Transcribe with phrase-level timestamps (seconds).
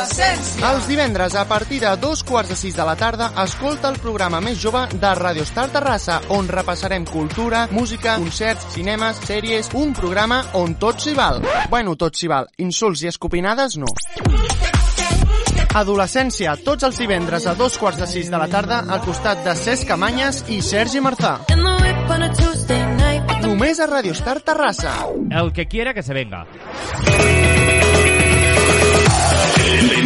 [0.00, 0.64] L'essència.
[0.64, 4.38] Els divendres, a partir de dos quarts de sis de la tarda, escolta el programa
[4.40, 9.68] més jove de Radio Star Terrassa, on repassarem cultura, música, concerts, cinemes, sèries...
[9.76, 11.42] Un programa on tot s'hi val.
[11.68, 12.48] Bueno, tot s'hi val.
[12.64, 13.90] Insults i escopinades, no.
[15.76, 19.52] Adolescència, tots els divendres a dos quarts de sis de la tarda al costat de
[19.52, 21.36] Cesc Camanyes i Sergi Martà.
[23.44, 24.96] Només a Radio Star Terrassa.
[25.28, 26.46] El que quiera que se venga.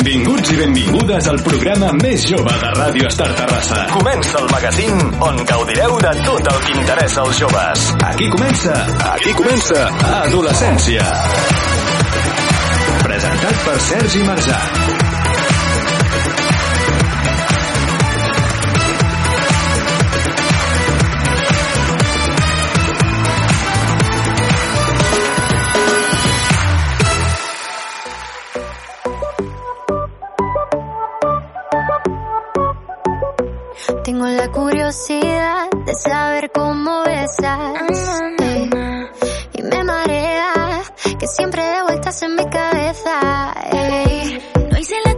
[0.04, 3.86] Benvinguts i benvingudes al programa més jove de Ràdio Estar Terrassa.
[3.94, 7.88] Comença el magazín on gaudireu de tot el que interessa als joves.
[8.10, 8.76] Aquí comença,
[9.14, 9.88] aquí comença
[10.20, 11.08] Adolescència.
[13.08, 14.60] Presentat per Sergi Marzà.
[34.84, 37.38] curiosidad de saber cómo besas.
[37.42, 39.08] Ah,
[39.54, 40.82] y me marea
[41.18, 43.54] que siempre de vueltas en mi cabeza.
[44.70, 45.10] No hice la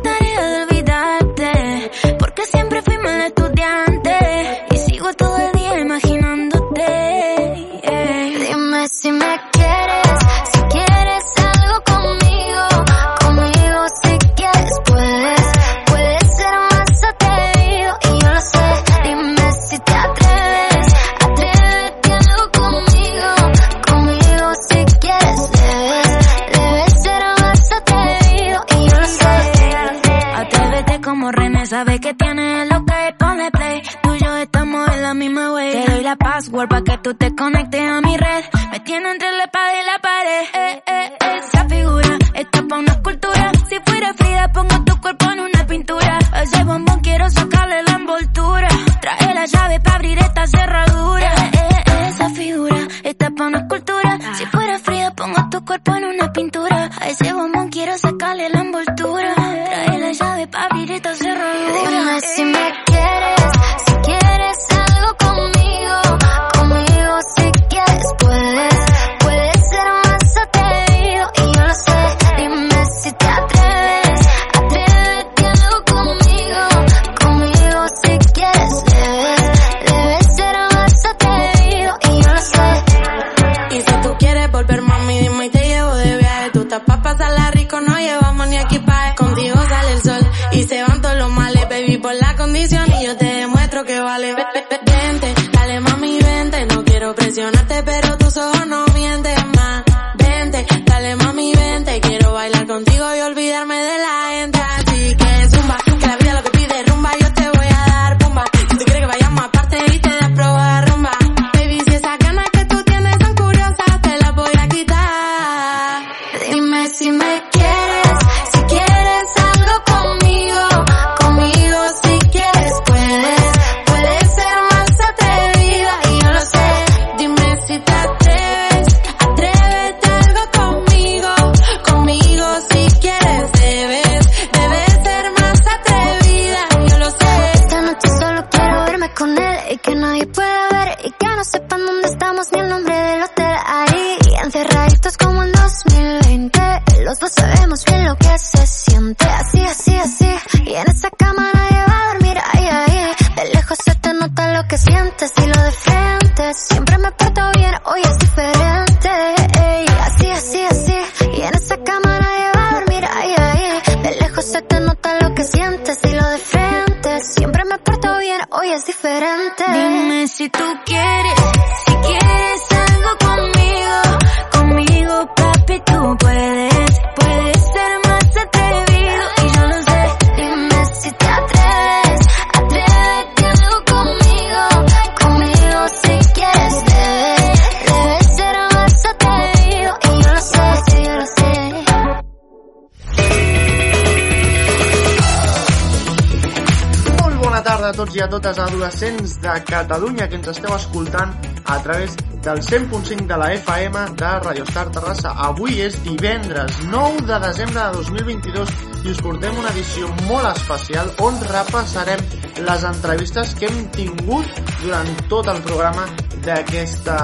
[199.47, 201.34] de Catalunya que ens esteu escoltant
[201.66, 205.33] a través del 100.5 de la FM de Radio Star Terrassa.
[205.48, 211.10] Avui és divendres 9 de desembre de 2022 i us portem una edició molt especial
[211.22, 212.22] on repassarem
[212.69, 216.07] les entrevistes que hem tingut durant tot el programa
[216.47, 217.19] d'aquesta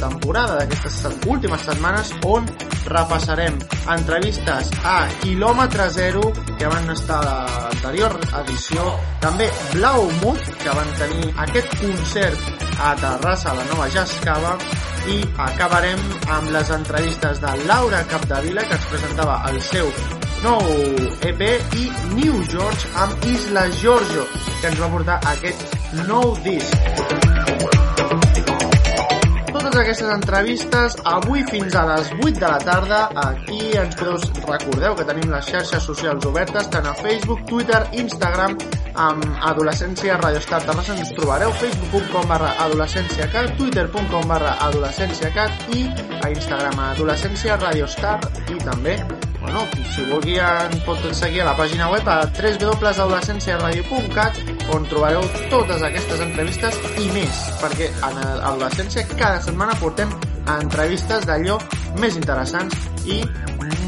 [0.00, 2.46] temporada, d'aquestes últimes setmanes on
[2.86, 3.56] repassarem
[3.90, 6.22] entrevistes a Kilòmetre Zero,
[6.58, 8.86] que van estar a l'anterior edició,
[9.20, 14.56] també Blau Mood, que van tenir aquest concert a Terrassa, a la nova Jazz Cava,
[15.08, 16.00] i acabarem
[16.36, 19.90] amb les entrevistes de Laura Capdevila, que ens presentava el seu
[20.44, 20.70] nou
[21.28, 21.42] EP,
[21.80, 24.28] i New George amb Isla Giorgio,
[24.60, 27.29] que ens va portar aquest nou disc
[29.80, 34.18] aquestes entrevistes avui fins a les 8 de la tarda aquí ens podeu
[34.48, 38.58] recordeu que tenim les xarxes socials obertes tant a Facebook, Twitter, Instagram
[39.06, 45.88] amb Adolescència Radio Estat Terrassa ens trobareu facebook.com barra adolescènciacat twitter.com barra adolescènciacat i
[46.20, 48.18] a Instagram Adolescència Radio Star
[48.50, 48.98] i també
[49.40, 49.60] bueno,
[49.94, 54.34] si vulgui en pot seguir a la pàgina web a www.adolescenciaradio.cat
[54.74, 55.22] on trobareu
[55.52, 60.08] totes aquestes entrevistes i més, perquè a l'adolescència cada setmana portem
[60.60, 61.56] entrevistes d'allò
[62.00, 62.74] més interessants
[63.06, 63.08] i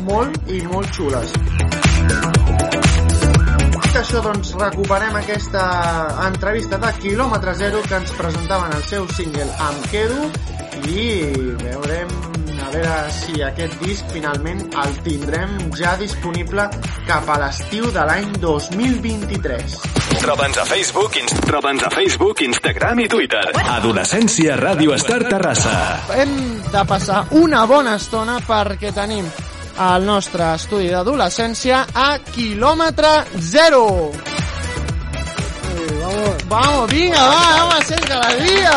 [0.08, 1.28] molt i molt xules.
[3.92, 5.62] Dit això, doncs, recuperem aquesta
[6.24, 10.30] entrevista de quilòmetre zero que ens presentaven el seu single Em quedo
[10.88, 11.04] i
[11.60, 12.14] veurem
[12.72, 16.64] veure si aquest disc finalment el tindrem ja disponible
[17.08, 19.76] cap a l'estiu de l'any 2023.
[20.22, 21.18] Troba'ns a Facebook.
[21.44, 23.44] Troba'ns a Facebook, Instagram i Twitter.
[23.76, 25.76] Adolescència Ràdio Estar Terrassa.
[26.16, 26.34] Hem
[26.72, 29.28] de passar una bona estona perquè tenim
[29.82, 33.14] el nostre estudi d'adolescència a quilòmetre
[33.52, 33.86] zero.
[36.02, 38.76] Vamos, vamos, vinga, va, vamos, sense alegria.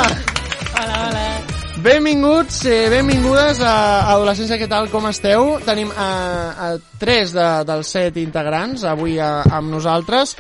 [0.76, 1.55] Hola, hola.
[1.86, 5.60] Benvinguts, eh, benvingudes a Adolescència, què tal, com esteu?
[5.68, 6.08] Tenim a,
[6.58, 10.34] a tres de, dels set integrants avui a, amb nosaltres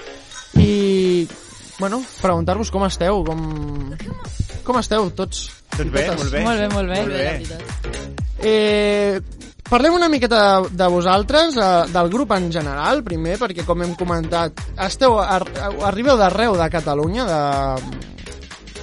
[0.57, 1.27] i,
[1.77, 3.43] bueno, preguntar-vos com esteu, com,
[4.65, 5.43] com esteu tots?
[5.75, 6.23] Doncs bé, Totes?
[6.23, 6.41] molt bé.
[6.47, 7.03] Molt bé, molt bé.
[7.03, 8.01] Molt bé.
[8.41, 9.21] Eh,
[9.69, 13.93] parlem una miqueta de, de vosaltres, eh, del grup en general, primer, perquè com hem
[14.01, 15.43] comentat, esteu, ar,
[15.91, 18.13] arribeu d'arreu de Catalunya, de...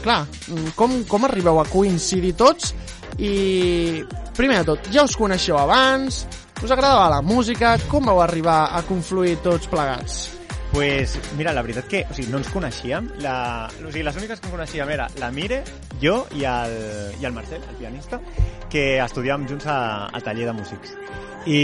[0.02, 0.26] Clar,
[0.74, 2.74] com, com arribeu a coincidir tots?
[3.22, 4.02] I,
[4.36, 6.24] primer de tot, ja us coneixeu abans?
[6.62, 7.76] Us agradava la música?
[7.90, 10.22] Com vau arribar a confluir tots plegats?
[10.72, 13.10] Pues, mira, la veritat que o sigui, no ens coneixíem.
[13.20, 15.60] La, o sigui, les úniques que coneixíem era la Mire,
[16.00, 16.78] jo i el,
[17.20, 18.18] i el Marcel, el pianista,
[18.72, 19.76] que estudiàvem junts a,
[20.08, 20.96] al taller de músics.
[21.44, 21.60] I,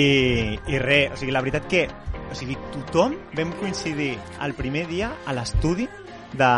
[0.68, 1.86] i res, o sigui, la veritat que
[2.28, 4.12] o sigui, tothom vam coincidir
[4.44, 5.88] el primer dia a l'estudi
[6.32, 6.48] de,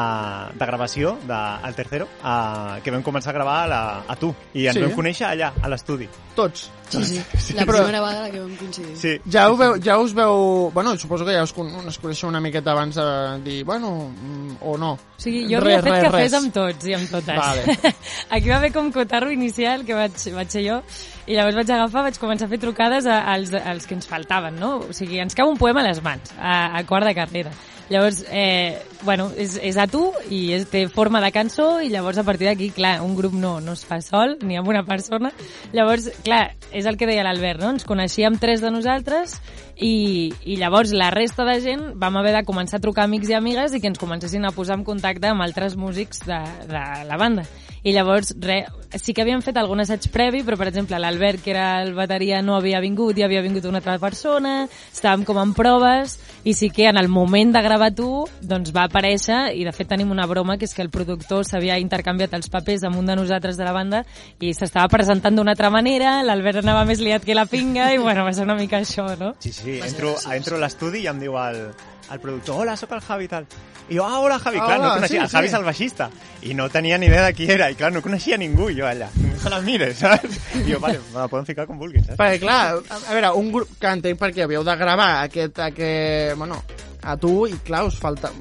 [0.58, 1.38] de gravació de
[1.68, 4.34] El Tercero, a, que vam començar a gravar a, la, a tu.
[4.54, 4.82] I ens Sí.
[4.82, 6.08] vam conèixer allà, a l'estudi.
[6.34, 6.70] Tots.
[6.90, 7.04] Sí,
[7.38, 7.54] sí.
[7.54, 8.96] La Però- primera vegada que vam coincidir.
[8.98, 9.12] Sí.
[9.30, 10.70] Ja, ho veu, ja us veu...
[10.74, 13.06] Bueno, suposo que ja us, con- us coneixeu una miqueta abans de
[13.44, 14.92] dir, bueno, mm, o no.
[14.94, 16.34] O sigui, jo Res, havia fet res, cafès res.
[16.40, 17.36] amb tots i amb totes.
[17.36, 17.94] Vale.
[18.36, 20.80] Aquí va haver com cotarro inicial, que vaig, vaig ser jo,
[21.26, 24.58] i llavors vaig agafar, vaig començar a fer trucades a, als, als que ens faltaven,
[24.58, 24.78] no?
[24.88, 27.52] O sigui, ens cau un poema a les mans, a, a quart de carrera.
[27.90, 32.20] Llavors, eh, bueno, és, és a tu i és, té forma de cançó i llavors
[32.20, 35.32] a partir d'aquí, clar, un grup no, no es fa sol ni amb una persona.
[35.74, 37.70] Llavors, clar, és el que deia l'Albert, no?
[37.76, 39.36] Ens coneixíem tres de nosaltres
[39.76, 43.38] i, i llavors la resta de gent vam haver de començar a trucar amics i
[43.38, 46.40] amigues i que ens comencessin a posar en contacte amb altres músics de,
[46.70, 47.46] de la banda.
[47.84, 48.64] I llavors, re,
[48.98, 52.40] sí que havíem fet algun assaig previ, però per exemple l'Albert, que era el bateria,
[52.42, 56.70] no havia vingut i havia vingut una altra persona, estàvem com en proves, i sí
[56.74, 58.08] que en el moment de gravar tu,
[58.40, 61.78] doncs va aparèixer, i de fet tenim una broma, que és que el productor s'havia
[61.78, 64.02] intercanviat els papers amb un de nosaltres de la banda,
[64.40, 68.24] i s'estava presentant d'una altra manera, l'Albert anava més liat que la pinga, i bueno,
[68.26, 69.34] va ser una mica això, no?
[69.38, 71.62] Sí, sí, entro, entro a l'estudi i em diu el,
[72.10, 73.46] el productor, hola, sóc el Javi i tal.
[73.90, 75.52] I jo, ah, hola, Javi, clar, Hola, no coneixia, sí, el Javi sí.
[75.52, 76.10] és el baixista.
[76.42, 78.88] I no tenia ni idea de qui era, i clar, no coneixia ningú, i jo
[78.88, 80.38] allà, no la mires, saps?
[80.60, 82.18] I jo, vale, me la poden ficar com vulguin, saps?
[82.20, 86.34] Perquè, clar, a, a veure, un grup que entenc perquè havíeu de gravar aquest, aquest,
[86.40, 86.62] bueno,
[87.02, 88.32] a tu, i clar, us falta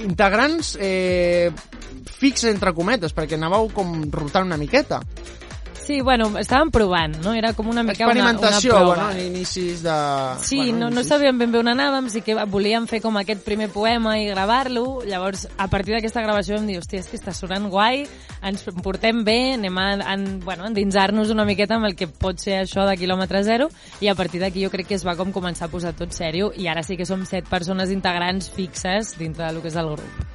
[0.00, 1.50] integrants eh,
[2.20, 5.00] fix entre cometes, perquè anàveu com rotant una miqueta.
[5.80, 7.32] Sí, bueno, estàvem provant, no?
[7.34, 8.84] Era com una mica una, una prova.
[8.84, 9.94] bueno, en inicis de...
[10.42, 13.42] Sí, bueno, no, no sabíem ben bé on anàvem, sí que volíem fer com aquest
[13.46, 17.32] primer poema i gravar-lo, llavors a partir d'aquesta gravació vam dir, hòstia, és que està
[17.34, 18.04] sonant guai,
[18.46, 22.60] ens portem bé, anem a en, bueno, endinsar-nos una miqueta amb el que pot ser
[22.60, 23.70] això de quilòmetre zero,
[24.00, 26.52] i a partir d'aquí jo crec que es va com començar a posar tot sèrio,
[26.56, 30.28] i ara sí que som set persones integrants fixes dintre del que és el grup.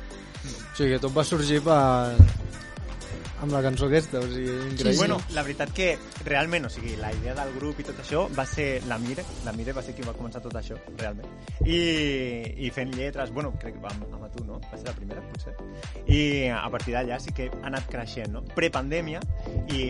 [0.45, 2.44] O sigui, que tot va sorgir per...
[3.41, 4.97] amb la cançó aquesta, o sigui, increïble.
[4.99, 5.89] Bueno, la veritat que
[6.25, 9.53] realment, o sigui, la idea del grup i tot això va ser la Mire, la
[9.55, 11.27] Mire va ser qui va començar tot això, realment.
[11.65, 11.79] I,
[12.65, 14.59] i fent lletres, bueno, crec que va amb, amb tu, no?
[14.71, 15.55] Va ser la primera, potser.
[16.07, 16.21] I
[16.53, 18.43] a partir d'allà sí que ha anat creixent, no?
[18.55, 19.21] Prepandèmia,
[19.73, 19.81] i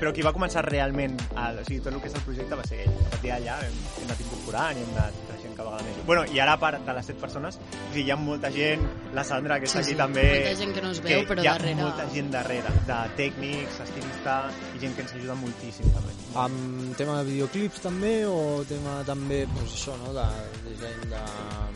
[0.00, 2.64] però qui va començar realment, el, o sigui, tot el que és el projecte va
[2.66, 2.94] ser ell.
[3.06, 6.00] A partir d'allà hem, hem anat incorporant i hem anat creixent cada vegada més.
[6.08, 8.86] Bueno, i ara, a part de les set persones, o sigui, hi ha molta gent,
[9.14, 10.24] la Sandra, que Sí, està aquí sí, també...
[10.32, 13.80] molta gent que no es veu, però hi ha darrere- molta gent darrere, de tècnics,
[13.86, 14.38] estilista,
[14.74, 16.16] i gent que ens ajuda moltíssim, també.
[16.46, 20.28] Amb tema de videoclips també o tema també, doncs això, no?, de
[20.70, 21.24] disseny de...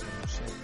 [0.00, 0.63] no sé...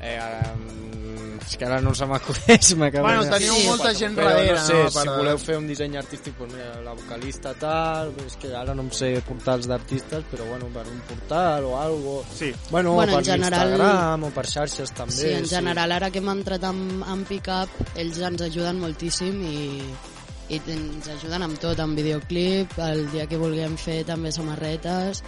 [0.00, 0.16] Eh,
[0.54, 4.54] um, és que ara no se m'acudeix, m'acabo Bueno, de- teniu molta gent Però darrere,
[4.54, 8.36] no sé, no, si voleu fer un disseny artístic, doncs mira, la vocalista tal, és
[8.40, 12.14] que ara no em sé portals d'artistes, però bueno, per un portal o algo...
[12.36, 12.52] Sí.
[12.70, 15.12] Bueno, Bueno, per en general- Instagram o per xarxes també.
[15.18, 19.58] Sí, en general, ara que hem entrat amb, amb Pickup, ells ens ajuden moltíssim i,
[20.54, 25.24] i ens ajuden amb tot, amb videoclip, el dia que vulguem fer també samarretes,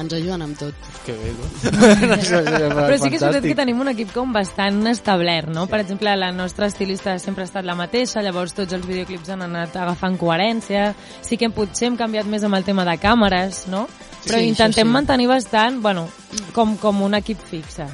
[0.00, 0.86] ens ajuden amb tot.
[1.06, 1.48] Que bé, no?
[1.68, 5.66] Però sí que és veritat que tenim un equip com bastant establert, no?
[5.70, 9.46] Per exemple, la nostra estilista sempre ha estat la mateixa, llavors tots els videoclips han
[9.46, 10.90] anat agafant coherència,
[11.22, 13.86] sí que potser hem canviat més amb el tema de càmeres, no?
[14.24, 14.92] Però Sí, intentem sí.
[14.92, 16.08] mantenir bastant, bueno,
[16.56, 17.86] com, com un equip fixe.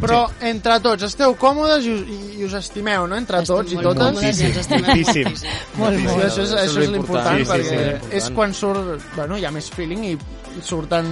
[0.00, 3.16] Però entre tots esteu còmodes i, us- i, i us estimeu, no?
[3.18, 4.02] Entre Estem tots i totes.
[4.04, 5.24] còmodes i ens estimem Moltíssim.
[5.24, 5.50] moltíssim.
[5.78, 6.24] Molt, Sí, molt.
[6.28, 9.44] això és, això és l'important, Sí, sí, perquè sí, és és quan surt, bueno, hi
[9.44, 10.12] ha més feeling i,
[10.58, 11.10] i surten,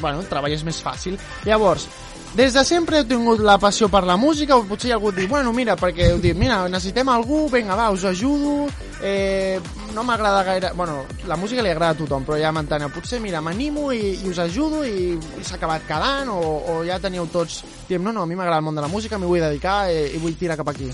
[0.00, 1.18] bueno, el treball és més fàcil.
[1.44, 1.88] Llavors,
[2.34, 5.10] des de sempre heu tingut la passió per la música o potser hi ha algú
[5.12, 8.68] diu, bueno, mira, perquè heu dit, mira, necessitem algú, vinga, va, us ajudo,
[9.02, 9.58] eh,
[9.94, 10.70] no m'agrada gaire...
[10.78, 12.92] Bueno, la música li agrada a tothom, però ja m'enteneu.
[12.94, 16.38] Potser, mira, m'animo i, i us ajudo i, i s'ha acabat quedant o,
[16.70, 17.64] o ja teníeu tots...
[17.88, 20.12] Diem, no, no, a mi m'agrada el món de la música, m'hi vull dedicar eh,
[20.14, 20.92] i vull tirar cap aquí.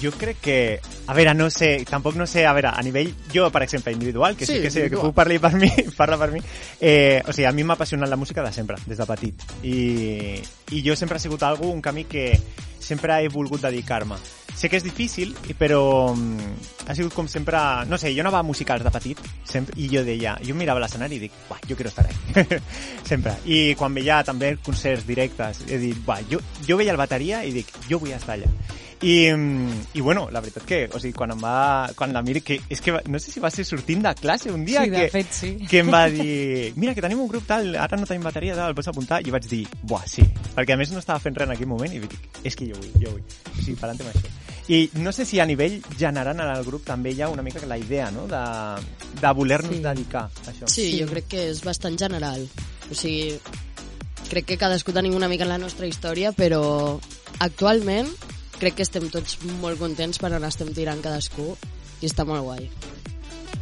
[0.00, 0.56] Jo crec que...
[1.06, 4.36] A veure, no sé, tampoc no sé, a veure, a nivell, jo, per exemple, individual,
[4.36, 6.42] que sí, Sí, que sé que puc parlar per mi, parla per mi,
[6.80, 9.46] eh, o sigui, a mi m'ha apassionat la música de sempre, des de petit.
[9.62, 9.78] I,
[10.70, 12.30] i jo sempre ha sigut algú, un camí que
[12.82, 14.18] sempre he volgut dedicar-me.
[14.52, 17.58] Sé que és difícil, però mm, ha sigut com sempre...
[17.88, 21.16] No sé, jo anava a musicals de petit sempre, i jo deia, jo mirava l'escenari
[21.16, 22.44] i dic, buah, jo quiero estar ahí.
[23.10, 23.38] sempre.
[23.48, 27.54] I quan veia també concerts directes, he dit, buah, jo, jo veia el bateria i
[27.54, 28.50] dic, jo vull estar allà.
[29.02, 32.40] I, mm, i bueno, la veritat que, o sigui, quan em va, quan la miri,
[32.40, 34.90] que és que va- no sé si va ser sortint de classe un dia Sí,
[34.92, 35.56] que, fet, sí.
[35.68, 38.68] que em va dir, mira, que tenim un grup tal, ara no tenim bateria, tal,
[38.70, 39.18] el pots apuntar?
[39.26, 40.22] I vaig dir, buah, sí,
[40.54, 42.78] perquè a més no estava fent res en aquell moment i dic, és que jo
[42.78, 43.24] vull, jo vull.
[43.50, 44.30] O sigui, per amb això.
[44.68, 47.66] I no sé si a nivell general en el grup també hi ha una mica
[47.66, 48.44] la idea, no?, de,
[49.20, 49.82] de voler-nos Sí.
[49.82, 50.68] dedicar a això.
[50.68, 52.46] Sí, jo crec que és bastant general.
[52.88, 53.34] O sigui,
[54.30, 57.00] crec que cadascú tenim una mica la nostra història, però
[57.40, 58.06] actualment
[58.62, 61.50] crec que estem tots molt contents per on estem tirant cadascú
[62.02, 62.68] i està molt guai.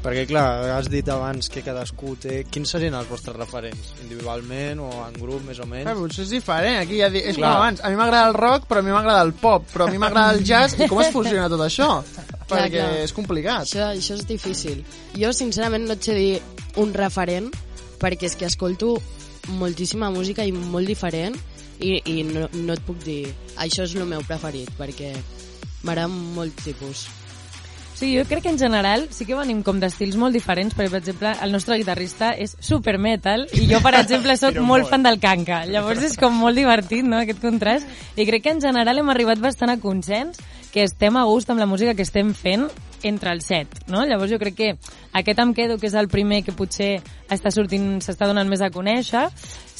[0.00, 2.38] Perquè, clar, has dit abans que cadascú té...
[2.48, 3.90] Quins serien els vostres referents?
[4.00, 5.84] Individualment o en grup, més o menys?
[5.84, 7.20] Clar, potser és diferent, aquí ja di...
[7.20, 7.50] és Clar.
[7.50, 9.92] com abans, a mi m'agrada el rock, però a mi m'agrada el pop, però a
[9.92, 11.90] mi m'agrada el jazz, i com es fusiona tot això?
[12.48, 12.88] Perquè clar.
[13.04, 13.68] és complicat.
[13.68, 14.80] Això, això és difícil.
[15.20, 16.32] Jo, sincerament, no et sé dir
[16.80, 17.52] un referent,
[18.00, 18.96] perquè és que escolto
[19.60, 21.36] moltíssima música i molt diferent,
[21.80, 23.22] i, i no, no et puc dir
[23.56, 25.14] això és el meu preferit, perquè
[25.82, 27.08] m'agrada molt tipus.
[28.00, 31.00] Sí, jo crec que en general sí que venim com d'estils molt diferents, perquè, per
[31.02, 34.88] exemple, el nostre guitarrista és super metal i jo, per exemple, sóc molt.
[34.88, 35.66] fan del canca.
[35.68, 37.84] Llavors és com molt divertit, no?, aquest contrast.
[38.16, 40.40] I crec que en general hem arribat bastant a consens
[40.72, 42.68] que estem a gust amb la música que estem fent
[43.02, 44.04] entre els set, no?
[44.04, 44.70] Llavors jo crec que
[45.16, 46.98] aquest em quedo, que és el primer que potser
[47.32, 49.24] està sortint, s'està donant més a conèixer,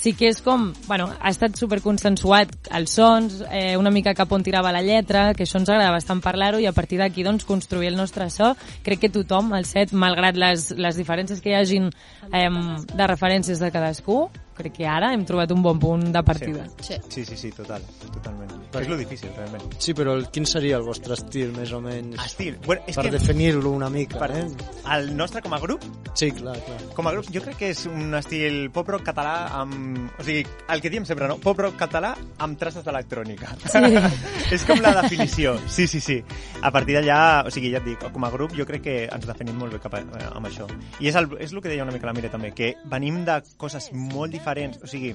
[0.01, 4.45] sí que és com, bueno, ha estat superconsensuat els sons, eh, una mica cap on
[4.47, 7.91] tirava la lletra, que això ens agrada bastant parlar-ho i a partir d'aquí doncs construir
[7.93, 8.55] el nostre so.
[8.87, 11.91] Crec que tothom, el set, malgrat les, les diferències que hi hagin
[12.33, 14.23] eh, de referències de cadascú,
[14.57, 16.67] crec que ara hem trobat un bon punt de partida.
[16.81, 17.01] Sí.
[17.09, 18.60] Sí, sí, sí, total, totalment.
[18.79, 19.65] És lo difícil, realment.
[19.83, 22.21] Sí, però el, quin seria el vostre estil, més o menys?
[22.23, 22.61] Estil.
[22.67, 24.47] Bueno, és per que definir-lo una mica, per, eh?
[24.95, 25.85] el nostre com a grup
[26.15, 26.79] Sí, clar, clar.
[26.95, 30.11] Com a grup, jo crec que és un estil pop-rock català amb...
[30.19, 30.43] O sigui,
[30.75, 31.39] el que diem sempre, no?
[31.43, 32.11] Pop-rock català
[32.43, 33.53] amb traces d'electrònica.
[33.63, 33.83] Sí.
[34.57, 35.55] és com la definició.
[35.71, 36.19] Sí, sí, sí.
[36.61, 39.29] A partir d'allà, o sigui, ja et dic, com a grup jo crec que ens
[39.29, 40.67] definim molt bé cap a, eh, amb això.
[41.01, 43.39] I és el, és el que deia una mica la Mire també, que venim de
[43.61, 44.83] coses molt diferents.
[44.83, 45.15] O sigui,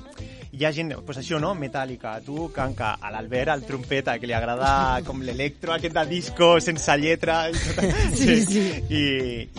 [0.55, 1.53] hi ha gent, pues això, no?
[1.59, 3.11] Metàl·lica, tu, Canca, a
[3.45, 7.49] l'Albert, el trompeta, que li agrada com l'electro, aquest de disco, sense lletra...
[7.49, 8.15] I tot.
[8.15, 8.65] Sí, sí.
[8.89, 9.03] I,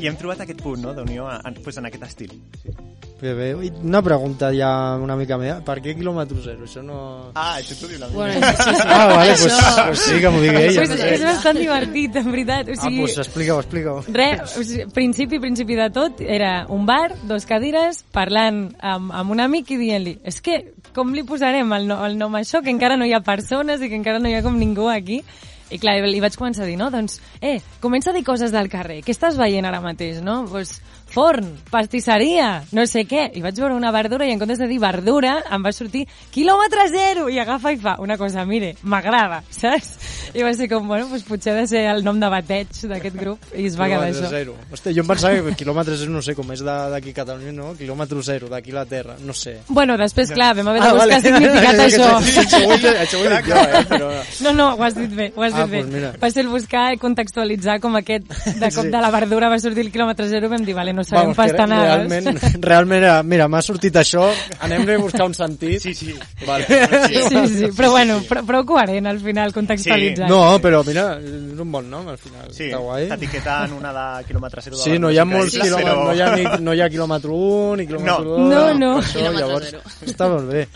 [0.02, 2.40] I hem trobat aquest punt, no?, d'unió en, pues, en aquest estil.
[2.62, 2.74] Sí.
[3.20, 3.46] Bé, bé.
[3.64, 5.62] I Una pregunta ja una mica meva.
[5.64, 6.66] Per què quilòmetre zero?
[6.66, 6.96] Això no...
[7.32, 8.50] Ah, això t'ho diu la Bueno, Mira.
[8.52, 8.82] sí, sí.
[8.84, 10.82] Ah, vale, Això- pues, pues sí, que m'ho digui ella.
[10.82, 11.24] és, No és sé.
[11.24, 12.68] bastant divertit, en veritat.
[12.68, 14.04] O Ah, sigui, pues explica-ho, explica-ho.
[14.12, 19.30] Res, o sigui, principi, principi de tot, era un bar, dos cadires, parlant amb, amb
[19.32, 22.60] un amic i dient-li és que com li posarem el, no, el nom a això,
[22.62, 25.22] que encara no hi ha persones i que encara no hi ha com ningú aquí.
[25.68, 26.92] I clar, li vaig començar a dir, no?
[26.94, 29.00] Doncs, eh, comença a dir coses del carrer.
[29.02, 30.44] Què estàs veient ara mateix, no?
[30.46, 30.76] Pues,
[31.10, 33.30] forn, pastisseria, no sé què.
[33.38, 36.88] I vaig veure una verdura i en comptes de dir verdura em va sortir quilòmetre
[36.92, 39.94] zero i agafa i fa una cosa, mire, m'agrada, saps?
[40.36, 43.16] I va ser com, bueno, pues potser ha de ser el nom de bateig d'aquest
[43.16, 44.28] grup i es va quedar això.
[44.28, 44.56] zero.
[44.72, 47.70] Hòstia, jo em pensava que quilòmetre zero, no sé, com és d'aquí a Catalunya, no?
[47.78, 49.60] Quilòmetre zero, d'aquí la Terra, no sé.
[49.68, 51.22] Bueno, després, clar, vam haver de Ah, buscar vale.
[51.22, 52.10] significat això.
[52.42, 53.84] Això ho he dit- això ho he dit jo, eh?
[53.88, 54.10] Però...
[54.44, 55.82] No, no, ho has dit bé, ho has Ah, dit bé.
[55.84, 56.12] doncs mira.
[56.20, 58.90] Va ser el buscar i contextualitzar com aquest, de cop Sí.
[58.92, 61.42] de la verdura va sortir el quilòmetre zero, vam dir, vale, no sabem Vamos, que
[61.52, 62.08] pastanades.
[62.08, 64.24] realment, realment era, mira, m'ha sortit això,
[64.64, 65.78] anem a buscar un sentit.
[65.84, 66.14] Sí, sí.
[66.46, 66.66] Vale.
[67.06, 67.22] Sí,
[67.52, 70.28] sí, però bueno, prou, prou coherent al final, contextualitzar.
[70.30, 72.48] No, però mira, és un bon nom al final.
[72.56, 73.06] Sí, Està guai.
[73.12, 74.76] t'etiqueten una de quilòmetre zero.
[74.80, 76.88] de Sí, no hi ha molts quilòmetres, però- no hi ha, ni, no hi ha
[76.90, 78.24] quilòmetre 1 ni quilòmetre No.
[78.24, 78.48] 2.
[78.50, 78.90] No, no.
[79.02, 79.74] Això, llavors,
[80.06, 80.66] està molt bé.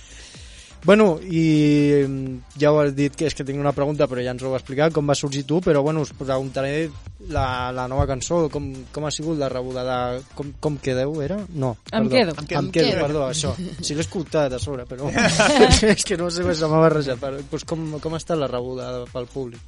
[0.83, 4.33] Bueno, i mm, ja ho has dit que és que tinc una pregunta, però ja
[4.33, 6.89] ens ho va explicar, com va sorgir tu, però bueno, us preguntaré
[7.29, 10.23] la, la nova cançó, com, com ha sigut la rebuda de...
[10.39, 11.37] Com, com quedeu, era?
[11.53, 12.15] No, Em perdó.
[12.17, 12.33] quedo.
[12.33, 12.89] Em Em quedo, em quedo.
[12.89, 13.53] quedo, perdó, això.
[13.85, 15.11] Si l'he escoltat a sobre, però
[15.93, 17.21] és que no sé, se m'ha barrejat.
[17.21, 19.61] Però, doncs com, com ha estat la rebuda pel públic?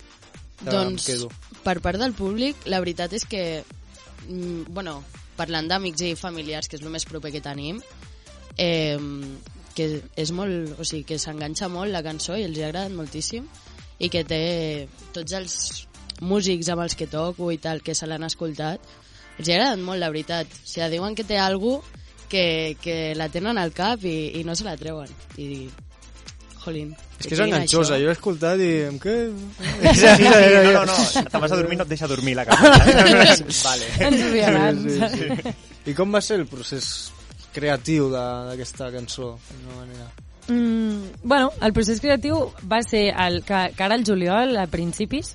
[0.63, 1.11] De Doncs,
[1.65, 3.45] per part del públic, la veritat és que,
[4.29, 5.03] mm, bueno,
[5.37, 7.81] parlant d'amics i familiars, que és el més proper que tenim,
[8.57, 8.97] eh,
[9.77, 12.93] que és molt, o sigui, que s'enganxa molt la cançó i els hi ha agradat
[12.97, 13.47] moltíssim
[14.03, 14.43] i que té
[15.15, 15.57] tots els
[16.23, 18.83] músics amb els que toco i tal que se l'han escoltat
[19.39, 20.47] els hi ha agradat molt, la veritat.
[20.47, 21.79] O sigui, diuen que té algú
[22.29, 25.11] que, que la tenen al cap i, i no se la treuen.
[25.41, 25.69] I,
[26.63, 29.35] jolín, És que és enganxosa, jo l'he escoltat i em quedo...
[29.83, 32.47] Sí, sí, sí, no, no, no, te vas a dormir no et deixa dormir la
[32.49, 32.71] cançó.
[33.65, 33.91] vale.
[34.07, 34.31] Ens ho.
[34.33, 35.57] Sí, sí, sí.
[35.91, 36.87] I com va ser el procés
[37.55, 39.37] creatiu d'aquesta cançó?
[39.51, 40.11] d'alguna manera?
[40.49, 45.35] Mm, bueno, el procés creatiu va ser el que, que ara el juliol, a principis,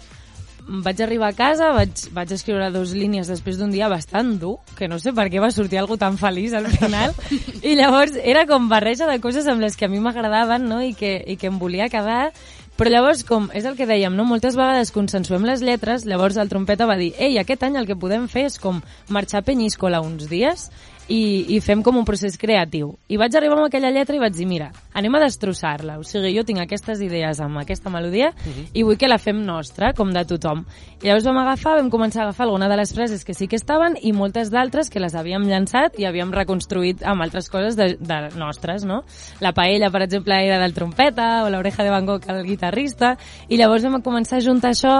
[0.67, 4.89] vaig arribar a casa, vaig, vaig escriure dos línies després d'un dia bastant dur, que
[4.91, 7.15] no sé per què va sortir algo tan feliç al final,
[7.69, 10.81] i llavors era com barreja de coses amb les que a mi m'agradaven no?
[10.83, 12.33] I, que, i que em volia quedar,
[12.77, 14.27] però llavors, com és el que dèiem, no?
[14.27, 17.97] moltes vegades consensuem les lletres, llavors el trompeta va dir ei, aquest any el que
[17.97, 20.67] podem fer és com marxar a Penyíscola uns dies
[21.07, 22.91] i, i fem com un procés creatiu.
[23.07, 25.97] I vaig arribar amb aquella lletra i vaig dir, mira, anem a destrossar-la.
[26.01, 28.33] O sigui, jo tinc aquestes idees amb aquesta melodia
[28.73, 30.65] i vull que la fem nostra, com de tothom.
[31.01, 33.59] I llavors vam agafar, vam començar a agafar alguna de les frases que sí que
[33.59, 37.93] estaven i moltes d'altres que les havíem llançat i havíem reconstruït amb altres coses de,
[37.99, 39.03] de nostres, no?
[39.43, 43.15] La paella, per exemple, era del trompeta o l'oreja de Van Gogh, el guitarrista,
[43.47, 44.95] i llavors vam començar a juntar això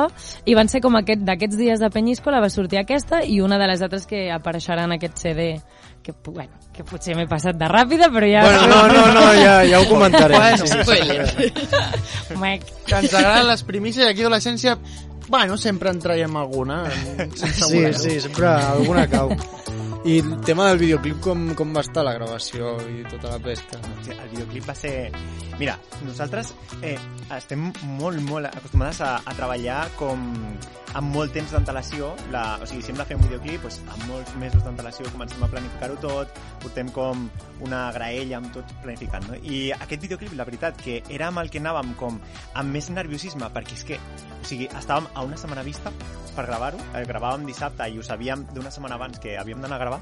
[0.46, 3.67] i van ser com aquest, d'aquests dies de Penyíscola va sortir aquesta i una de
[3.67, 5.58] les altres que apareixerà en aquest CD
[6.08, 8.46] que, bueno, que potser m'he passat de ràpida, però ja...
[8.46, 10.39] Bueno, no, no, no, ja, ja ho comentarem.
[10.39, 11.50] Bueno, sí, sí.
[12.88, 14.78] Que ens agraden les primícies i aquí d'adolescència,
[15.28, 16.86] bueno, sempre en traiem alguna,
[17.36, 18.00] sense Sí, voler-ho.
[18.00, 19.34] sí, sempre alguna cau.
[20.08, 23.82] I el tema del videoclip, com, com va estar la gravació i tota la pesca?
[24.08, 25.12] El videoclip va ser...
[25.58, 26.54] Mira, nosaltres
[26.86, 26.98] eh,
[27.34, 30.28] estem molt, molt acostumades a, a treballar com
[30.98, 32.12] amb molt temps d'antelació.
[32.34, 35.43] La, o sigui, si hem de fer un videoclip, doncs, amb molts mesos d'antelació comencem
[35.43, 37.26] a planificar-ho tot, portem com
[37.65, 39.28] una graella amb tot planificant.
[39.32, 39.41] No?
[39.41, 42.22] I aquest videoclip, la veritat, que era amb el que anàvem com
[42.54, 44.00] amb més nerviosisme, perquè és que
[44.38, 45.91] o sigui, estàvem a una setmana vista
[46.38, 49.82] per gravar-ho, eh, gravàvem dissabte i ho sabíem d'una setmana abans que havíem d'anar a
[49.82, 50.00] gravar,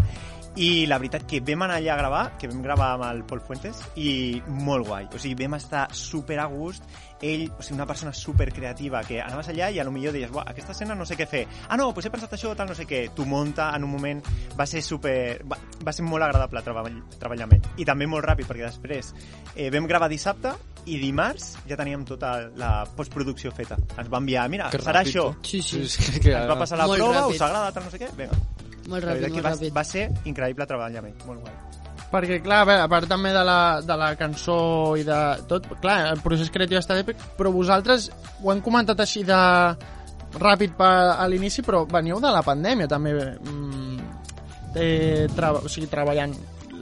[0.56, 3.41] i la veritat que vam anar allà a gravar, que vam gravar amb el Pol
[3.44, 5.08] Fuentes, i molt guai.
[5.12, 6.84] O sigui, vam estar super a gust,
[7.21, 10.29] ell, o sigui, una persona super creativa, que anaves allà i a lo millor deies,
[10.31, 11.45] Buah, aquesta escena no sé què fer.
[11.69, 13.05] Ah, no, doncs he pensat això, tal, no sé què.
[13.15, 14.21] T'ho munta en un moment,
[14.60, 15.41] va ser super...
[15.47, 17.69] Va, va ser molt agradable treball, treballar amb ell.
[17.77, 19.13] I també molt ràpid, perquè després
[19.55, 20.53] eh, vam gravar dissabte
[20.86, 23.77] i dimarts ja teníem tota la postproducció feta.
[23.97, 25.29] Ens va enviar, mira, Que serà ràpid, això.
[25.31, 25.39] eh?
[25.49, 25.81] Sí, sí.
[25.88, 27.36] És que, Ens va passar la Molt prova, ràpid.
[27.39, 28.38] us agrada, tal, no sé què, vinga.
[28.86, 29.73] Molt ràpid, que molt va, ràpid.
[29.73, 31.85] va ser increïble treballar amb ell, molt guai.
[32.15, 34.58] Perquè, clar, a, veure, a part també de la, de la cançó
[34.95, 38.08] i de tot, clar, el procés creatiu està bé, però vosaltres
[38.39, 39.39] ho hem comentat així de
[40.39, 43.97] ràpid per, a l'inici, però veníeu de la pandèmia també, mm,
[44.80, 46.36] eh, tra o sigui, treballant.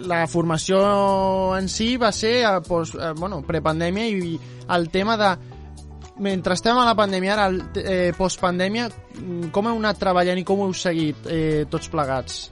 [0.10, 0.78] La formació
[1.58, 4.38] en si va ser a post, eh, bueno, prepandèmia i
[4.70, 5.34] el tema de
[6.20, 7.48] mentre estem a la pandèmia, ara
[7.82, 12.52] eh, postpandèmia, mm, com heu anat treballant i com heu seguit eh, tots plegats?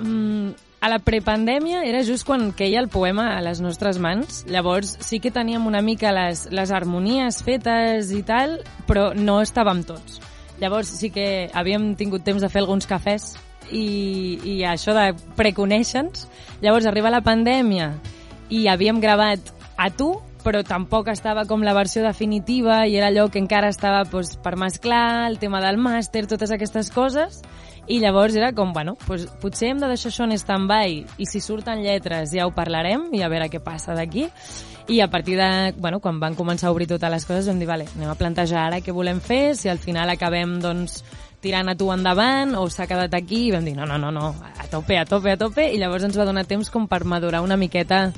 [0.00, 4.44] Mm, a la prepandèmia era just quan queia el poema a les nostres mans.
[4.46, 9.82] Llavors sí que teníem una mica les, les harmonies fetes i tal, però no estàvem
[9.86, 10.20] tots.
[10.62, 13.34] Llavors sí que havíem tingut temps de fer alguns cafès
[13.70, 16.28] i, i això de preconèixer-nos.
[16.62, 17.92] Llavors arriba la pandèmia
[18.50, 20.14] i havíem gravat a tu,
[20.44, 24.54] però tampoc estava com la versió definitiva i era allò que encara estava doncs, per
[24.56, 27.42] mesclar, el tema del màster, totes aquestes coses,
[27.88, 31.40] i llavors era com, bueno, doncs, potser hem de deixar això en stand-by i si
[31.40, 34.28] surten lletres ja ho parlarem i a veure què passa d'aquí.
[34.88, 37.68] I a partir de, bueno, quan van començar a obrir totes les coses vam dir,
[37.68, 41.02] vale, anem a plantejar ara què volem fer, si al final acabem, doncs,
[41.40, 44.32] tirant a tu endavant o s'ha quedat aquí i vam dir no, no, no, no,
[44.34, 47.44] a tope, a tope, a tope i llavors ens va donar temps com per madurar
[47.44, 48.08] una miqueta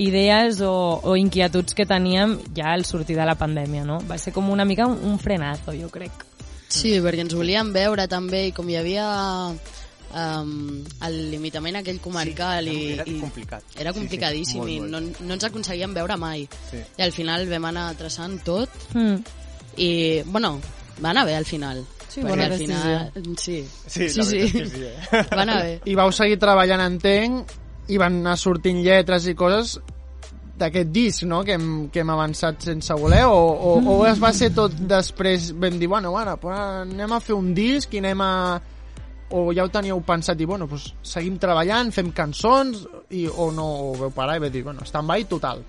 [0.00, 4.00] idees o, o inquietuds que teníem ja al sortir de la pandèmia, no?
[4.08, 6.24] Va ser com una mica un, un frenazo, jo crec.
[6.70, 9.06] Sí, perquè ens volíem veure també i com hi havia
[9.50, 13.64] um, el limitament aquell comarcal Sí, i, era i complicat.
[13.76, 14.90] era Sí, sí, complicadíssim molt, i molt.
[14.90, 16.80] no, no ens aconseguíem veure mai Sí.
[16.98, 19.20] i al final vam anar traçant tot Mm.
[19.76, 20.60] i bueno,
[21.02, 24.48] va anar bé al final Sí, bona al final, sí, Sí, sí, sí.
[24.50, 24.96] sí, eh?
[25.30, 27.50] va anar bé I vau seguir treballant, entenc,
[27.88, 29.78] i van anar sortint lletres i coses
[30.60, 34.32] d'aquest disc, no?, que hem, que hem avançat sense voler, o, o, o es va
[34.36, 38.22] ser tot després, vam dir, bueno, ara, pues, anem a fer un disc i anem
[38.26, 38.34] a...
[39.30, 43.68] o ja ho teníeu pensat i, bueno, pues, seguim treballant, fem cançons, i, o no,
[43.90, 45.62] o veu parar i vau dir, bueno, stand-by total.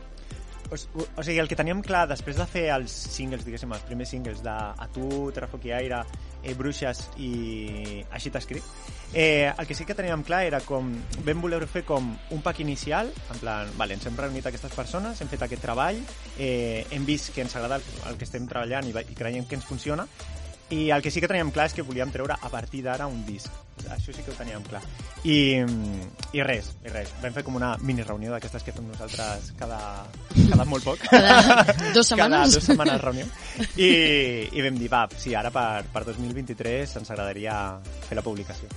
[0.72, 3.88] O, o, o sigui, el que teníem clar, després de fer els singles, diguéssim, els
[3.90, 5.30] primers singles de A tu,
[5.76, 6.06] Aire,
[6.44, 8.66] eh, Bruixes i Així t'escrit,
[9.14, 10.92] eh, el que sí que teníem clar era com,
[11.26, 15.22] vam voler fer com un pack inicial, en plan, vale, ens hem reunit aquestes persones,
[15.22, 16.02] hem fet aquest treball,
[16.38, 19.60] eh, hem vist que ens agrada el, el que estem treballant i, i creiem que
[19.60, 20.08] ens funciona,
[20.72, 23.26] i el que sí que teníem clar és que volíem treure a partir d'ara un
[23.28, 23.52] disc.
[23.90, 24.82] Això sí que ho teníem clar.
[25.24, 25.38] I,
[26.36, 27.12] i res, i res.
[27.24, 29.82] Vam fer com una mini reunió d'aquestes que fem nosaltres cada,
[30.36, 31.04] cada molt poc.
[31.10, 31.66] Cada
[31.96, 32.38] dos setmanes?
[32.38, 33.28] Cada dos setmanes reunió.
[33.76, 33.92] I,
[34.52, 37.58] I vam dir, va, sí, ara per, per 2023 ens agradaria
[38.08, 38.70] fer la publicació.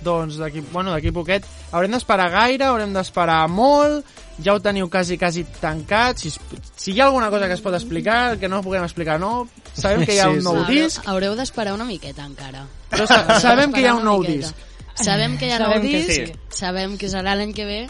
[0.00, 1.44] Doncs d'aquí bueno, poquet
[1.76, 4.06] haurem d'esperar gaire, haurem d'esperar molt,
[4.44, 6.18] ja ho teniu quasi, quasi tancat.
[6.18, 6.30] Si,
[6.76, 9.48] si hi ha alguna cosa que es pot explicar, que no puguem explicar, no.
[9.72, 13.06] Sabem que hi ha Sí, un nou Haureu- disc, haureu d'esperar una miqueta encara però
[13.06, 14.48] sa sabem que hi ha un nou miqueta.
[14.50, 14.54] disc.
[15.00, 16.32] Sabem que hi ha Sabem nou que disc, sí.
[16.50, 17.80] sabem que serà l'any que ve,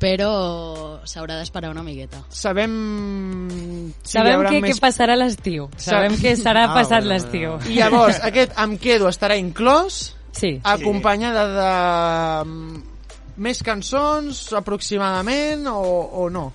[0.00, 2.22] però s'haurà d'esperar una miqueta.
[2.30, 3.92] Sabem...
[4.02, 4.74] Si Sabem que, més...
[4.74, 5.68] que passarà l'estiu.
[5.76, 7.58] Sabem que serà Ah, passat bueno, l'estiu.
[7.68, 10.60] I llavors, aquest Em quedo estarà inclòs, Sí.
[10.64, 12.80] acompanyada de...
[13.40, 15.84] més cançons, aproximadament, o,
[16.22, 16.50] o no?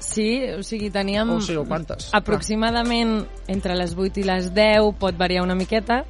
[0.00, 1.28] Sí, o sigui, teníem...
[1.36, 2.08] O sigui, quantes?
[2.16, 3.18] Aproximadament
[3.52, 6.04] entre les 8 i les 10 pot variar una miqueta.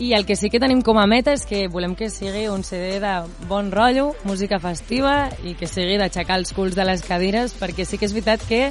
[0.00, 2.64] I el que sí que tenim com a meta és que volem que sigui un
[2.64, 3.12] CD de
[3.50, 8.00] bon rotllo, música festiva i que sigui d'aixecar els culs de les cadires perquè sí
[8.00, 8.62] que és veritat que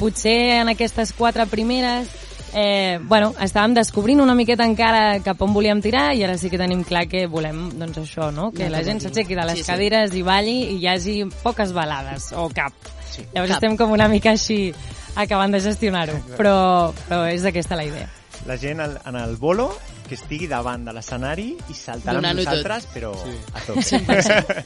[0.00, 2.10] potser en aquestes quatre primeres
[2.54, 6.58] eh, bueno, estàvem descobrint una miqueta encara cap on volíem tirar i ara sí que
[6.60, 8.50] tenim clar que volem doncs això, no?
[8.54, 9.70] que la gent s'aixequi de les Sí, sí.
[9.72, 12.72] cadires i balli i hi hagi poques balades o cap.
[13.10, 13.22] Sí.
[13.34, 13.58] Llavors Cap.
[13.62, 14.72] estem com una mica així
[15.14, 18.08] acabant de gestionar-ho, però, però és aquesta la idea.
[18.46, 19.70] La gent al, en el bolo
[20.04, 22.50] que estigui davant de l'escenari i saltant amb Donant-ho tot.
[22.52, 23.36] nosaltres, però Sí.
[23.54, 24.64] a tope.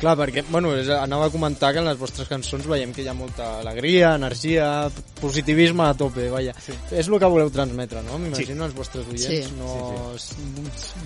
[0.00, 3.08] Clar, perquè, bueno, és- anava a comentar que en les vostres cançons veiem que hi
[3.10, 4.88] ha molta alegria, energia,
[5.20, 6.54] positivisme a tope, vaja.
[6.62, 6.72] Sí.
[6.92, 8.16] És el que voleu transmetre, no?
[8.22, 9.48] M'imagino els vostres oients.
[9.50, 9.54] Sí.
[9.58, 10.12] No...
[10.16, 10.36] Sí,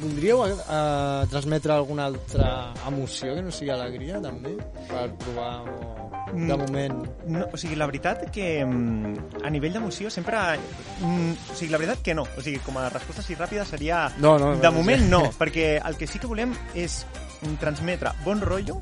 [0.03, 4.59] Voldríeu eh, transmetre alguna altra emoció que no sigui alegria, també?
[4.93, 6.04] Per provar o...
[6.35, 6.59] De Mm.
[6.59, 7.09] moment...
[7.31, 10.37] No, o sigui, la veritat que mm, a nivell d'emoció sempre...
[11.01, 12.27] mm, O sigui, la veritat que no.
[12.37, 14.09] O sigui, com a resposta així ràpida seria...
[14.19, 15.11] No, no, de no, moment sí.
[15.11, 17.05] no, perquè el que sí que volem és
[17.61, 18.81] transmetre bon rotllo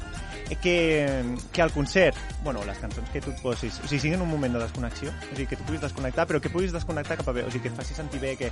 [0.61, 4.31] que, que al concert, bueno, les cançons que tu et posis, o sigui, siguin un
[4.31, 7.37] moment de desconnexió, o sigui, que tu puguis desconnectar, però que puguis desconnectar cap a
[7.37, 8.51] bé, o sigui, que et faci sentir bé, que,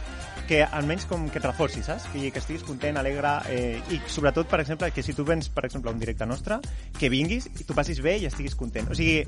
[0.49, 2.09] que almenys com que et reforci, saps?
[2.13, 5.67] Que, que estiguis content, alegre, eh, i sobretot, per exemple, que si tu vens, per
[5.69, 6.61] exemple, a un directe nostre,
[6.99, 8.91] que vinguis i tu passis bé i estiguis content.
[8.91, 9.21] O sigui,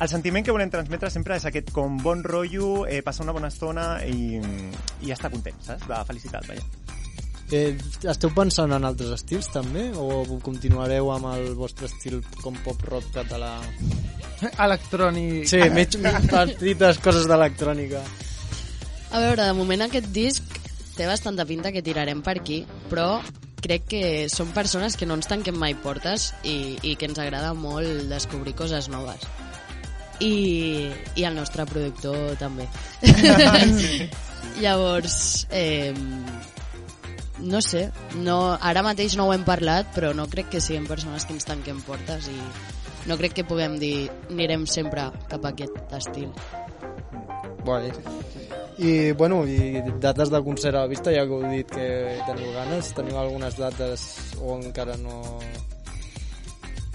[0.00, 3.52] el sentiment que volem transmetre sempre és aquest com bon rotllo, eh, passar una bona
[3.52, 4.40] estona i,
[5.02, 5.88] i estar content, saps?
[5.88, 6.83] De felicitat, vaja.
[7.54, 7.76] Eh,
[8.10, 9.86] esteu pensant en altres estils, també?
[9.94, 13.52] O continuareu amb el vostre estil com pop-rock català?
[14.50, 15.46] Electrònic.
[15.48, 15.94] Sí, mig
[16.32, 18.02] petites coses d'electrònica.
[19.14, 20.60] A veure, de moment aquest disc
[20.96, 23.20] té bastanta pinta que tirarem per aquí, però
[23.64, 27.54] crec que som persones que no ens tanquem mai portes i, i que ens agrada
[27.56, 29.24] molt descobrir coses noves.
[30.22, 32.68] I, i el nostre productor també.
[34.62, 35.94] Llavors, eh,
[37.38, 37.88] no sé,
[38.22, 41.48] no, ara mateix no ho hem parlat, però no crec que siguem persones que ens
[41.48, 42.38] tanquem portes i
[43.08, 46.30] no crec que puguem dir anirem sempre cap a aquest estil.
[47.64, 47.90] Guai.
[48.74, 51.88] I, bueno, i dates de concert a la vista, ja que heu dit que
[52.26, 54.08] teniu ganes, teniu algunes dates
[54.40, 55.22] o encara no...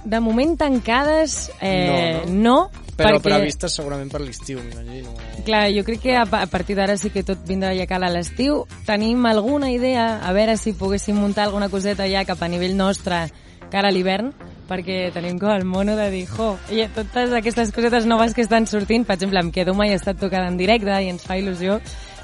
[0.06, 5.14] De moment tancades, eh, No, no, Però perquè- previstes segurament per l'estiu, m'imagino.
[5.46, 8.10] Clar, jo crec que a, a partir d'ara sí que tot vindrà ja cal a
[8.10, 8.66] l'estiu.
[8.86, 13.30] Tenim alguna idea, a veure si poguéssim muntar alguna coseta ja cap a nivell nostre
[13.72, 14.34] cara a l'hivern,
[14.68, 18.66] perquè tenim com el mono de dir, jo, i totes aquestes cosetes noves que estan
[18.68, 21.80] sortint, per exemple, em quedo mai estat tocant en directe i ens fa il·lusió,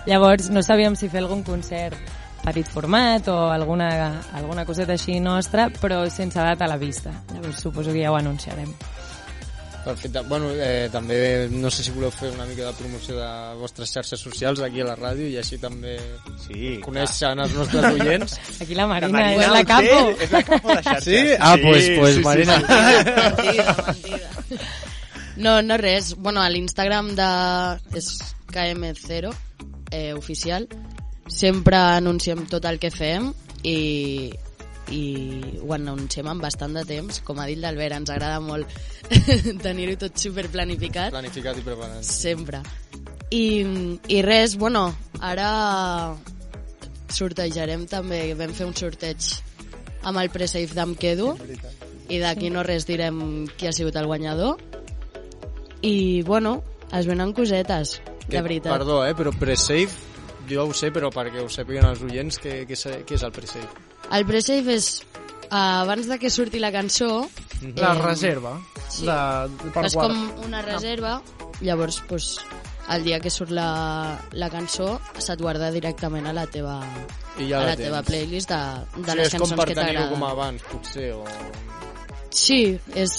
[0.08, 1.96] llavors no sabíem si fer algun concert
[2.46, 3.90] petit format o alguna,
[4.38, 7.12] alguna coseta així nostra, però sense data a la vista.
[7.34, 8.70] Llavors suposo que ja ho anunciarem.
[9.86, 10.22] Perfecte.
[10.26, 13.28] Bueno, eh, també no sé si voleu fer una mica de promoció de
[13.60, 15.94] vostres xarxes socials aquí a la ràdio i així també
[16.42, 18.34] Sí, coneixen els nostres oients.
[18.62, 20.00] Aquí la Marina, Marina és la capo.
[20.26, 21.06] És la capo de xarxes.
[21.06, 21.38] Sí?
[21.40, 22.58] Ah, pues, pues Marina.
[22.66, 24.60] mentida, mentida.
[25.38, 26.16] No, no res.
[26.16, 27.30] Bueno, a l'Instagram de...
[27.94, 28.10] és
[28.54, 29.34] KM0,
[29.92, 30.70] eh, oficial.
[31.32, 33.32] Sempre anunciem tot el que fem
[33.66, 34.30] i,
[34.94, 35.04] i
[35.64, 37.22] ho anunciem amb bastant de temps.
[37.26, 38.70] Com ha dit l'Albert, ens agrada molt
[39.66, 41.12] tenir-ho tot super planificat.
[41.16, 42.06] Planificat i preparat.
[42.06, 42.62] Sempre.
[43.34, 43.46] I,
[44.14, 44.88] I res, bueno,
[45.20, 45.50] ara
[47.16, 49.34] sortejarem també, vam fer un sorteig
[50.06, 51.34] amb el pre-save d'Em Quedo
[52.14, 54.60] i d'aquí no res direm qui ha sigut el guanyador
[55.86, 56.60] i bueno,
[56.94, 58.72] es venen cosetes de veritat.
[58.74, 59.94] Perdó, eh, però pre-save,
[60.50, 63.32] jo ho sé, però perquè ho sàpiguen els oients, què, què, és- què és el
[63.32, 63.68] pre-save?
[64.12, 67.28] El pre-save és eh, abans de que surti la cançó
[67.76, 68.60] La eh, reserva.
[68.90, 69.06] sí.
[69.06, 70.16] De, per fas guardar.
[70.36, 71.22] com una reserva
[71.62, 72.38] llavors pues,
[72.90, 76.76] el dia que surt la, la cançó se't guarda directament a la teva,
[77.40, 78.60] I ja a la la teva playlist de,
[79.02, 80.32] de sigui, les és com cançons per que tenir-ho com t'agraden.
[80.32, 81.24] abans, potser, o...
[82.36, 82.60] Sí,
[83.00, 83.14] és,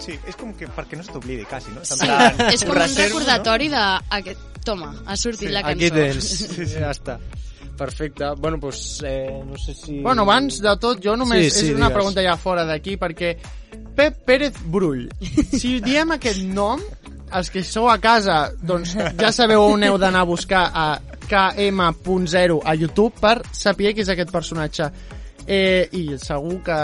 [0.00, 1.82] Sí, és com que perquè no se t'oblidi, quasi, no?
[1.84, 2.06] sí,
[2.54, 3.82] és com un recordatori de...
[4.20, 5.86] Aquest, toma, ha sortit Sí, la cançó.
[5.86, 6.28] aquí tens.
[6.30, 6.78] Sí, sí.
[6.78, 7.18] Ja està.
[7.80, 8.28] Perfecte.
[8.36, 9.98] Bueno, doncs, eh, no sé si...
[10.04, 11.46] Bueno, abans de tot, jo només...
[11.48, 11.96] Sí, sí, és una digues.
[11.96, 13.34] pregunta ja fora d'aquí, perquè
[13.96, 15.06] Pep Pérez Brull,
[15.56, 16.82] si diem aquest nom,
[17.32, 20.86] els que sou a casa, doncs ja sabeu on heu d'anar a buscar a
[21.30, 24.90] KM.0 a YouTube per saber qui és aquest personatge.
[25.46, 26.78] Eh, I segur que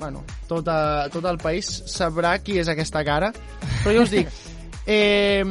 [0.00, 3.30] bueno, tot, a, tot el país sabrà qui és aquesta cara.
[3.84, 4.30] Però jo us dic,
[4.88, 5.44] eh,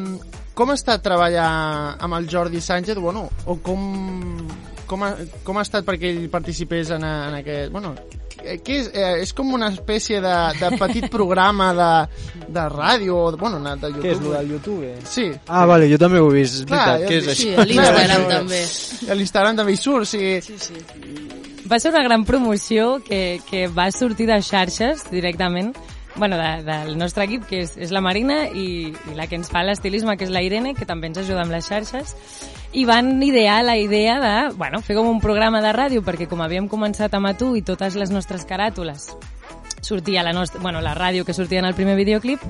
[0.57, 1.49] com ha estat treballar
[2.01, 2.97] amb el Jordi Sánchez?
[2.99, 3.85] Bueno, o com,
[4.89, 5.13] com, ha,
[5.45, 7.71] com ha estat perquè ell participés en, en aquest...
[7.71, 7.93] Bueno,
[8.39, 11.89] què és, eh, és com una espècie de, de petit programa de,
[12.47, 14.03] de ràdio, o, bueno, de YouTube.
[14.05, 14.93] Què és, lo del YouTube?
[15.05, 15.27] Sí.
[15.47, 16.63] Ah, vale, jo també ho he vist.
[16.67, 17.61] Clar, veritat, què és Sí, això?
[17.61, 18.63] a l'Instagram també.
[19.11, 20.39] A l'Instagram també hi surt, o sigui...
[20.41, 21.38] Sí, sí.
[21.69, 25.75] Va ser una gran promoció que, que va sortir de xarxes directament
[26.15, 29.51] bueno, de, del nostre equip, que és, és la Marina, i, i la que ens
[29.53, 32.15] fa l'estilisme, que és la Irene, que també ens ajuda amb les xarxes,
[32.73, 36.41] i van idear la idea de bueno, fer com un programa de ràdio, perquè com
[36.41, 39.11] havíem començat amb tu i totes les nostres caràtules
[39.81, 42.41] sortia la, nostra, bueno, la ràdio que sortia en el primer videoclip,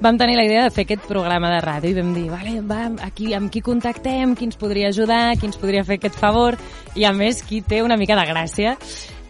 [0.00, 2.86] vam tenir la idea de fer aquest programa de ràdio i vam dir, vale, va,
[3.06, 6.58] aquí, amb qui contactem, qui ens podria ajudar, qui ens podria fer aquest favor,
[6.94, 8.76] i a més qui té una mica de gràcia.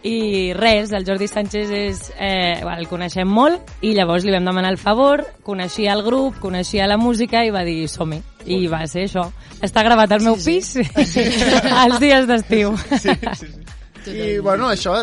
[0.08, 4.70] I res, el Jordi Sánchez és, eh, el coneixem molt i llavors li vam demanar
[4.70, 8.20] el favor, coneixia el grup, coneixia la música i va dir som-hi.
[8.46, 9.26] I va ser això.
[9.60, 10.76] Està gravat al meu pis
[11.82, 12.76] als dies d'estiu.
[14.08, 14.94] I, bueno, això,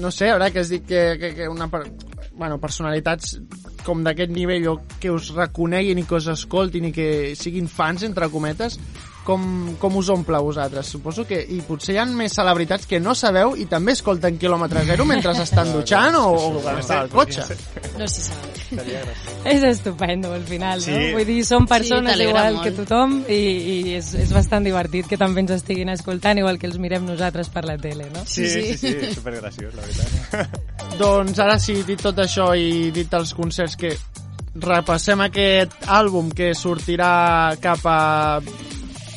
[0.00, 1.68] no sé, ara que has dit que, que, que una...
[1.68, 1.82] Per,
[2.34, 3.38] bueno, personalitats
[3.84, 8.04] com d'aquest nivell o que us reconeguin i que us escoltin i que siguin fans,
[8.06, 8.78] entre cometes,
[9.24, 10.86] com, com us omple a vosaltres?
[10.92, 11.40] Suposo que...
[11.54, 15.32] I potser hi ha més celebritats que no sabeu i també escolten quilòmetre zero mentre
[15.42, 17.44] estan dutxant o, o quan estan al cotxe.
[17.98, 18.50] No se sap.
[19.54, 20.90] És estupendo, al final, Sí.
[20.92, 21.18] no?
[21.18, 22.64] Vull dir, som persones t'alegra igual molt.
[22.64, 26.66] que tothom i, i és, és bastant divertit que també ens estiguin escoltant igual que
[26.70, 28.24] els mirem nosaltres per la tele, no?
[28.26, 30.60] Sí, sí, sí, sí supergraciós, la veritat.
[31.00, 33.94] Doncs ara sí, dit tot això i dit els concerts que
[34.54, 37.98] repassem aquest àlbum que sortirà cap a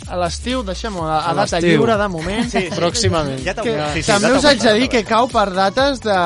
[0.10, 2.50] a l'estiu, deixem-ho a, a A data lliure de moment.
[2.50, 3.41] Sí, pròximament.
[3.46, 6.17] Ja que sí, sí, també ja us haig de dir que cau per dates de,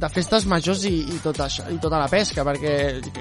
[0.00, 2.74] de festes majors i, i, tot això, i tota la pesca, perquè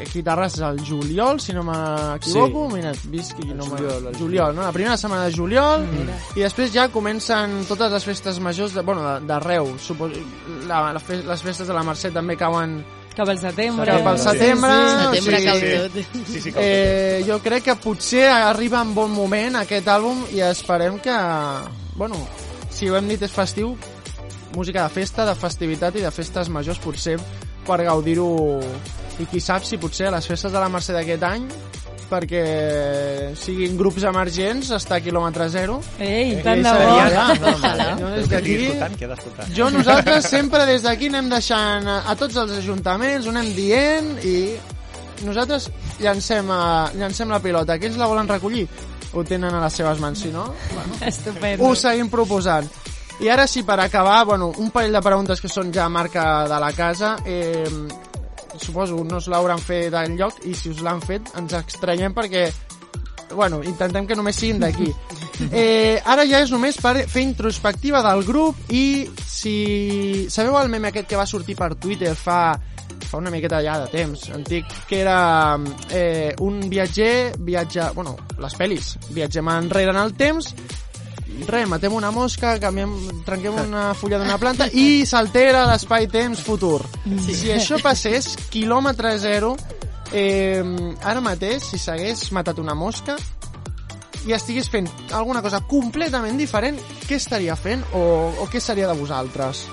[0.03, 2.75] aquí a Terrassa és el juliol, si no m'equivoco, Sí.
[2.75, 4.61] mira, visc i no juliol, juliol, no?
[4.67, 5.85] La primera setmana de juliol,
[6.35, 9.73] i després ja comencen totes les festes majors de, bueno, de- d'arreu.
[9.79, 10.19] Suposo,
[10.67, 12.83] la, la, fe- les festes de la Mercè també cauen
[13.15, 13.91] Cap al setembre.
[13.91, 14.77] cap al setembre.
[15.03, 15.73] Setembre sí, cau sí.
[15.77, 15.97] tot.
[16.27, 20.41] Sí, sí, com Eh, jo crec que potser arriba en bon moment aquest àlbum i
[20.41, 21.17] esperem que,
[21.95, 22.17] bueno,
[22.73, 23.75] si ho hem dit és festiu,
[24.55, 27.19] música de festa, de festivitat i de festes majors potser
[27.67, 28.59] per gaudir-ho
[29.21, 31.47] i qui sap si potser a les festes de la Mercè d'aquest any
[32.13, 32.43] perquè
[33.39, 36.93] siguin grups emergents està a quilòmetre zero Ei, I tant de bo.
[37.09, 37.25] ja.
[37.99, 42.37] Jo El des que d'aquí jo nosaltres sempre des d'aquí anem deixant a, a tots
[42.37, 44.37] els ajuntaments, ho anem dient i
[45.23, 45.69] nosaltres
[46.03, 47.77] llancem, a, llancem la pilota.
[47.79, 48.65] Que ells la volen recollir?
[49.13, 50.47] Ho tenen a les seves mans, si no?
[50.73, 51.65] Bueno, Estupendo.
[51.67, 52.67] ho seguim proposant.
[53.21, 56.59] I ara sí, per acabar, bueno, un parell de preguntes que són ja marca de
[56.59, 57.15] la casa.
[57.25, 57.63] Eh,
[58.61, 62.47] suposo no us l'hauran fet enlloc i si us l'han fet ens extranyem perquè
[63.33, 64.91] bueno, intentem que només siguin d'aquí.
[65.49, 70.27] Eh, ara ja és només per fer introspectiva del grup i si...
[70.29, 72.53] Sabeu el meme aquest que va sortir per Twitter fa,
[73.01, 75.57] fa una miqueta ja de temps, antic, que era
[75.89, 77.89] eh, un viatger, viatja...
[77.97, 78.93] Bueno, les pel·lis.
[79.09, 80.53] Viatgem enrere en el temps
[81.47, 82.93] res, matem una mosca, canviem,
[83.25, 86.81] trenquem una fulla d'una planta i s'altera l'espai-temps futur.
[87.03, 87.35] Sí.
[87.35, 89.53] Si això passés, quilòmetre zero,
[90.13, 90.63] eh,
[91.03, 93.17] ara mateix, si s'hagués matat una mosca
[94.23, 98.03] i estigués fent alguna cosa completament diferent, què estaria fent o,
[98.39, 99.65] o què seria de vosaltres?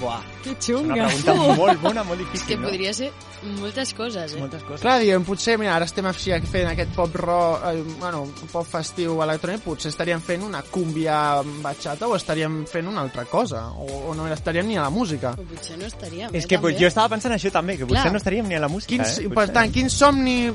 [0.00, 0.20] Buah.
[0.42, 1.06] Que És una xunga.
[1.06, 2.68] pregunta molt bona, molt És que difícil, no?
[2.68, 3.10] podria ser
[3.58, 4.38] moltes coses, eh?
[4.40, 4.80] Moltes coses.
[4.82, 9.20] Clar, diem, potser, mira, ara estem així fent aquest pop rock, eh, bueno, pop festiu
[9.24, 14.14] electrònic, potser estaríem fent una cúmbia batxata o estaríem fent una altra cosa, o, o
[14.14, 15.34] no estaríem ni a la música.
[15.38, 16.84] O potser no estaríem, És eh, que pues, també.
[16.84, 18.12] jo estava pensant això també, que potser Clar.
[18.12, 19.28] no estaríem ni a la música, Quins, eh?
[19.28, 20.52] per Potser- tant, quin somni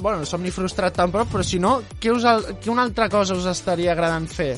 [0.00, 2.22] bueno, somni frustrat tampoc, però si no, què, us,
[2.62, 4.52] què una altra cosa us estaria agradant fer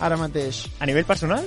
[0.00, 0.64] ara mateix?
[0.80, 1.44] A nivell personal?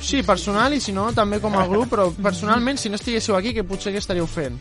[0.00, 3.54] Sí, personal i si no, també com a grup, però personalment, si no estiguéssiu aquí,
[3.56, 4.58] què potser què estaríeu fent?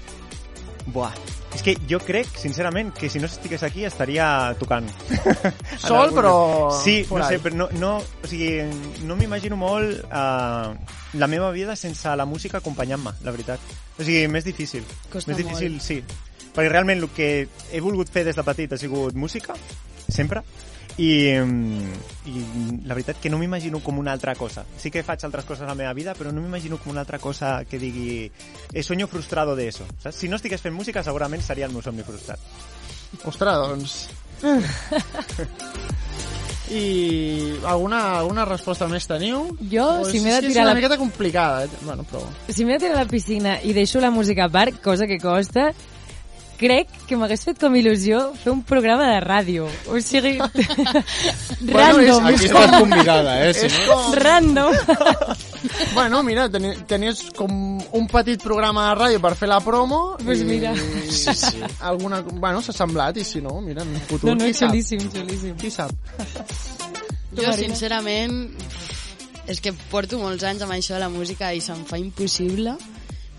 [0.93, 1.13] Buah.
[1.55, 4.27] És que jo crec, sincerament, que si no estigués aquí estaria
[4.59, 4.89] tocant.
[5.79, 6.33] Sol, però.
[6.75, 8.59] Sí, no sé, però no, no, o sigui,
[9.07, 10.75] no m'imagino molt uh,
[11.15, 13.63] la meva vida sense la música acompanyant-me, la veritat.
[13.95, 14.83] O sigui, més difícil.
[15.13, 15.87] Costa més difícil, molt.
[15.87, 16.01] sí.
[16.55, 17.29] Perquè realment el que
[17.71, 19.55] he volgut fer des de petit ha sigut música,
[20.11, 20.43] sempre,
[20.97, 21.93] i, mm,
[22.31, 22.43] i
[22.87, 24.63] la veritat que no m'imagino com una altra cosa.
[24.79, 27.19] Sí que faig altres coses a la meva vida, però no m'imagino com una altra
[27.19, 28.31] cosa que digui
[28.73, 29.83] he sueño frustrado de eso.
[30.01, 30.15] Saps?
[30.15, 32.39] Si no estigués fent música, segurament seria el meu somni frustrat.
[33.25, 34.07] Ostres, doncs...
[36.71, 39.51] I alguna, alguna resposta més teniu?
[39.69, 41.69] Jo, O si m'he de tirar És una la- miqueta complicada, eh?
[41.85, 42.23] Bueno, però...
[42.49, 45.19] Si m'he de tirar a la piscina i deixo la música a part, cosa que
[45.21, 45.67] costa,
[46.57, 49.67] crec que m'hagués fet com il·lusió fer un programa de ràdio.
[49.91, 50.37] O sigui,
[51.75, 52.25] random.
[52.31, 53.53] Aquí estàs convidada, eh?
[53.57, 53.95] Si És no...
[53.95, 54.13] com...
[54.19, 54.73] Random.
[55.93, 60.01] Bueno, mira, teni, tenies com un petit programa de ràdio per fer la promo.
[60.23, 60.73] Pues i- mira.
[61.09, 61.61] Sí, sí.
[61.81, 64.69] Alguna, bueno, s'ha semblat, i si no, mira, en el futur, No, no, qui sap?
[64.71, 65.55] xulíssim, xulíssim.
[65.59, 65.91] Qui sap?
[67.35, 68.51] Jo, sincerament,
[69.51, 72.77] és que porto molts anys amb això de la música i se'm fa impossible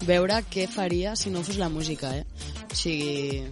[0.05, 2.25] veure què faria si no fos la música, eh?
[2.67, 3.45] O sigui,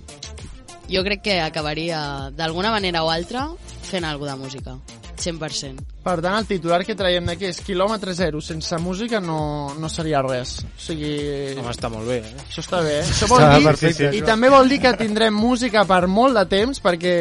[0.90, 3.48] jo crec que acabaria d'alguna manera o altra
[3.84, 4.76] fent alguna de música,
[5.16, 5.84] 100%.
[6.04, 8.40] Per tant, el titular que traiem d'aquí és quilòmetre zero.
[8.44, 10.58] Sense música no, no seria res.
[10.66, 11.14] O sigui...
[11.56, 12.34] Home, està molt bé, eh?
[12.48, 13.06] Això està bé, eh?
[13.06, 14.26] Això vol Està dir, perfecte, I això.
[14.32, 17.14] també vol dir que tindrem música per molt de temps, perquè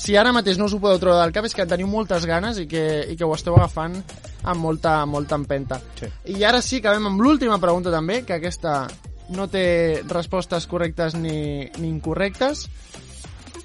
[0.00, 2.58] si ara mateix no us ho podeu treure del cap és que teniu moltes ganes
[2.62, 3.98] i que, i que ho esteu agafant
[4.40, 5.80] amb molta, molta empenta.
[5.98, 6.08] Sí.
[6.36, 8.86] I ara sí, acabem amb l'última pregunta també, que aquesta
[9.36, 12.66] no té respostes correctes ni, ni incorrectes.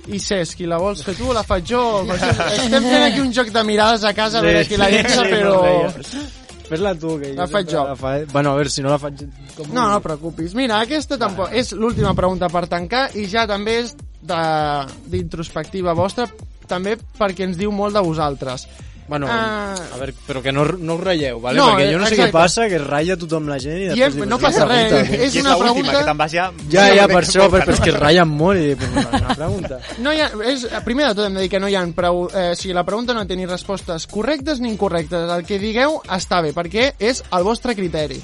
[0.06, 1.82] I Cesc, qui la vols fer tu o la faig jo?
[2.06, 5.32] Estem fent aquí un joc de mirades a casa a veure qui la llença, Sí,
[5.32, 6.42] però...
[6.66, 7.84] Fes-la tu, que jo La faig jo.
[7.86, 8.16] La fa...
[8.32, 9.22] Bueno, a veure, si no la faig...
[9.56, 10.56] Com No, no preocupis.
[10.58, 13.94] Mira, aquesta tampoc és l'última pregunta per tancar i ja també és
[14.26, 16.28] d'introspectiva vostra,
[16.68, 18.68] també perquè ens diu molt de vosaltres.
[19.08, 19.76] Bueno, Ah.
[19.94, 21.60] a veure, però que no, no us ratlleu, vale?
[21.60, 22.32] No, Perquè jo no sé exacte.
[22.32, 24.08] què passa, que es ratlla tothom la gent i I després...
[24.08, 26.32] hem- dius, no "Quina passa res, pregunta?" és I és una pregunta- que te'n vas
[26.32, 26.46] ja...
[26.72, 29.36] Ja, ja, per que això, poca, però és que ratllen molt i "Pues, una, una
[29.36, 29.80] pregunta.
[30.00, 32.24] No hi ha, és, primer de tot hem de dir que no hi ha prou,
[32.34, 35.30] eh, o sigui, la pregunta no té ni respostes correctes ni incorrectes.
[35.38, 38.20] El que digueu està bé, perquè és el vostre criteri.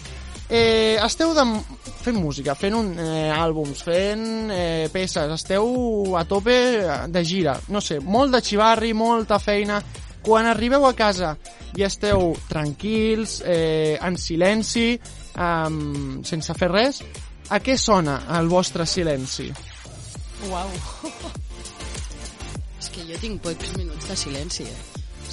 [0.52, 1.46] Eh, esteu de,
[2.04, 6.56] fent música, fent un, eh, àlbums, fent eh, peces, esteu a tope
[7.08, 9.80] de gira, no sé, molt de xivarri, molta feina.
[10.22, 11.32] Quan arribeu a casa
[11.80, 15.00] i esteu tranquils, eh, en silenci,
[15.40, 17.00] um, sense fer res,
[17.50, 19.48] a què sona el vostre silenci?
[20.52, 20.70] Uau.
[22.82, 24.91] És que jo tinc pocs minuts de silenci, eh?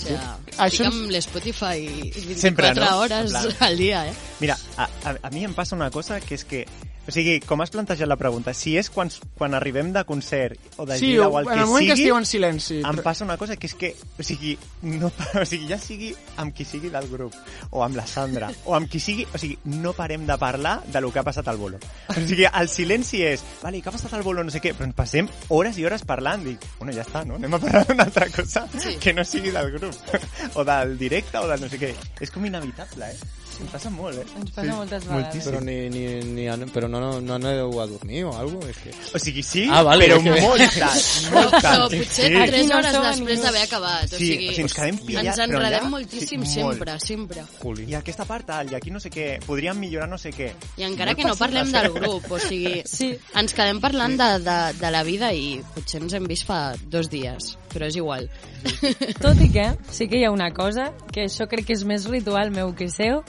[0.08, 1.82] Sigui, Això estic amb l'Spotify
[2.14, 2.88] 24 Sempre, no?
[3.02, 4.14] hores plan- al dia, eh?
[4.40, 6.64] Mira, a, a, a mi em passa una cosa que és que...
[7.08, 10.84] O sigui, com has plantejat la pregunta, si és quan, quan arribem de concert o
[10.84, 12.80] de Sí, gira o el en que el moment que sigui, esteu en silenci.
[12.84, 15.08] em passa una cosa que és que, o sigui, no,
[15.40, 17.32] o sigui, ja sigui amb qui sigui del grup,
[17.70, 21.00] o amb la Sandra, o amb qui sigui, o sigui, no parem de parlar de
[21.00, 21.80] lo que ha passat al bolo.
[22.12, 24.84] O sigui, el silenci és, vale, què ha passat al bolo, no sé què, però
[24.90, 27.40] ens passem hores i hores parlant, dic, bueno, ja està, no?
[27.40, 28.98] Anem a parlar d'una altra cosa Sí.
[29.00, 29.96] que no sigui del grup,
[30.60, 31.94] o del directe, o del no sé què.
[32.20, 33.16] És com inevitable, eh?
[33.58, 34.24] Em passa molt, eh?
[34.38, 35.24] Ens passa moltes vegades.
[35.24, 35.50] moltíssim.
[35.52, 38.70] Però, ni, ni, ni, però no, no, no aneu a dormir o alguna cosa?
[38.70, 38.92] És que...
[39.16, 42.36] O sigui, sí, Ah, vale, però que- molt tard, molt Però potser Sí.
[42.38, 44.04] Aquí tres no hores som a després d'haver acabat.
[44.04, 46.76] O Sí, sigui, o sigui, ens quedem pillats, ens però enredem allà- moltíssim, sí, molt.
[46.78, 47.44] sempre, sempre.
[47.62, 47.84] Juli.
[47.90, 50.52] I aquesta part tal, i aquí no sé què, podríem millorar no sé què.
[50.78, 53.10] I encara No que no parlem del grup, o sigui, Sí.
[53.34, 57.10] ens quedem parlant de, de, de la vida i potser ens hem vist fa dos
[57.10, 58.30] dies, però és igual.
[59.22, 62.08] Tot i que sí que hi ha una cosa, que això crec que és més
[62.10, 63.22] ritual meu que seu,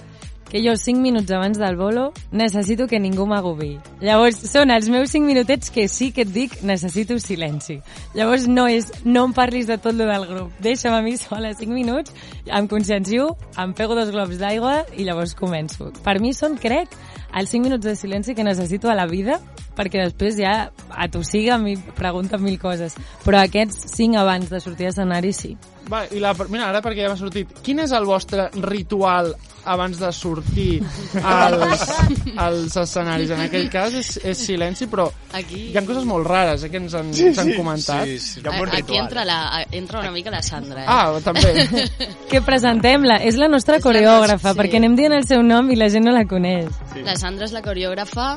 [0.49, 3.77] que jo 5 minuts abans del bolo necessito que ningú m'agobi.
[4.01, 7.77] Llavors, són els meus 5 minutets que sí que et dic necessito silenci.
[8.17, 10.57] Llavors, no és no em parlis de tot lo del grup.
[10.65, 12.15] Deixa'm a mi sola 5 minuts,
[12.47, 15.93] em consciencio, em pego dos globs d'aigua i llavors començo.
[16.03, 16.97] Per mi són, crec,
[17.29, 19.37] els 5 minuts de silenci que necessito a la vida
[19.79, 20.53] perquè després ja
[20.99, 22.97] atossiga i pregunta mil coses.
[23.23, 25.55] Però aquests 5 abans de sortir a escenari sí.
[25.89, 29.31] Va, i la, mira, ara perquè ja m'ha sortit, quin és el vostre ritual
[29.69, 30.83] abans de sortir
[31.23, 31.81] als,
[32.45, 33.31] als escenaris?
[33.33, 36.77] En aquell cas és, és silenci, però Aquí, hi ha coses molt rares eh, que
[36.83, 38.05] ens han, ens han comentat.
[38.05, 38.43] Sí, sí.
[38.43, 39.39] Hi ha un bon aquí entra, la,
[39.71, 40.83] entra una mica la Sandra.
[40.83, 40.87] Eh?
[40.87, 41.55] Ah, també.
[42.29, 43.17] Que presentem-la.
[43.25, 44.59] És la nostra És la coreògrafa, nostra- sí.
[44.61, 46.69] perquè anem dient el seu nom i la gent no la coneix.
[47.05, 48.35] La Sandra és la coreògrafa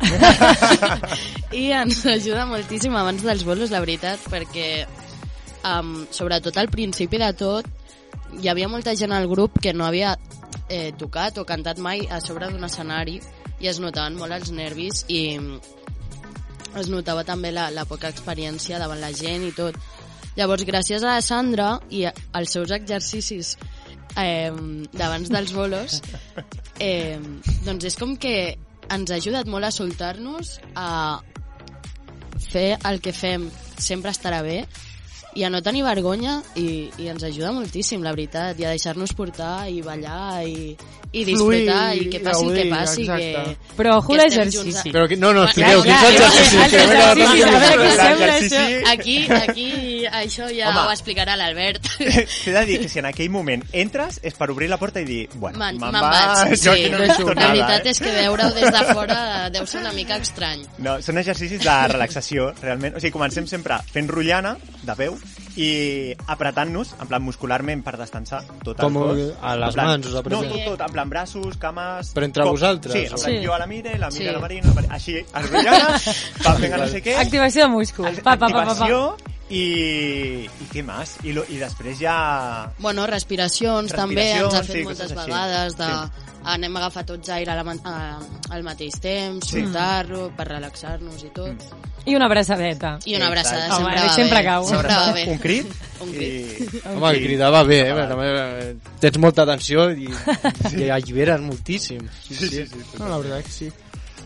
[1.62, 4.86] i ens ajuda moltíssim abans dels bolos, la veritat, perquè
[5.68, 7.68] um, sobretot al principi de tot
[8.40, 10.16] hi havia molta gent al grup que no havia
[10.68, 13.20] eh, tocat o cantat mai a sobre d'un escenari
[13.60, 15.22] i es notaven molt els nervis i
[16.80, 19.76] es notava també la, la poca experiència davant la gent i tot.
[20.38, 23.56] Llavors, gràcies a la Sandra i als seus exercicis
[24.16, 24.48] eh,
[24.96, 26.00] d'abans dels bolos,
[26.80, 27.20] eh,
[27.66, 28.56] doncs és com que
[28.90, 31.20] ens ha ajudat molt a soltar-nos, a
[32.50, 33.46] fer el que fem
[33.78, 34.62] sempre estarà bé
[35.34, 39.14] i a no tenir vergonya i, i ens ajuda moltíssim, la veritat, i a deixar-nos
[39.16, 40.74] portar i ballar i,
[41.12, 43.32] i disfrutar Fluir i que passi el que passi exacte.
[43.32, 44.74] que, Però ojo l'exercici.
[44.78, 45.64] a- Però que, no, no, els Que
[47.96, 48.82] sembla L'exercici-.
[48.92, 50.86] Aquí, aquí, això ja Home.
[50.88, 51.86] ho explicarà l'Albert.
[51.98, 55.06] T'he de dir que si en aquell moment entres és per obrir la porta i
[55.08, 56.68] dir, bueno, Me'n me vaig, sí.
[56.92, 57.02] no
[57.34, 57.90] la veritat eh?
[57.92, 59.20] és que veure-ho des de fora
[59.54, 60.64] deu ser una mica estrany.
[60.82, 62.96] No, són exercicis de relaxació, realment.
[62.96, 65.16] O sigui, comencem sempre fent rotllana, de peu,
[65.56, 69.18] i apretant-nos, en plan muscularment per destensar tot el Com cos.
[69.42, 70.42] a les En plan- mans us apreteu?
[70.42, 72.14] No, tot, tot, en plan braços, cames...
[72.14, 73.46] Però entre com- vosaltres, Sí, en plan, Sí.
[73.46, 74.28] jo a la Mire, la Mire Sí.
[74.28, 75.88] a la Marina, la Marina, així, enrotllana,
[76.46, 77.16] va fent no sé què...
[77.16, 78.06] Activació de múscul.
[78.22, 78.70] Pa, pa, pa, pa, pa.
[78.72, 79.16] Activació
[79.52, 80.46] i...
[80.48, 81.16] I què més?
[81.28, 82.16] I, lo, I després ja...
[82.80, 86.28] Bueno, respiracions, també Respiracions, ens ha fet sí, moltes vegades de Sí.
[86.56, 87.96] anem a agafar tots aire a la, a,
[88.56, 89.60] al mateix temps, Sí.
[89.60, 91.68] soltar-lo per relaxar-nos i tot.
[92.04, 92.96] I una abraçadeta.
[93.06, 93.76] I una abraçada Exacte.
[93.76, 94.44] sempre Home, va sempre bé.
[94.48, 94.66] cau.
[94.66, 95.26] Sempre va bé.
[95.30, 95.66] Un crit,
[96.02, 96.16] Un i...
[96.16, 96.80] crit.
[96.96, 97.22] Home, Sí.
[97.28, 97.92] cridava bé, eh?
[97.94, 98.08] Va.
[98.08, 98.74] També,
[99.04, 100.08] Tens molta atenció i,
[100.80, 102.02] i alliberes moltíssim.
[102.26, 102.66] Sí, sí, sí.
[102.66, 102.82] sí.
[102.98, 103.70] No, la veritat que sí.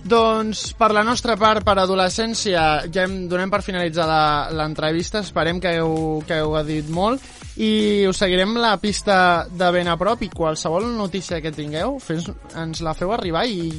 [0.07, 5.25] Doncs, per la nostra part, per adolescència, ja hem, donem per finalitzada l'entrevista.
[5.27, 7.23] Esperem que heu, que heu dit molt
[7.57, 12.29] i us seguirem la pista de ben a prop i qualsevol notícia que tingueu, fes,
[12.55, 13.71] ens la feu arribar i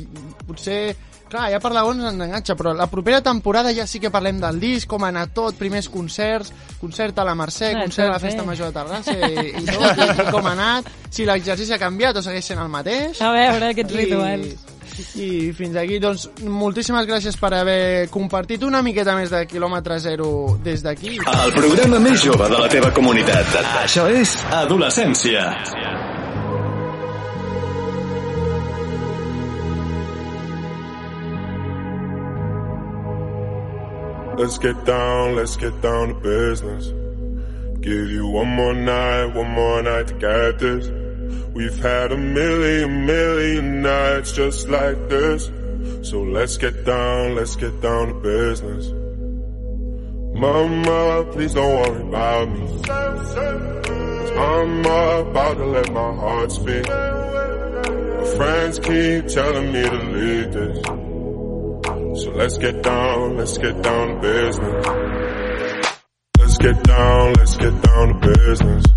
[0.48, 0.96] potser
[1.28, 4.62] Clar, ja per la ens enganxa, però la propera temporada ja sí que parlem del
[4.62, 8.16] disc, com ha anat tot, primers concerts, concert a la Mercè, Ah, concert a la
[8.16, 8.30] tot bé.
[8.30, 11.82] Festa Major de Terrassa i, i tot, i, i com ha anat, si l'exercici ha
[11.82, 13.20] canviat o segueix sent el mateix.
[13.20, 14.48] A veure, aquests rituals.
[14.48, 14.77] I
[15.58, 20.30] fins aquí, doncs, moltíssimes gràcies per haver compartit una miqueta més de quilòmetre zero
[20.64, 21.18] des d'aquí.
[21.18, 23.60] El programa més jove de la teva comunitat.
[23.84, 25.48] Això és Adolescència.
[34.38, 36.94] Let's get down, let's get down to business.
[37.82, 41.07] Give you one more night, one more night to get this.
[41.54, 45.50] We've had a million, million nights just like this.
[46.04, 48.92] So let's get down, let's get down to business.
[50.40, 52.82] Mama, please don't worry about me.
[54.38, 56.88] I'm about to let my heart speak.
[56.88, 60.86] My friends keep telling me to leave this.
[62.24, 64.86] So let's get down, let's get down to business.
[66.40, 68.97] Let's get down, let's get down to business.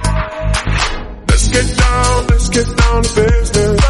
[1.51, 3.81] get down, let's get down to business.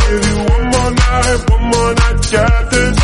[0.00, 2.96] Give you one more night, one more night, got this.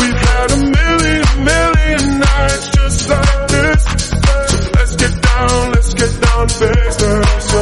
[0.00, 3.80] We've had a million, million nights just like this.
[4.10, 7.54] So let's get down, let's get down to business.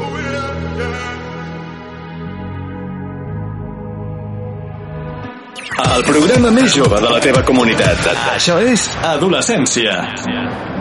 [0.00, 1.06] Oh yeah, yeah.
[5.96, 7.98] El programa més jove de la teva comunitat.
[8.34, 9.94] Això és Adolescència.
[9.98, 10.77] Adolescència.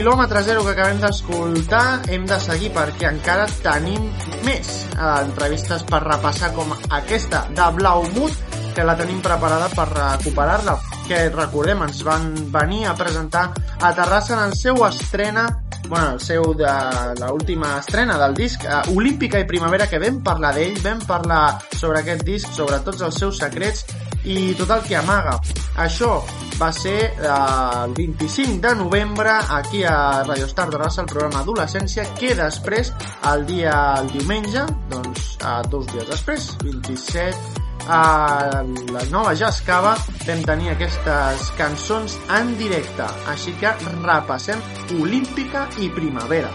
[0.00, 4.06] quilòmetre zero que acabem d'escoltar hem de seguir perquè encara tenim
[4.46, 10.78] més eh, entrevistes per repassar com aquesta de Blaumut que la tenim preparada per recuperar-la
[11.04, 15.44] que recordem ens van venir a presentar a Terrassa en el seu estrena
[15.90, 16.72] bueno, el seu de
[17.20, 22.00] l'última estrena del disc eh, Olímpica i Primavera que vam parlar d'ell, vam parlar sobre
[22.00, 23.84] aquest disc, sobre tots els seus secrets
[24.24, 25.36] i tot el que amaga.
[25.76, 26.22] Això
[26.60, 31.40] va ser eh, el 25 de novembre aquí a Radio Star de Rassa, el programa
[31.40, 32.92] Adolescència, que després,
[33.32, 39.94] el dia el diumenge, doncs eh, dos dies després, 27 a la nova Jascava
[40.26, 44.60] vam tenir aquestes cançons en directe així que repassem
[45.00, 46.52] Olímpica i Primavera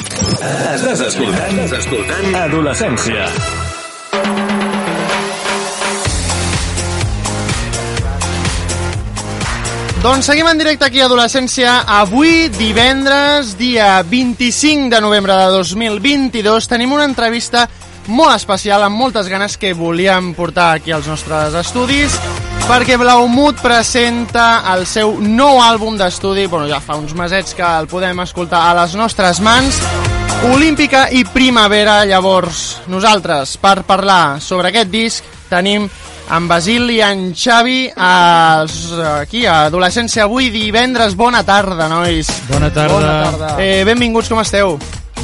[0.00, 3.26] Estàs escoltant, estàs escoltant Adolescència.
[10.00, 11.74] Doncs seguim en directe aquí a Adolescència.
[11.84, 17.66] Avui, divendres, dia 25 de novembre de 2022, tenim una entrevista
[18.08, 22.16] molt especial, amb moltes ganes que volíem portar aquí als nostres estudis,
[22.64, 27.90] perquè Blaumut presenta el seu nou àlbum d'estudi, bueno, ja fa uns mesets que el
[27.92, 29.82] podem escoltar a les nostres mans,
[30.48, 32.06] Olímpica i Primavera.
[32.08, 35.90] Llavors, nosaltres, per parlar sobre aquest disc, tenim
[36.30, 41.16] en Basil i en Xavi als, aquí a Adolescència avui divendres.
[41.18, 42.30] Bona tarda, nois.
[42.48, 42.94] Bona tarda.
[42.94, 43.54] Bona tarda.
[43.62, 44.78] Eh, benvinguts, com esteu?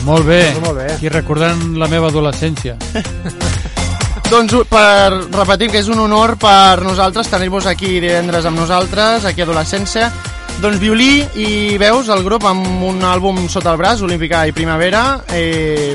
[0.07, 0.43] Molt bé.
[0.63, 0.91] Molt bé.
[0.97, 2.77] Aquí recordant la meva adolescència.
[4.31, 9.45] Doncs per repetir que és un honor per nosaltres tenir-vos aquí divendres amb nosaltres, aquí
[9.45, 10.11] a Adolescència.
[10.59, 15.21] Doncs violí i veus el grup amb un àlbum sota el braç, Olímpica i Primavera.
[15.31, 15.95] Eh,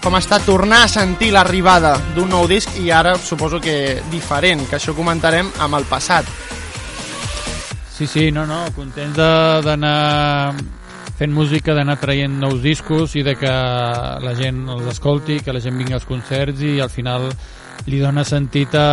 [0.00, 4.78] com està tornar a sentir l'arribada d'un nou disc i ara suposo que diferent, que
[4.78, 6.28] això comentarem amb el passat.
[7.92, 9.18] Sí, sí, no, no, contents
[9.66, 10.54] d'anar
[11.18, 13.50] fent música, d'anar traient nous discos i de que
[14.24, 17.28] la gent els escolti, que la gent vingui als concerts i al final
[17.84, 18.88] li dona sentit a,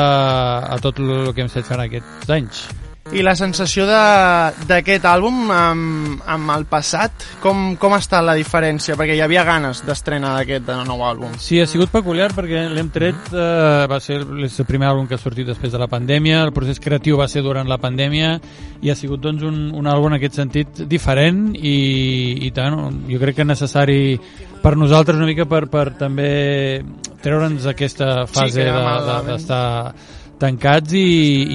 [0.67, 2.67] a tot el que hem estat fent aquests anys.
[3.15, 8.33] I la sensació de- d'aquest àlbum amb, amb el passat, com, com ha estat la
[8.35, 8.97] diferència?
[8.99, 11.37] Perquè hi havia ganes d'estrenar d'aquest nou àlbum.
[11.39, 15.21] Sí, ha sigut peculiar perquè l'hem tret, eh, va ser el primer àlbum que ha
[15.21, 18.41] sortit després de la pandèmia, el procés creatiu va ser durant la pandèmia
[18.81, 22.75] i ha sigut doncs, un, un àlbum en aquest sentit diferent i, i tant,
[23.07, 24.19] jo crec que necessari
[24.61, 26.83] per nosaltres una mica per, per també
[27.23, 29.93] treure'ns aquesta fase que era de- de- d'estar
[30.41, 31.07] tancats i,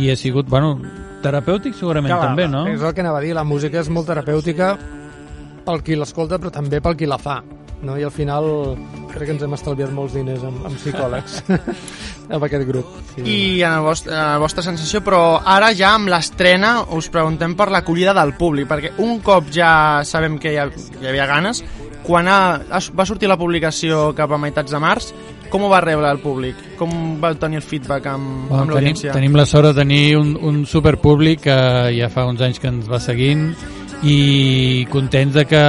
[0.02, 0.74] i ha sigut, bueno,
[1.22, 2.66] terapèutic segurament Clar, també, no?
[2.70, 4.74] És el que anava a dir, la música és molt terapèutica
[5.66, 7.40] pel qui l'escolta, però també pel qui la fa.
[7.82, 7.96] No?
[7.98, 8.46] I al final
[9.10, 11.40] crec que ens hem estalviat molts diners amb, amb psicòlegs
[12.34, 12.92] amb aquest grup.
[13.12, 13.24] Sí.
[13.26, 17.56] I en, el vostre, en la vostra sensació, però ara ja amb l'estrena us preguntem
[17.58, 19.72] per l'acollida del públic, perquè un cop ja
[20.06, 21.64] sabem que hi, ha, hi havia ganes,
[22.06, 25.10] quan ha, ha, va sortir la publicació cap a meitats de març,
[25.52, 26.56] com ho va rebre el públic?
[26.80, 29.12] Com va tenir el feedback amb, Bueno, amb tenim, l'audiència?
[29.12, 31.58] tenim la sort de tenir un, un superpúblic que
[31.98, 33.50] ja fa uns anys que ens va seguint
[34.02, 35.62] i contents de que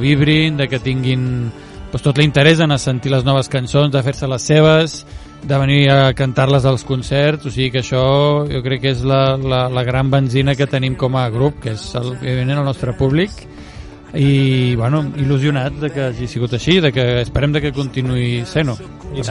[0.00, 1.50] vibrin, de que tinguin
[1.90, 5.02] pues, tot l'interès en sentir les noves cançons, de fer-se les seves,
[5.44, 9.36] de venir a cantar-les als concerts, o sigui que això jo crec que és la,
[9.36, 12.94] la, la gran benzina que tenim com a grup, que és el, evidentment el nostre
[12.96, 13.44] públic,
[14.14, 18.78] i bueno, il·lusionats de que hagi sigut així, de que esperem de que continuï sent-ho.
[19.14, 19.24] I.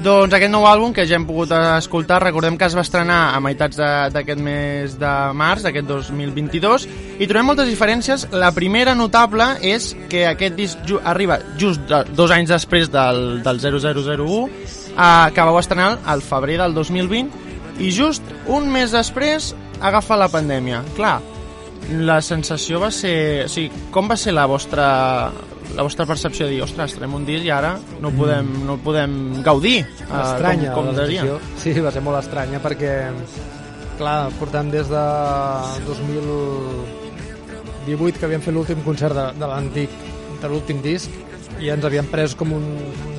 [0.00, 3.40] Doncs aquest nou àlbum que ja hem pogut escoltar, recordem que es va estrenar a
[3.44, 3.76] meitats
[4.14, 6.86] d'aquest mes de març, d'aquest 2022,
[7.20, 8.24] i trobem moltes diferències.
[8.32, 13.42] La primera notable és que aquest disc ju arriba just de, dos anys després del,
[13.44, 14.40] del 0001,
[14.96, 17.28] eh, que vau estrenar al febrer del 2020,
[17.80, 19.52] i just un mes després
[19.84, 20.80] agafa la pandèmia.
[20.96, 21.18] Clar,
[21.88, 23.44] la sensació va ser...
[23.46, 24.86] O sigui, com va ser la vostra,
[25.76, 27.72] la vostra percepció de dir, ostres, traiem un disc i ara
[28.02, 29.12] no podem, no podem
[29.46, 31.34] gaudir eh, estranya com, com la sensació.
[31.60, 32.92] Sí, va ser molt estranya perquè
[34.00, 35.04] clar, portem des de
[35.88, 39.90] 2018 que havíem fet l'últim concert de, de l'antic
[40.40, 41.10] de l'últim disc
[41.60, 42.64] i ens havíem pres com un,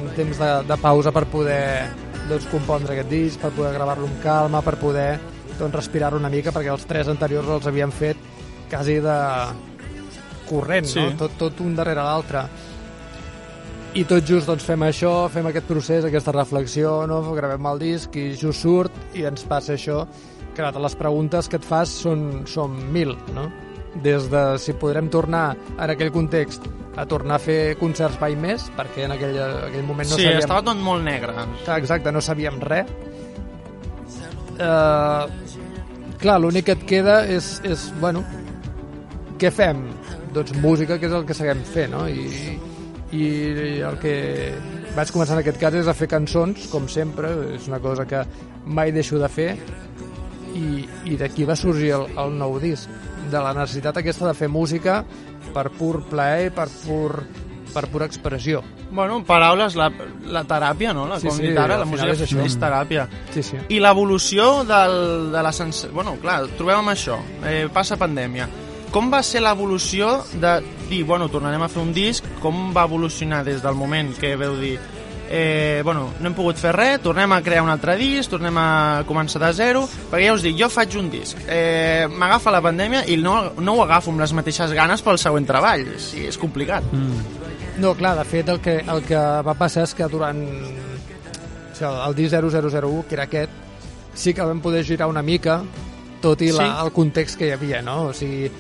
[0.01, 1.65] un temps de, de pausa per poder
[2.29, 5.19] doncs, compondre aquest disc, per poder gravar-lo amb calma, per poder
[5.59, 8.17] doncs, respirar una mica, perquè els tres anteriors els havíem fet
[8.71, 9.19] quasi de
[10.49, 10.99] corrent, Sí.
[10.99, 11.15] no?
[11.19, 12.45] tot, tot un darrere l'altre
[13.93, 17.19] i tot just doncs, fem això, fem aquest procés, aquesta reflexió, no?
[17.35, 20.05] gravem el disc i just surt i ens passa això,
[20.55, 23.49] que les preguntes que et fas són, són mil, no?
[24.03, 26.63] Des de si podrem tornar en aquell context
[26.95, 30.39] a tornar a fer concerts mai més, perquè en aquell, aquell moment no sí, sabíem...
[30.43, 31.35] estava tot molt negre.
[31.75, 32.91] Exacte, no sabíem res.
[34.61, 35.27] Uh,
[36.21, 38.23] clar, l'únic que et queda és, és, bueno,
[39.41, 39.87] què fem?
[40.35, 42.05] Doncs música, que és el que seguim fent, no?
[42.07, 42.57] I,
[43.11, 43.23] i
[43.83, 44.15] el que
[44.95, 48.21] vaig començar en aquest cas és a fer cançons, com sempre, és una cosa que
[48.65, 49.51] mai deixo de fer,
[50.55, 52.91] i, i d'aquí va sorgir el, el nou disc,
[53.31, 55.01] de la necessitat aquesta de fer música
[55.55, 57.23] per pur plaer, per pur,
[57.71, 58.61] per pura expressió.
[58.91, 59.87] Bueno, en paraules, la,
[60.27, 61.05] la teràpia, no?
[61.07, 62.43] La Sí, sí, ara, la música és això.
[62.43, 63.07] és teràpia.
[63.31, 63.59] Sí, sí.
[63.71, 65.85] I l'evolució del, de la sens...
[65.95, 67.15] Bueno, clar, trobem amb això.
[67.47, 68.49] Eh, passa pandèmia.
[68.91, 70.57] Com va ser l'evolució de
[70.89, 72.25] dir, bueno, tornarem a fer un disc?
[72.43, 74.73] Com va evolucionar des del moment que veu dir
[75.33, 79.03] eh, bueno, no hem pogut fer res, tornem a crear un altre disc, tornem a
[79.07, 83.05] començar de zero, perquè ja us dic, jo faig un disc, eh, m'agafa la pandèmia
[83.07, 86.83] i no, no ho agafo amb les mateixes ganes pel següent treball, sí, és complicat.
[86.91, 87.79] Mm.
[87.79, 91.93] No, clar, de fet el que, el que va passar és que durant o sigui,
[92.09, 93.55] el disc 0001, que era aquest,
[94.13, 95.61] sí que vam poder girar una mica,
[96.21, 96.83] tot i la, Sí.
[96.83, 98.09] el context que hi havia, no?
[98.09, 98.51] O sigui,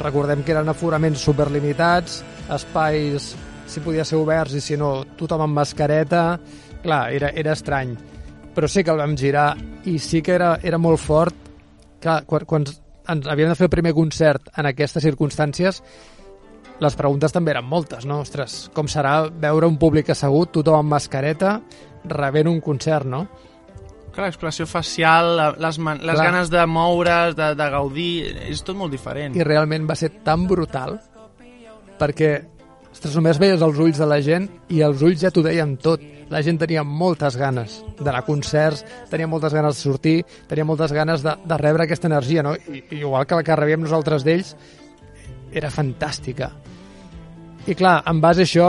[0.00, 2.22] recordem que eren aforaments superlimitats,
[2.54, 3.32] espais
[3.68, 6.22] si podia ser oberts i si no, tothom amb mascareta,
[6.82, 7.94] clar, era, era estrany.
[8.54, 9.50] Però sí que el vam girar
[9.86, 11.50] i sí que era, era molt fort
[12.00, 12.64] que quan, quan
[13.08, 15.82] ens havíem de fer el primer concert en aquestes circumstàncies
[16.78, 18.20] les preguntes també eren moltes, no?
[18.22, 21.56] Ostres, com serà veure un públic assegut, tothom amb mascareta,
[22.06, 23.24] rebent un concert, no?
[24.18, 26.24] Clar, l'expressió facial, les, man- les Clar.
[26.26, 28.12] ganes de moure's, de, de gaudir,
[28.50, 29.36] és tot molt diferent.
[29.38, 30.96] I realment va ser tan brutal
[32.00, 32.32] perquè
[32.90, 36.02] ostres, només veies els ulls de la gent i els ulls ja t'ho deien tot.
[36.34, 40.16] La gent tenia moltes ganes d'anar a concerts, tenia moltes ganes de sortir,
[40.50, 42.56] tenia moltes ganes de, de rebre aquesta energia, no?
[42.58, 44.50] I, igual que la que rebíem nosaltres d'ells,
[45.54, 46.50] era fantàstica.
[47.66, 48.68] I clar, en base a això,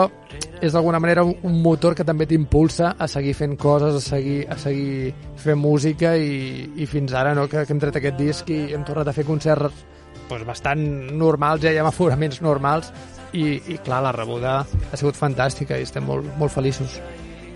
[0.62, 4.58] és d'alguna manera un, motor que també t'impulsa a seguir fent coses, a seguir, a
[4.60, 8.74] seguir fent música i, i fins ara no, que, que hem tret aquest disc i
[8.76, 9.86] hem tornat a fer concerts
[10.30, 10.84] doncs, bastant
[11.16, 12.92] normals, ja hi ha aforaments normals
[13.34, 16.98] i, i clar, la rebuda ha sigut fantàstica i estem molt, molt feliços.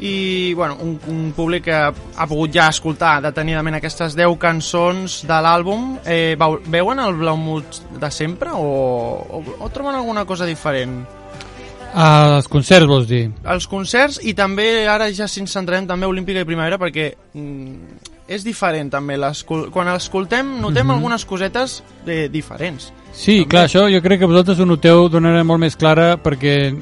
[0.03, 5.38] I, bueno, un, un públic que ha pogut ja escoltar detenidament aquestes 10 cançons de
[5.45, 11.03] l'àlbum, eh, veu- veuen el Blaumut de sempre o, o, o troben alguna cosa diferent?
[11.94, 13.28] Els concerts, vols dir?
[13.46, 17.76] Els concerts i també, ara ja si ens centrem també Olímpica i Primavera perquè mm,
[18.34, 19.20] és diferent també.
[19.46, 20.96] Quan l'escoltem notem Mhm.
[20.96, 22.91] algunes cosetes eh, diferents.
[23.14, 26.74] Sí, clar, això jo crec que vosaltres ho noteu d'una manera molt més clara perquè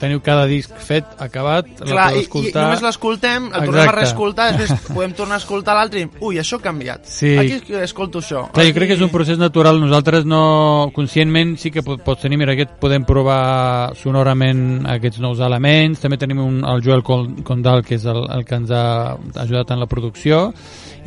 [0.00, 2.62] teniu cada disc fet, acabat, Clar, la i, podeu i escoltar...
[2.64, 6.58] només l'escoltem, el tornem a reescoltar, després podem tornar a escoltar l'altre i ui, això
[6.58, 7.06] ha canviat.
[7.10, 7.34] Sí.
[7.38, 8.46] Aquí escolto això.
[8.52, 9.80] Clar, jo Aquí- crec que és un procés natural.
[9.80, 15.40] Nosaltres no, conscientment, sí que pot- pots tenir, mira, aquest podem provar sonorament aquests nous
[15.44, 16.00] elements.
[16.00, 19.70] També tenim un, el Joel Con- Condal, que és el, el que ens ha ajudat
[19.74, 20.52] en la producció.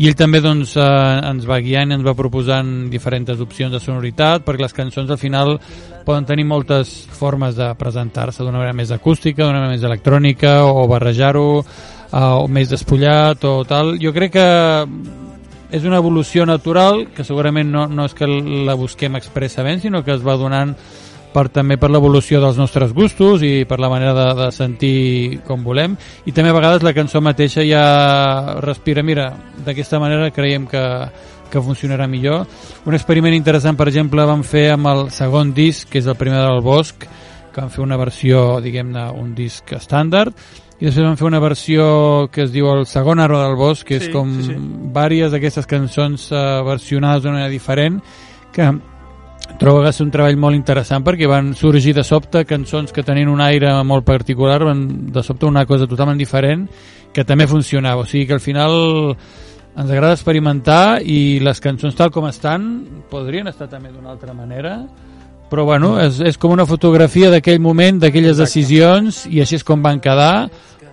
[0.02, 0.84] I ell també doncs, eh,
[1.30, 5.20] ens va guiant i ens va proposant diferents opcions de sonoritat, perquè les cançons al
[5.22, 5.60] final
[6.08, 10.88] poden tenir moltes formes de presentar-se d'una manera més acústica, d'una manera més electrònica, o
[10.90, 13.94] barrejar-ho, eh, o més despullat, o tal.
[14.02, 14.48] Jo crec que
[15.72, 20.18] és una evolució natural que segurament no, no és que la busquem expressament sinó que
[20.18, 20.74] es va donant
[21.34, 25.64] per, també per l'evolució dels nostres gustos i per la manera de, de sentir com
[25.64, 25.98] volem.
[26.26, 29.32] I també a vegades la cançó mateixa ja respira, mira,
[29.66, 30.84] d'aquesta manera creiem que,
[31.52, 32.46] que funcionarà millor.
[32.86, 36.44] Un experiment interessant per exemple vam fer amb el segon disc que és el primer
[36.44, 37.08] del Bosc
[37.52, 40.36] que vam fer una versió diguem-ne un disc estàndard.
[40.82, 41.84] I després vam fer una versió
[42.34, 44.56] que es diu el segon arbre del bosc, que és Sí, com sí, sí.
[44.96, 48.00] vàries d'aquestes cançons uh, versionades d'una manera diferent,
[48.52, 48.66] que
[49.60, 53.04] trobo que va ser un treball molt interessant perquè van sorgir de sobte cançons que
[53.04, 56.68] tenien un aire molt particular, van de sobte una cosa totalment diferent
[57.12, 58.74] que també funcionava, o sigui que al final
[59.72, 62.68] ens agrada experimentar i les cançons tal com estan
[63.12, 64.82] podrien estar també d'una altra manera
[65.52, 69.82] però bueno, és, és com una fotografia d'aquell moment, d'aquelles decisions i així és com
[69.84, 70.48] van quedar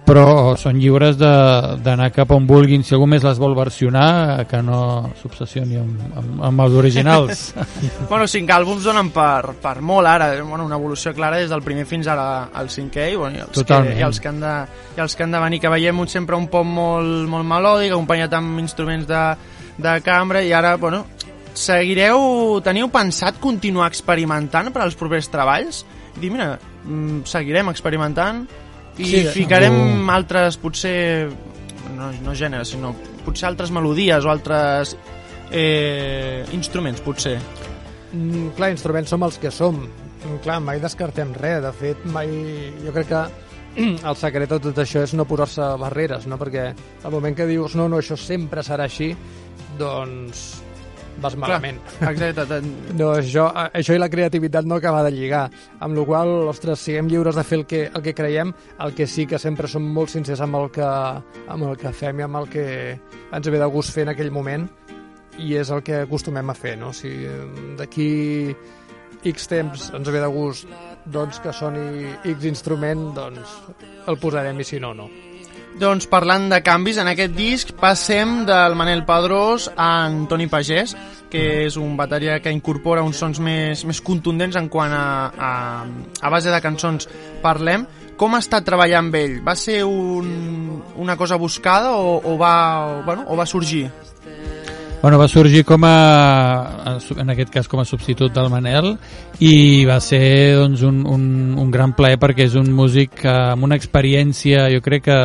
[0.08, 2.82] però són lliures de- d'anar cap on vulguin.
[2.84, 7.42] Si algú més les vol versionar que no s'obsessioni amb, amb, amb els originals.
[8.08, 11.84] Bueno, cinc àlbums donen per, per molt ara, bueno, una evolució clara des del primer
[11.86, 13.98] fins ara al cinquè, i, bueno, i, els que, Totalment.
[13.98, 14.52] i, els que han de,
[14.96, 17.92] i els que han de venir, que veiem un, sempre un pop molt, molt melòdic,
[17.92, 19.22] acompanyat amb instruments de,
[19.76, 21.04] de cambra, i ara, bueno,
[21.52, 25.84] seguireu, teniu pensat continuar experimentant per als propers treballs?
[26.16, 26.54] Dir, mira,
[26.84, 28.46] mm, seguirem experimentant
[28.98, 31.28] i Sí, ficarem o- altres, potser,
[31.96, 32.94] no, no gèneres, sinó
[33.24, 34.96] potser altres melodies o altres
[35.50, 37.38] eh, instruments, potser.
[38.12, 39.76] Mm, clar, instruments som els que som.
[39.84, 41.60] Mm, Clar, mai descartem res.
[41.62, 42.28] De fet, mai...
[42.84, 43.22] Jo crec que
[44.08, 46.38] el secret de tot això és no posar-se barreres, no?
[46.40, 46.70] Perquè
[47.04, 49.12] al moment que dius no, no, això sempre serà així,
[49.78, 50.62] doncs
[51.20, 51.78] vas malament.
[51.98, 52.44] Clar, exacte.
[52.52, 55.44] ten- No, això, això i la creativitat no acaba de lligar,
[55.80, 58.52] amb la qual ostres, siguem lliures de fer el que, el que creiem,
[58.84, 62.20] el que sí que sempre som molt sincers amb el que, amb el que fem
[62.20, 62.66] i amb el que
[63.32, 64.68] ens ve de gust fer en aquell moment,
[65.38, 66.92] i és el que acostumem a fer, no?
[66.92, 67.38] Si eh,
[67.78, 68.08] d'aquí
[69.28, 70.66] X temps ens ve de gust
[71.10, 73.54] doncs que soni X instrument, doncs
[74.10, 75.06] el posarem i si no, no.
[75.78, 80.96] Doncs parlant de canvis, en aquest disc passem del Manel Pedrós a Antoni Pagès,
[81.30, 85.52] que és un bateria que incorpora uns sons més, més contundents en quant a, a,
[86.24, 87.06] a base de cançons
[87.44, 87.86] parlem.
[88.18, 89.36] Com ha estat treballar amb ell?
[89.46, 92.54] Va ser un, una cosa buscada o, o, va,
[92.88, 93.84] o, bueno, o va sorgir?
[95.00, 98.96] Bueno, va sorgir com a, en aquest cas com a substitut del Manel
[99.38, 103.68] i va ser doncs, un, un, un gran plaer perquè és un músic eh, amb
[103.68, 105.18] una experiència, jo crec que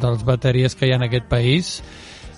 [0.00, 1.74] dels bateries que hi ha en aquest país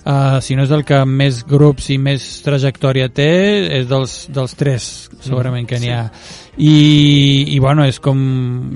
[0.03, 3.27] Uh, si no és el que més grups i més trajectòria té,
[3.71, 4.87] és dels, dels tres,
[5.23, 6.01] segurament que n'hi ha.
[6.55, 8.17] I, I, bueno, és com,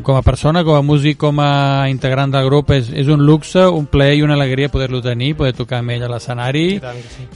[0.01, 3.61] com a persona, com a músic, com a integrant del grup, és, és un luxe,
[3.69, 6.79] un plaer i una alegria poder-lo tenir, poder tocar amb ell a l'escenari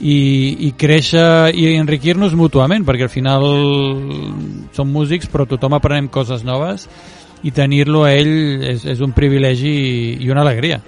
[0.01, 0.17] i,
[0.65, 3.45] i créixer i enriquir-nos mútuament, perquè al final
[4.73, 6.87] som músics, però tothom aprenem coses noves
[7.45, 10.81] i tenir-lo a ell és, és un privilegi i, i una alegria.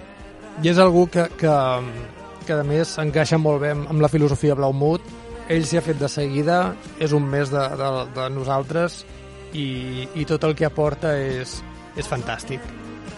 [0.66, 1.58] I és algú que, que,
[2.48, 5.06] que a més encaixa molt bé amb, amb la filosofia Blaumut.
[5.52, 6.72] Ell s'hi ha fet de seguida,
[7.04, 9.04] és un mes de, de, de nosaltres
[9.56, 11.60] i, i tot el que aporta és,
[11.98, 12.64] és fantàstic.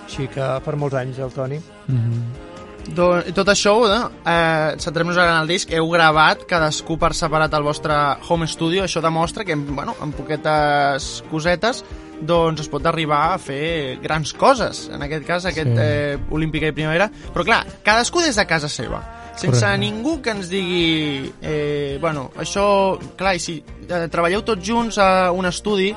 [0.06, 1.62] Així que per molts anys, el Toni.
[1.88, 2.54] Mm -hmm.
[2.86, 7.54] Doncs, tot això, eh, eh, centrem-nos ara en el disc, heu gravat cadascú per separat
[7.54, 7.96] al vostre
[8.30, 11.84] home studio, això demostra que bueno, amb poquetes cosetes
[12.22, 15.82] doncs es pot arribar a fer grans coses, en aquest cas aquest sí.
[15.82, 19.02] eh, Olímpica i Primavera, però clar, cadascú des de casa seva,
[19.36, 19.78] sense Correcte.
[19.78, 23.58] ningú que ens digui eh, bueno, això, clar, i si
[23.90, 25.90] eh, treballeu tots junts a un estudi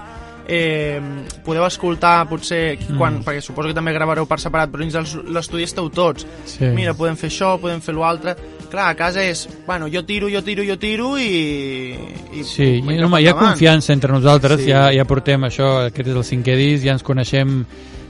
[0.49, 1.01] eh,
[1.45, 2.97] podeu escoltar potser Mm.
[2.97, 6.65] quan, perquè suposo que també gravareu per separat però dins l'estudi esteu tots Sí.
[6.75, 8.35] mira, podem fer això, podem fer l'altre
[8.71, 11.95] clar, a casa és, bueno, jo tiro, jo tiro, jo tiro i...
[12.33, 13.53] i Sí, i home, hi ha endavant.
[13.53, 14.69] confiança entre nosaltres, sí.
[14.71, 17.65] ja, ja portem això, aquest és el cinquè disc, ja ens coneixem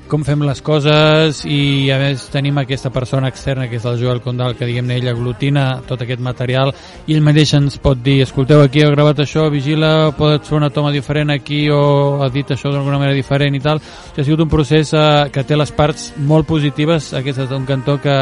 [0.08, 4.22] com fem les coses i a més tenim aquesta persona externa que és el Joel
[4.24, 6.72] Condal que diguem-ne ell aglutina tot aquest material
[7.06, 10.72] i ell mateix ens pot dir escolteu aquí heu gravat això, vigila pots fer una
[10.72, 13.78] toma diferent aquí o ha dit això d'alguna manera diferent i tal.
[13.78, 17.68] O sigui, ha sigut un procés eh, que té les parts molt positives aquestes d'un
[17.68, 18.16] cantó que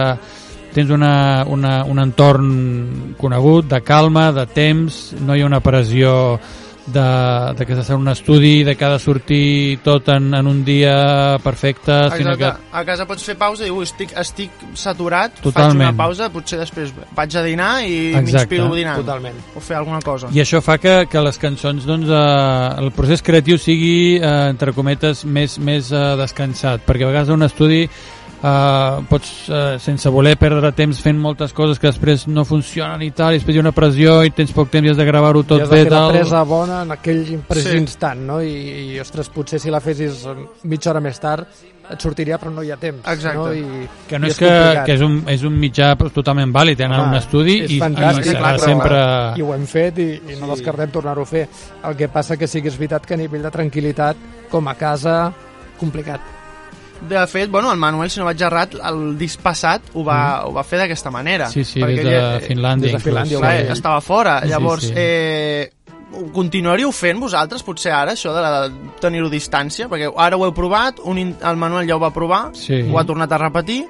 [0.75, 6.13] tens una, una, un entorn conegut, de calma, de temps, no hi ha una pressió
[6.87, 10.33] de, de que s'ha de fer un estudi, de que ha de sortir tot en,
[10.35, 12.63] en un dia perfecte, sinó Exacte.
[12.71, 15.89] que A casa pots fer pausa i dir, "Ui, estic, estic saturat, faig Totalment.
[15.89, 19.01] una pausa, potser després vaig a dinar i m'inspiro dinant.
[19.01, 19.37] Totalment.
[19.57, 20.29] O fer alguna cosa.
[20.33, 24.73] I això fa que, que les cançons, doncs, eh, el procés creatiu sigui, eh, entre
[24.73, 27.89] cometes, més, més eh, descansat, perquè a vegades un estudi
[28.43, 33.11] eh, pots, eh, sense voler perdre temps fent moltes coses que després no funcionen i
[33.17, 35.45] tal, i després hi ha una pressió i tens poc temps i has de gravar-ho
[35.45, 37.79] I tot has de bé fer la presa bona en aquell precís Sí.
[37.79, 38.41] instant, no?
[38.43, 38.53] I,
[38.97, 40.27] I, ostres, potser si la fessis
[40.65, 41.47] mitja hora més tard
[41.87, 43.05] et sortiria, però no hi ha temps.
[43.07, 43.39] Exacte.
[43.39, 43.53] No?
[43.55, 44.87] I, que no i és, que, complicat.
[44.89, 47.81] que és, un, és un mitjà totalment vàlid, anar a un estudi és i, i
[47.81, 49.03] fantàstic, serà clar, sempre...
[49.39, 51.47] I ho hem fet i, i no descartem tornar-ho a fer.
[51.87, 54.75] El que passa que sí que és veritat que a nivell de tranquil·litat, com a
[54.75, 55.21] casa,
[55.79, 56.36] complicat.
[57.09, 60.53] De fet, bueno, el Manuel, si no vaig errat, el disc passat ho va, ho
[60.53, 61.49] va fer d'aquesta manera.
[61.49, 61.53] Mm.
[61.53, 62.93] Sí, sí, des de ell, eh, Finlàndia.
[62.93, 63.11] des de.
[63.11, 63.71] Finlàndia Clar, fer.
[63.73, 64.41] estava fora.
[64.43, 64.93] Sí, Llavors, sí.
[64.97, 65.71] eh,
[66.17, 68.71] ho continuaríeu fent vosaltres, potser ara, això de la-
[69.01, 69.89] tenir-ho distància?
[69.89, 72.81] Perquè ara ho heu provat, un, el Manuel ja ho va provar, Sí.
[72.91, 73.85] ho ha tornat a repetir,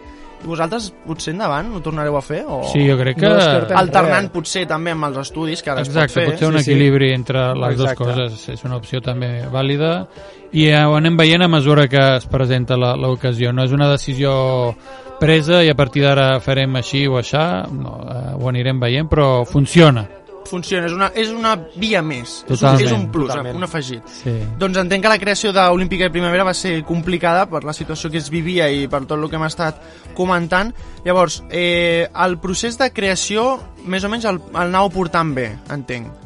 [0.44, 2.42] vosaltres potser endavant ho tornareu a fer?
[2.46, 2.62] O...
[2.72, 3.28] Sí, jo crec que...
[3.30, 4.32] No Alternant res.
[4.34, 6.26] potser també amb els estudis, que ara Exacte, es pot fer.
[6.32, 6.70] pot ser un sí, sí.
[6.72, 8.04] equilibri entre les dues Exacte.
[8.04, 10.06] coses, és una opció també vàlida
[10.52, 13.88] i eh, ho anem veient a mesura que es presenta la- l'ocasió, no és una
[13.90, 14.74] decisió
[15.20, 19.44] presa i a partir d'ara farem així o aixà, no, eh, ho anirem veient, però
[19.48, 20.06] funciona.
[20.46, 22.40] Funciona, és una, és una via més.
[22.42, 23.56] És un, Totalment, és un plus, totalment.
[23.56, 24.12] un afegit.
[24.22, 24.34] Sí.
[24.58, 28.18] Doncs entenc que la creació d'Olímpica de Primavera va ser complicada per la situació que
[28.22, 29.82] es vivia i per tot el que hem estat
[30.14, 30.74] comentant.
[31.04, 33.48] Llavors, eh, el procés de creació,
[33.84, 36.25] més o menys, el, el anàveu portant bé, entenc.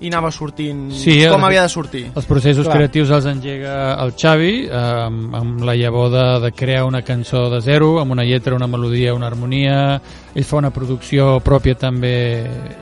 [0.00, 2.02] I anava sortint Sí, com eh, havia de sortir.
[2.14, 2.78] Els processos Clar.
[2.78, 7.46] creatius els engega el Xavi eh, amb, amb la llavor de, de crear una cançó
[7.52, 10.00] de zero, amb una lletra, una melodia, una harmonia.
[10.34, 12.16] Ell fa una producció pròpia també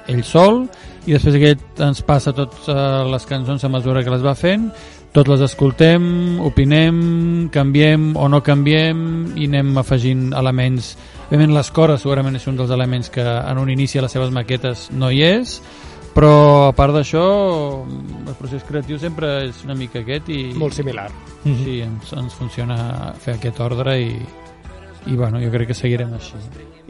[0.08, 0.64] ell sol
[1.04, 2.80] i després aquest ens passa totes eh,
[3.12, 4.70] les cançons a mesura que les va fent
[5.12, 9.02] tots les escoltem, opinem, canviem o no canviem
[9.36, 10.94] i anem afegint elements.
[11.26, 14.86] Òbviament l'escora segurament és un dels elements que en un inici a les seves maquetes
[14.96, 15.58] no hi és,
[16.12, 17.22] Però, a part d'això,
[17.88, 20.42] el procés creatiu sempre és una mica aquest i...
[20.60, 21.08] Molt similar.
[21.42, 22.76] Sí, ens, ens funciona
[23.22, 24.10] fer aquest ordre i,
[25.08, 26.36] i bueno, jo crec que seguirem així.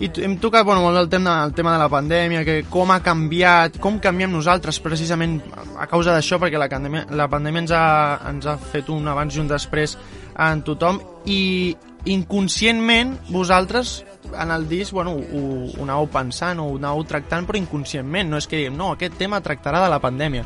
[0.03, 2.99] I hem tocat bueno, molt el tema, el tema de la pandèmia, que com ha
[3.05, 5.39] canviat, com canviem nosaltres precisament
[5.79, 7.87] a causa d'això, perquè la pandèmia, la pandèmia ens, ha,
[8.33, 9.95] ens ha fet un abans i un després
[10.35, 10.99] en tothom,
[11.31, 14.01] i inconscientment vosaltres
[14.33, 18.49] en el disc bueno, ho, ho anàveu pensant, ho anàveu tractant, però inconscientment, no és
[18.49, 20.45] que diguem, no, aquest tema tractarà de la pandèmia.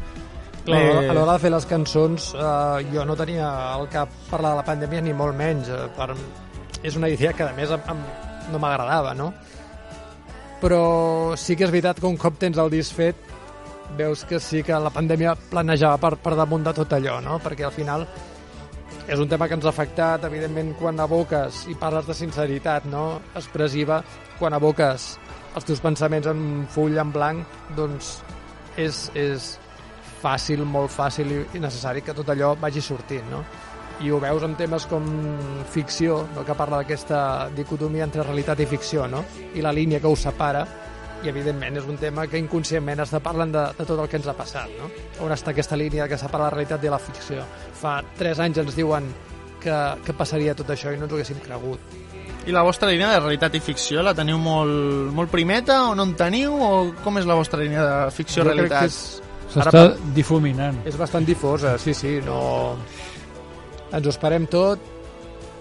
[0.66, 3.46] Clar, Eh, a l'hora de fer les cançons eh, jo no tenia
[3.76, 6.10] al cap parlar de la pandèmia ni molt menys eh, per...
[6.82, 8.00] és una idea que a més em, em,
[8.50, 9.28] no m'agradava no?
[10.58, 13.14] però sí que és veritat que un cop tens el disc fet
[13.94, 17.38] veus que sí que la pandèmia planejava per, per damunt de tot allò no?
[17.44, 18.02] perquè al final
[19.06, 23.20] és un tema que ens ha afectat, evidentment, quan aboques i parles de sinceritat no?
[23.38, 24.00] expressiva,
[24.40, 25.12] quan aboques
[25.56, 26.40] els teus pensaments en
[26.74, 28.16] full en blanc, doncs
[28.76, 29.52] és, és
[30.20, 33.44] fàcil, molt fàcil i, necessari que tot allò vagi sortint, no?
[34.04, 35.06] I ho veus amb temes com
[35.72, 36.42] ficció, no?
[36.44, 39.22] que parla d'aquesta dicotomia entre realitat i ficció, no?
[39.56, 40.66] I la línia que ho separa,
[41.26, 44.28] i evidentment és un tema que inconscientment està parlant de, de tot el que ens
[44.30, 44.88] ha passat, no?
[45.26, 47.44] On està aquesta línia que separa la realitat de la ficció?
[47.76, 49.10] Fa 3 anys ens diuen
[49.62, 51.94] que, que passaria tot això i no ens ho haguéssim cregut.
[52.46, 56.06] I la vostra línia de realitat i ficció la teniu molt, molt primeta o no
[56.06, 56.54] en teniu?
[56.54, 56.72] O
[57.02, 59.00] com és la vostra línia de ficció-realitat?
[59.50, 60.78] S'està difuminant.
[60.86, 62.38] És bastant difosa, sí, sí, no...
[63.94, 64.95] Ens ho esperem tot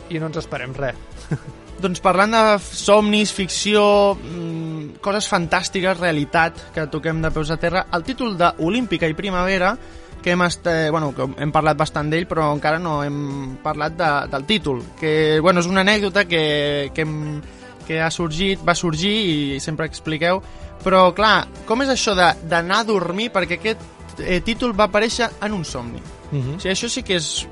[0.10, 0.96] i no ens esperem res.
[1.82, 7.86] Doncs parlant de somnis, ficció, mmm, coses fantàstiques, realitat, que toquem de peus a terra,
[7.94, 9.76] el títol de Olímpica i Primavera,
[10.24, 10.66] que hem, est...
[10.90, 15.40] bueno, que hem parlat bastant d'ell, però encara no hem parlat de, del títol, que
[15.44, 17.42] bueno, és una anècdota que, que, hem,
[17.86, 20.42] que ha sorgit, va sorgir i sempre expliqueu,
[20.82, 23.84] però clar, com és això de- d'anar a dormir perquè aquest
[24.24, 26.00] eh, títol va aparèixer en un somni?
[26.32, 26.56] Uh -huh.
[26.56, 27.46] O sigui, això sí que és...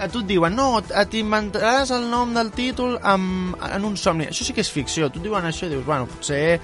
[0.00, 4.26] A tu et diuen, no, t'inventaràs el nom del títol amb, en un somni.
[4.30, 5.10] Això sí que és ficció.
[5.10, 6.58] Tu et diuen això i dius, bueno, potser,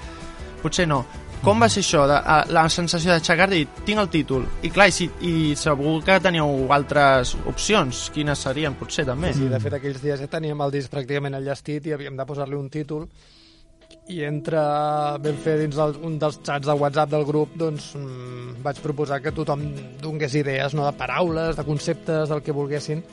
[0.63, 1.05] potser no.
[1.41, 4.43] Com va ser això, de, a, la sensació d'aixecar-te i tinc el títol?
[4.67, 8.09] I clar, i, si, i segur que teníeu altres opcions.
[8.13, 9.33] Quines serien, potser, també?
[9.37, 12.59] Sí, de fet, aquells dies ja teníem el disc pràcticament enllestit i havíem de posar-li
[12.59, 13.07] un títol
[14.11, 14.61] i entre
[15.23, 19.21] vam fer dins el, un dels xats de WhatsApp del grup doncs mm, vaig proposar
[19.23, 19.63] que tothom
[20.03, 23.05] donés idees no, de paraules, de conceptes, del que volguessin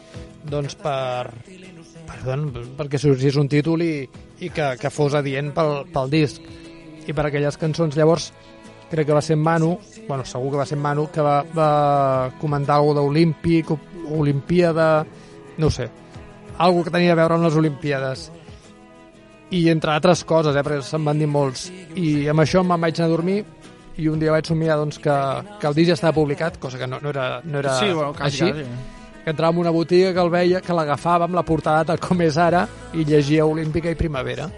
[0.47, 1.29] doncs per,
[2.07, 3.93] per doncs, perquè sorgís un títol i,
[4.41, 6.41] i que, que fos adient pel, pel disc.
[7.07, 8.31] I per aquelles cançons llavors
[8.91, 9.77] crec que va ser Manu
[10.07, 13.71] bueno, segur que va ser Manu que va, va comentar alguna d'olímpic
[14.15, 15.05] Olimpíada
[15.57, 15.89] no sé
[16.57, 18.27] algo que tenia a veure amb les Olimpíades
[19.51, 21.69] i entre altres coses, eh, perquè se'n van dir molts.
[21.95, 23.37] I amb això me'n vaig anar a dormir
[23.97, 25.15] i un dia vaig somiar doncs, que,
[25.59, 28.13] que el disc ja estava publicat, cosa que no, no era, no era Sí, bueno,
[28.13, 28.51] quasi, així.
[28.51, 28.95] quasi.
[29.23, 32.21] que entrava en una botiga que el veia, que l'agafava amb la portada tal com
[32.21, 34.49] és ara i llegia Olímpica i Primavera.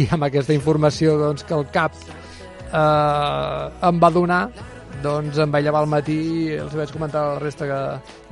[0.00, 1.92] I amb aquesta informació doncs, que el cap
[2.72, 4.42] eh, em va donar
[5.02, 7.78] doncs em vaig llevar al matí i els vaig comentar a la resta que,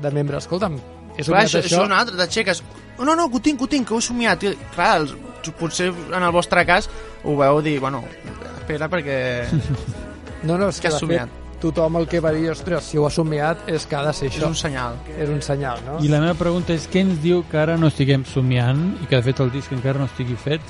[0.02, 0.76] de membres escolta'm,
[1.16, 2.62] he Clar, això, això, és un altre, t'aixeques
[2.98, 5.00] "Oh, no, no, que ho tinc, que ho tinc, que ho he somiat I, clar,
[5.00, 5.14] els,
[5.58, 6.88] potser en el vostre cas
[7.24, 8.04] ho veu dir, bueno,
[8.60, 9.46] espera perquè
[10.42, 11.28] No, no, és que que, has somiat.
[11.28, 14.12] fet, tothom el que va dir, ostres, si ho ha somiat és que ha de
[14.16, 14.46] ser és això.
[14.48, 15.98] un senyal És un senyal, no?
[16.00, 19.16] I la meva pregunta és què ens diu que ara no estiguem somiant i que
[19.16, 20.60] de fet el disc encara no estigui fet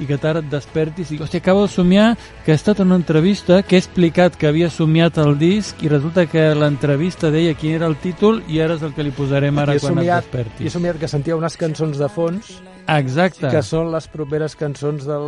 [0.00, 2.08] i que tard et despertis i hòstia, acabo de somiar
[2.44, 5.92] que he estat en una entrevista que he explicat que havia somiat el disc i
[5.92, 9.58] resulta que l'entrevista deia quin era el títol i ara és el que li posarem
[9.58, 10.64] ara quan somiat, et despertis.
[10.64, 12.58] i he somiat que sentia unes cançons de fons
[12.90, 13.48] Exacte.
[13.52, 15.26] que són les properes cançons del...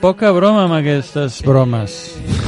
[0.00, 1.98] Poca broma amb aquestes bromes.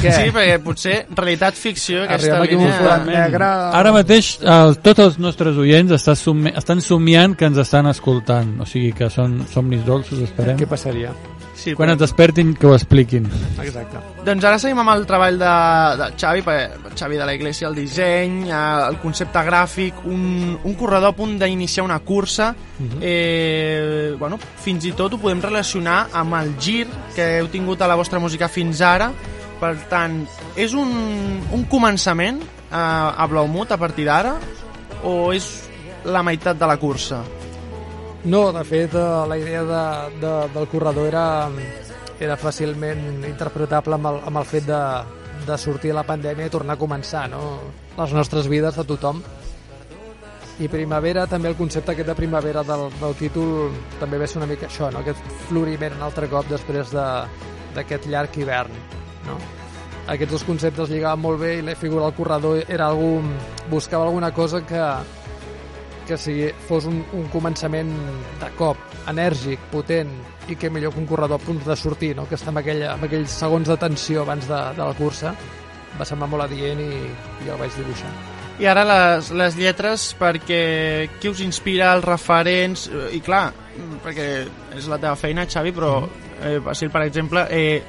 [0.00, 0.12] Què?
[0.12, 3.50] sí, perquè potser realitat-ficció aquesta Arribem línia negre...
[3.80, 8.56] Ara mateix el, tots els nostres oients estan, somi estan somiant que ens estan escoltant,
[8.64, 10.58] o sigui que són somnis dolços, esperem.
[10.60, 11.12] Què passaria?
[11.64, 13.26] Sí, Quan però- et despertin, que ho expliquin.
[13.62, 13.98] Exacte.
[14.24, 15.52] Doncs ara seguim amb el treball de,
[16.00, 16.42] de Xavi,
[16.94, 18.58] Xavi de la Iglesia, el disseny, eh,
[18.88, 22.54] el concepte gràfic, un, un corredor a punt d'iniciar una cursa,
[23.00, 27.88] eh, bueno, fins i tot ho podem relacionar amb el gir que heu tingut a
[27.90, 29.10] la vostra música fins ara,
[29.60, 30.22] per tant,
[30.56, 30.90] és un,
[31.54, 34.34] un començament eh, a Blaumut a partir d'ara,
[35.04, 35.46] o és
[36.04, 37.22] la meitat de la cursa?
[38.24, 41.24] No, de fet, eh, la idea de, de, del corredor era,
[42.20, 44.78] era fàcilment interpretable amb el, amb el fet de,
[45.44, 47.42] de sortir de la pandèmia i tornar a començar, no?
[47.98, 49.20] Les nostres vides de tothom.
[50.62, 54.48] I primavera, també el concepte aquest de primavera del, del títol també ve ser una
[54.48, 55.02] mica això, no?
[55.02, 55.20] Aquest
[55.50, 57.24] floriment un altre cop després de-
[57.74, 58.70] d'aquest llarg hivern,
[59.26, 59.36] no?
[60.06, 63.22] aquests dos conceptes lligaven molt bé i la figura del corredor era algú,
[63.70, 64.80] buscava alguna cosa que,
[66.06, 66.36] que si
[66.68, 67.90] fos un, un començament
[68.40, 68.80] de cop,
[69.10, 70.12] enèrgic, potent,
[70.48, 72.28] i que millor que un corredor a punt de sortir, no?
[72.28, 75.34] que està amb, aquella, amb aquells segons de tensió abans de, de la cursa,
[75.98, 76.94] va semblar molt adient i,
[77.46, 78.12] i el vaig dibuixar.
[78.62, 80.60] I ara les, les lletres, perquè
[81.18, 82.86] qui us inspira, els referents...
[83.10, 83.48] I clar,
[84.04, 84.28] perquè
[84.78, 85.96] és la teva feina, Xavi, però
[86.38, 87.82] eh, Basil, per exemple, eh,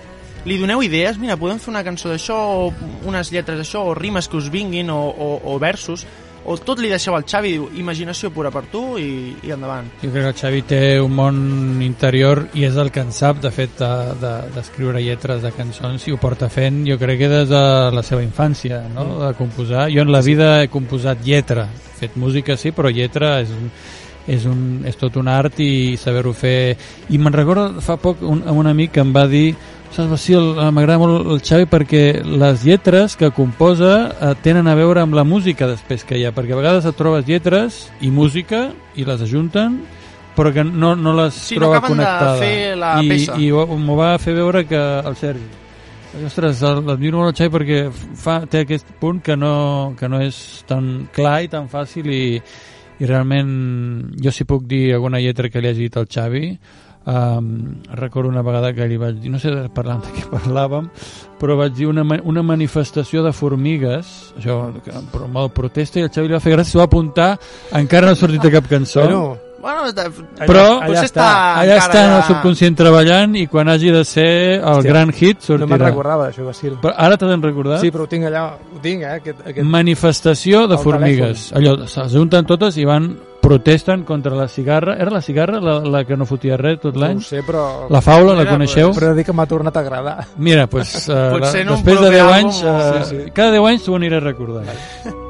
[0.45, 1.19] li doneu idees?
[1.21, 4.89] Mira, podem fer una cançó d'això, o unes lletres d'això, o rimes que us vinguin,
[4.93, 6.05] o, o, o versos,
[6.45, 9.87] o tot li deixeu al Xavi, diu, imaginació pura per tu i, i endavant.
[10.03, 11.39] Jo crec que el Xavi té un món
[11.85, 16.05] interior i és el que en sap, de fet, d'escriure de, de, lletres de cançons
[16.05, 17.65] i ho porta fent, jo crec que des de
[17.95, 19.07] la seva infància, no?
[19.23, 19.89] de composar.
[19.93, 23.71] Jo en la vida he composat lletra, he fet música sí, però lletra és un,
[24.27, 26.75] és, un, és tot un art i saber-ho fer.
[27.09, 29.55] I me'n recordo fa poc un, un amic que em va dir
[29.91, 34.73] Saps, Basil, eh, m'agrada molt el Xavi perquè les lletres que composa eh, tenen a
[34.75, 38.09] veure amb la música després que hi ha, perquè a vegades et trobes lletres i
[38.11, 39.77] música i les ajunten
[40.35, 43.37] però que no, no les Sí, no troba de fer la I, peça.
[43.39, 44.75] I ho- m'ho va fer veure que
[45.07, 45.47] el Sergi.
[46.27, 47.79] Ostres, el- l'admiro molt el Xavi perquè
[48.19, 52.41] fa, té aquest punt que no, que no és tan clar i tan fàcil i,
[52.99, 56.49] i realment jo si puc dir alguna lletra que li hagi dit al Xavi
[57.05, 57.49] um,
[57.93, 60.89] recordo una vegada que li vaig dir no sé parlant de què parlàvem
[61.39, 66.05] però vaig dir una, ma- una manifestació de formigues això, que, però el protesta i
[66.05, 67.33] el Xavi li va fer gràcia s'ho va apuntar
[67.73, 69.25] encara no ha sortit a cap cançó Bueno,
[69.65, 70.03] Bueno, de,
[70.45, 71.27] però potser està,
[71.57, 74.27] allà està en el subconscient treballant i quan hagi de ser
[74.59, 76.75] el Hòstia, gran hit no sortirà me'n recordava d'això, Basil.
[76.83, 77.81] però ara t'has recordat?
[77.81, 79.15] Sí, però ho tinc allà, ho tinc, eh?
[79.15, 79.65] Aquest, aquest...
[79.65, 83.09] manifestació de Al formigues allò, s'ajunten totes i van
[83.45, 87.19] protesten contra la cigarra era la cigarra la, la que no fotia res tot l'any?
[87.19, 87.65] No ho sé, però...
[87.93, 88.93] la faula, la Mira, coneixeu?
[88.97, 90.17] Però he que m'ha tornat a agradar.
[90.37, 93.29] mira, pues, uh, la, un després de proper 10 àlbum anys uh, Sí, sí.
[93.35, 94.73] cada 10 anys t'ho aniré recordant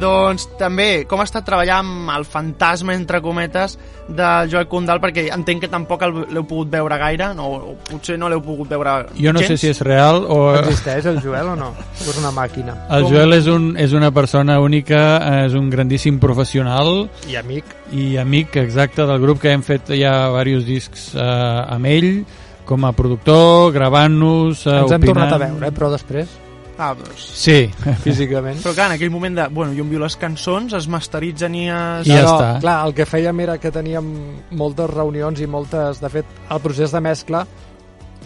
[0.00, 3.78] Doncs també, com ha estat treballar amb el fantasma, entre cometes,
[4.08, 8.16] de Joel Condal, perquè entenc que tampoc el- l'heu pogut veure gaire, no, o potser
[8.18, 9.52] no l'heu pogut veure jo no gens.
[9.52, 10.54] sé si és real o...
[10.56, 11.68] Existeix el Joel o no?
[11.76, 12.74] O és una màquina?
[12.90, 17.64] El Joel és, un, és una persona única, és un grandíssim professional I amic.
[17.92, 22.12] i amic exacte del grup que hem fet ja diversos discs eh, amb ell
[22.64, 25.06] com a productor, gravant-nos, eh, Ens hem opinant.
[25.28, 25.72] tornat a veure, eh?
[25.74, 26.28] però després,
[26.98, 27.24] Doncs...
[27.44, 27.56] Sí,
[28.04, 28.60] físicament.
[28.64, 29.48] Però clar, en aquell moment de...
[29.54, 32.08] Bueno, jo envio les cançons, es masteritzen i es...
[32.08, 32.52] I ja Però, està.
[32.64, 34.12] Clar, el que fèiem era que teníem
[34.60, 36.00] moltes reunions i moltes...
[36.00, 37.44] De fet, el procés de mescla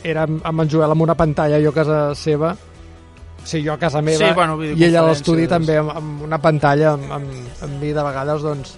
[0.05, 3.81] era amb en Joel amb una pantalla, jo a casa seva, o sigui, jo a
[3.81, 7.39] casa meva, Sí, bueno, i ell a l'estudi també amb, amb una pantalla amb, amb,
[7.65, 8.75] amb mi de vegades, doncs,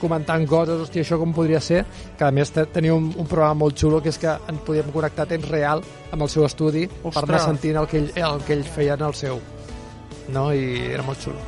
[0.00, 1.84] comentant coses, hòstia, això com podria ser,
[2.18, 4.90] que a més te- tenia un, un programa molt xulo que és que ens podíem
[4.94, 5.82] connectar a temps real
[6.12, 7.44] amb el seu estudi per anar Ostres.
[7.50, 9.38] sentint el que, ell, el que ell feia en el seu
[10.34, 10.48] no?
[10.54, 11.38] i era molt xulo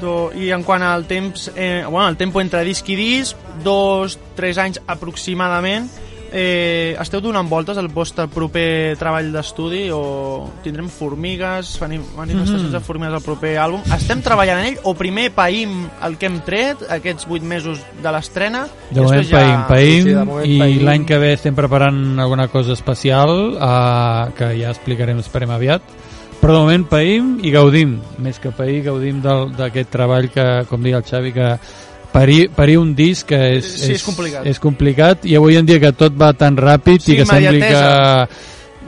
[0.00, 4.14] Do, I en quant al temps, eh, bueno, el tempo entre disc i disc, dos,
[4.34, 5.90] tres anys aproximadament,
[6.32, 12.72] eh, esteu donant voltes al vostre proper treball d'estudi o tindrem formigues, mani- manifestacions Mhm.
[12.72, 13.82] de formigues al proper àlbum?
[13.94, 18.12] Estem treballant en ell o primer païm el que hem tret, aquests vuit mesos de
[18.12, 18.66] l'estrena?
[18.90, 20.84] De moment ja- païm, païm, Sí, sí, de moment i païm.
[20.84, 25.82] l'any que ve estem preparant alguna cosa especial uh, que ja explicarem, esperem aviat
[26.40, 30.96] però de moment païm i gaudim més que pair, gaudim d'aquest treball que, com deia
[30.96, 31.58] el Xavi, que
[32.12, 34.46] parir, parir un disc que és, Sí, és complicat.
[34.46, 37.60] és complicat i avui en dia que tot va tan ràpid Sí, i que sembli
[37.60, 38.28] que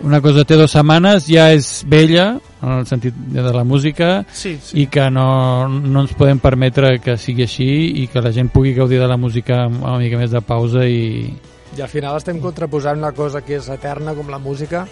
[0.03, 4.57] una cosa té dues setmanes ja és vella en el sentit de la música Sí,
[4.63, 4.83] sí.
[4.83, 7.69] i que no, no ens podem permetre que sigui així
[8.03, 10.87] i que la gent pugui gaudir de la música amb una mica més de pausa
[10.89, 11.31] i
[11.77, 14.87] I al final estem contraposant una cosa que és eterna com la música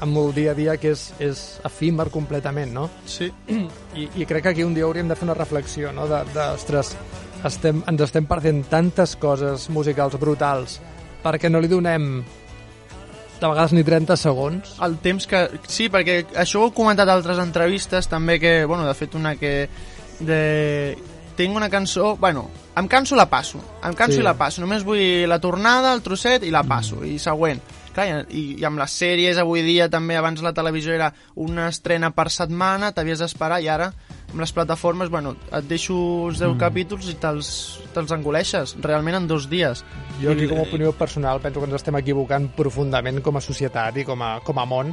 [0.00, 2.88] amb el dia a dia que és, és efímer completament, no?
[3.06, 3.30] sí.
[3.48, 6.04] I, I crec que aquí un dia hauríem de fer una reflexió, no?
[6.10, 6.90] De, de ostres,
[7.46, 10.80] estem, ens estem perdent tantes coses musicals brutals
[11.24, 12.20] perquè no li donem
[13.40, 14.76] de vegades ni 30 segons.
[14.82, 15.42] el temps que...
[15.68, 19.34] Sí, perquè això ho he comentat a altres entrevistes també que, bueno, de fet una
[19.36, 19.68] que
[20.20, 20.96] de...
[21.36, 22.46] tinc una cançó, bueno,
[22.76, 24.22] em canso la passo, em canso Sí.
[24.22, 27.60] i la passo, només vull la tornada, el trosset i la passo, i següent.
[27.92, 32.10] Clar, i, i amb les sèries avui dia també, abans la televisió era una estrena
[32.16, 33.90] per setmana, t'havies d'esperar i ara
[34.30, 35.96] amb les plataformes, bueno, et deixo
[36.28, 37.50] els 10 capítols i te'ls
[37.94, 39.84] te engoleixes, realment en dos dies.
[40.20, 44.02] Jo aquí com a opinió personal penso que ens estem equivocant profundament com a societat
[44.02, 44.92] i com a, com a món.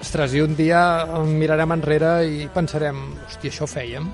[0.00, 0.80] Ostres, i un dia
[1.28, 4.08] mirarem enrere i pensarem, hòstia, això ho fèiem?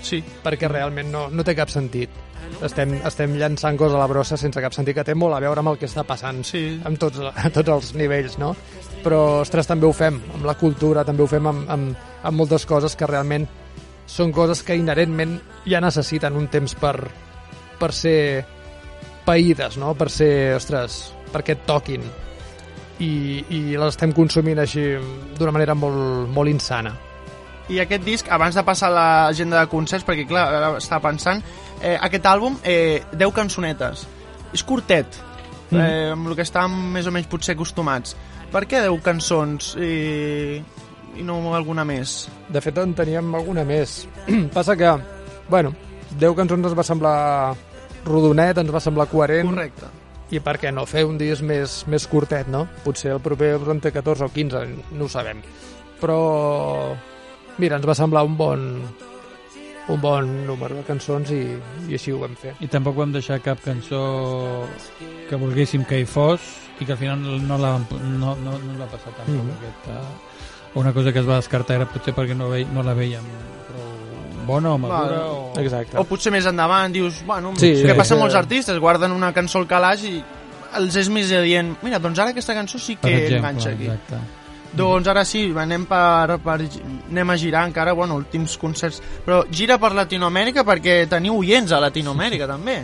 [0.00, 0.22] Sí.
[0.44, 2.24] Perquè realment no, no té cap sentit.
[2.64, 5.60] estem, estem llançant coses a la brossa sense cap sentit, que té molt a veure
[5.60, 6.80] amb el que està passant sí.
[6.88, 8.54] amb tots, a tots els nivells, no?
[9.04, 12.64] Però, ostres, també ho fem amb la cultura, també ho fem amb, amb, amb moltes
[12.66, 13.46] coses que realment
[14.08, 15.36] són coses que inherentment
[15.68, 16.94] ja necessiten un temps per,
[17.78, 18.44] per ser
[19.26, 19.92] païdes, no?
[19.98, 22.02] Per ser, ostres, perquè et toquin.
[22.98, 23.10] I,
[23.54, 24.82] i les estem consumint així
[25.38, 26.94] d'una manera molt, molt insana.
[27.68, 31.44] I aquest disc, abans de passar a l'agenda de concerts, perquè clar, ara estava pensant,
[31.82, 34.06] eh, aquest àlbum, eh, 10 cançonetes.
[34.56, 35.24] És curtet,
[35.70, 35.76] Mm.
[35.76, 38.16] eh, amb el que estàvem més o menys potser acostumats.
[38.50, 40.62] Per què 10 cançons i,
[41.16, 42.28] i no alguna més?
[42.48, 44.06] De fet, en teníem alguna més.
[44.56, 44.92] Passa que,
[45.48, 45.72] bueno,
[46.18, 47.16] 10 cançons ens va semblar
[48.04, 49.48] rodonet, ens va semblar coherent.
[49.50, 49.90] Correcte.
[50.30, 52.66] I per què no fer un disc més, més curtet, no?
[52.84, 55.40] Potser el proper en té 14 o 15, no ho sabem.
[56.02, 56.18] Però,
[57.56, 58.66] mira, ens va semblar un bon,
[59.88, 61.40] un bon número de cançons i,
[61.88, 62.52] i així ho vam fer.
[62.60, 64.02] I tampoc vam deixar cap cançó
[65.30, 66.44] que volguéssim que hi fos
[66.78, 69.48] i que al final no la, no, no, no ens va passar tampoc Mhm.
[69.48, 69.56] mm.
[69.58, 70.02] aquesta,
[70.74, 73.24] una cosa que es va descartar era potser perquè no, vei, no la veiem
[74.48, 75.52] bona o madura o...
[75.60, 75.98] Exacte.
[76.00, 78.24] O potser més endavant dius, bueno, Sí, què sí, passa amb sí.
[78.24, 78.80] molts artistes?
[78.80, 80.16] Guarden una cançó al calaix i
[80.78, 83.88] els és més adient, mira, doncs ara aquesta cançó sí que exemple, enganxa aquí.
[83.88, 84.20] exacte.
[84.78, 89.00] Doncs ara sí, anem, per, per, anem a girar encara, bueno, últims concerts.
[89.24, 92.82] Però gira per Latinoamèrica perquè teniu oients a Latinoamèrica, també.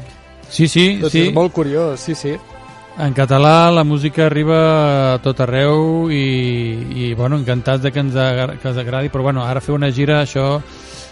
[0.49, 1.27] Sí, sí, Tot sí.
[1.29, 2.33] és molt curiós, sí, sí.
[2.97, 8.15] En català la música arriba a tot arreu i, i bueno, encantats de que ens,
[8.15, 10.61] agra- que ens agradi, però bueno, ara fer una gira, això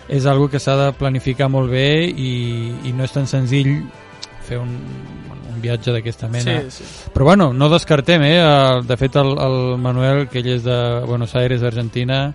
[0.09, 3.81] és algo que s'ha de planificar molt bé i, i no és tan senzill
[4.47, 4.71] fer un,
[5.51, 6.61] un viatge d'aquesta mena.
[6.71, 7.11] Sí, sí.
[7.15, 8.39] Però bueno, no descartem, eh?
[8.87, 10.77] De fet, el, el Manuel, que ell és de
[11.09, 12.29] Buenos Aires, Argentina,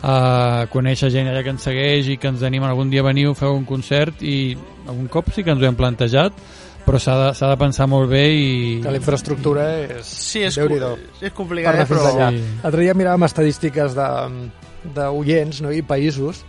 [0.00, 3.28] eh, conèixer gent allà que ens segueix i que ens animen algun dia a venir,
[3.36, 4.56] feu un concert i
[4.88, 6.32] algun cop sí que ens ho hem plantejat,
[6.88, 8.48] però s'ha de, s'ha de pensar molt bé i...
[8.80, 10.08] Que la infraestructura és...
[10.08, 12.06] Sí, és, és anar eh, però...
[12.14, 12.30] allà.
[12.32, 12.42] Sí.
[12.64, 14.08] L'altre dia miràvem estadístiques de
[14.96, 15.72] d'oients no?
[15.74, 16.44] i països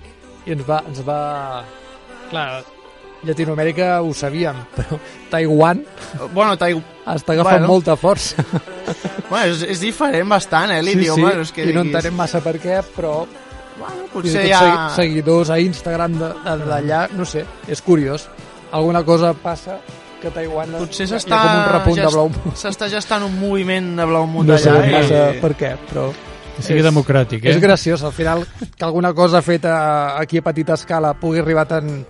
[0.48, 1.20] i ens va, ens va...
[2.30, 2.62] Clar,
[3.26, 5.00] Llatinoamèrica ho sabíem, però
[5.32, 5.82] Taiwan
[6.32, 6.78] Bueno, tai...
[7.10, 7.74] està agafant Bueno.
[7.74, 8.44] molta força.
[9.30, 11.34] bueno és, és diferent bastant, eh, l'idioma.
[11.36, 13.26] no és que i no entenem massa per què, però
[13.80, 14.60] Bueno, potser tot ja...
[14.62, 18.30] segui- seguidors a Instagram de- de- d'allà, no sé, és curiós.
[18.72, 19.80] Alguna cosa passa
[20.22, 22.02] que Taiwan Potser s'està de
[22.54, 24.64] gest- gestant un moviment de blau munt no allà.
[24.64, 25.40] sé massa i...
[25.44, 26.10] per què, però...
[26.60, 27.54] Que sigui democràtic, eh?
[27.54, 28.44] És graciós, al final,
[28.76, 32.04] que alguna cosa feta aquí a petita escala pugui arribar tan,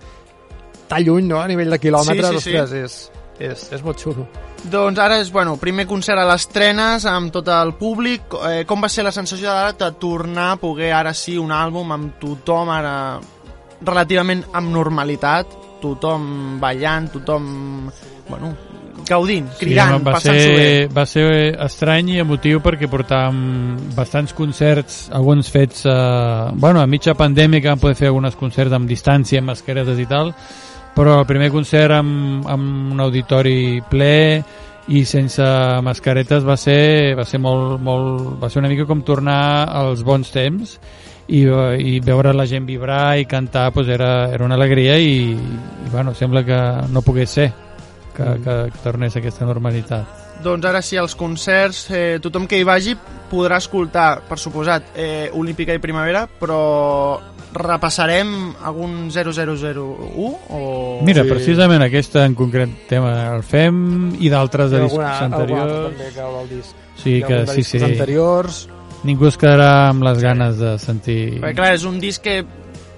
[0.90, 2.58] tan lluny, no?, a nivell de quilòmetres, Sí, sí, sí.
[2.58, 4.26] ostres, és, és, és molt xulo.
[4.60, 8.26] Doncs ara és, bueno, primer concert a les trenes amb tot el públic.
[8.50, 11.94] Eh, com va ser la sensació d'ara de tornar a poder ara sí un àlbum
[11.96, 12.96] amb tothom ara
[13.86, 15.48] relativament amb normalitat,
[15.82, 17.90] tothom ballant, tothom,
[18.30, 18.54] bueno,
[19.10, 20.64] gaudint, cridant, home, va passant-s'ho bé.
[20.64, 21.28] ser, va ser
[21.66, 27.72] estrany i emotiu perquè portàvem bastants concerts, alguns fets eh, bueno, a mitja pandèmia que
[27.72, 30.34] vam poder fer alguns concerts amb distància, amb mascaretes i tal
[31.00, 34.42] però el primer concert amb, amb un auditori ple
[34.90, 35.46] i sense
[35.86, 40.32] mascaretes va ser, va ser molt, molt, va ser una mica com tornar als bons
[40.34, 40.80] temps
[41.30, 45.90] i, i veure la gent vibrar i cantar pues era, era una alegria i, i
[45.92, 47.52] bueno, sembla que no pogués ser
[48.16, 50.18] que, que, que tornés aquesta normalitat.
[50.44, 52.94] Doncs ara sí, als concerts, eh, tothom que hi vagi
[53.30, 57.20] podrà escoltar, per suposat, eh, Olímpica i Primavera, però
[57.54, 59.84] repassarem algun 0001
[60.50, 61.00] o...
[61.06, 65.78] Mira, precisament aquesta en concret tema el fem i d'altres de ha discs alguna- anteriors.
[65.90, 66.76] també que del disc.
[67.00, 67.86] Sí, que sí, discos sí.
[67.86, 68.60] anteriors.
[69.08, 71.40] Ningú es quedarà amb les ganes de sentir...
[71.40, 72.42] Perquè clar, és un disc que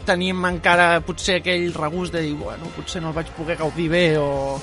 [0.08, 4.06] tenim encara potser aquell regust de dir, bueno, potser no el vaig poder gaudir bé
[4.18, 4.58] o...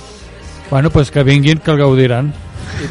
[0.69, 2.27] Bueno, pues que vinguin, que el gaudiran.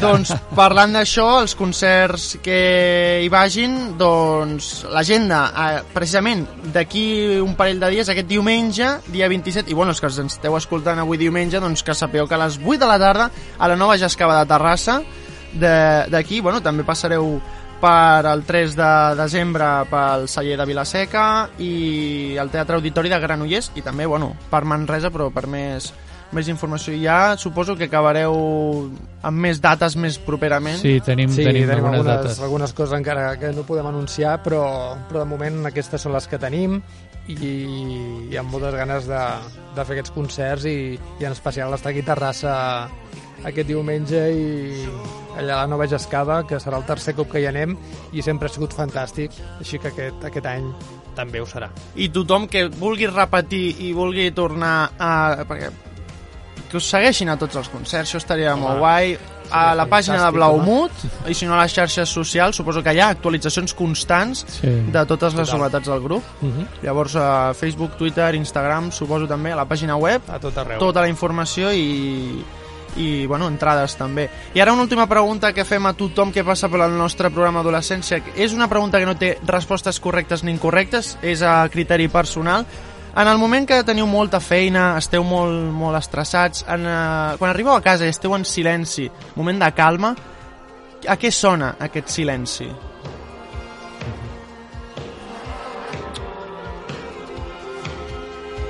[0.01, 6.41] Doncs parlant d'això, els concerts que hi vagin, doncs l'agenda, eh, precisament
[6.73, 7.05] d'aquí
[7.39, 10.99] un parell de dies, aquest diumenge, dia 27, i bueno, els que ens esteu escoltant
[10.99, 13.95] avui diumenge, doncs que sapeu que a les 8 de la tarda a la nova
[13.97, 14.99] Jascava de Terrassa,
[15.53, 17.37] de- d'aquí, bueno, també passareu
[17.79, 21.23] per el 3 de desembre pel celler de Vilaseca
[21.63, 25.87] i el Teatre Auditori de Granollers i també, bueno, per Manresa, però per més,
[26.35, 26.93] més informació.
[26.99, 28.35] Ja suposo que acabareu
[29.23, 30.77] amb més dates més properament.
[30.81, 32.41] Sí, tenim, Sí, tenim, tenim algunes, algunes, dates.
[32.43, 34.63] algunes coses encara que no podem anunciar, però,
[35.07, 36.81] però de moment aquestes són les que tenim
[37.29, 37.37] i,
[38.33, 39.23] i amb moltes ganes de,
[39.75, 40.77] de fer aquests concerts i,
[41.19, 42.55] i en especial estar aquí a Terrassa
[43.45, 44.83] aquest diumenge i
[45.39, 47.75] allà a la Nova Gescava, que serà el tercer cop que hi anem
[48.13, 50.69] i sempre ha sigut fantàstic, així que aquest, aquest any
[51.15, 51.69] també ho serà.
[51.95, 55.13] I tothom que vulgui repetir i vulgui tornar a...
[55.49, 55.71] Perquè
[56.69, 59.15] que us segueixin a tots els concerts, això estaria Home, molt guai.
[59.49, 60.91] A la pàgina de Blaumut,
[61.25, 64.69] i si no a les xarxes socials, suposo que hi ha actualitzacions constants Sí.
[64.93, 65.57] de totes les Total.
[65.63, 66.23] novetats del grup.
[66.43, 66.67] Uh -huh.
[66.83, 70.77] Llavors a Facebook, Twitter, Instagram, suposo també, a la pàgina web, A tot arreu.
[70.77, 72.45] tota la informació i,
[72.97, 74.29] i bueno, entrades també.
[74.53, 78.21] I ara una última pregunta que fem a tothom que passa pel nostre programa Adolescència.
[78.35, 82.65] És una pregunta que no té respostes correctes ni incorrectes, és a criteri personal.
[83.15, 87.73] En el moment que teniu molta feina, esteu molt, molt estressats, en, eh, quan arribeu
[87.73, 90.15] a casa i esteu en silenci, moment de calma,
[91.07, 92.69] a què sona aquest silenci?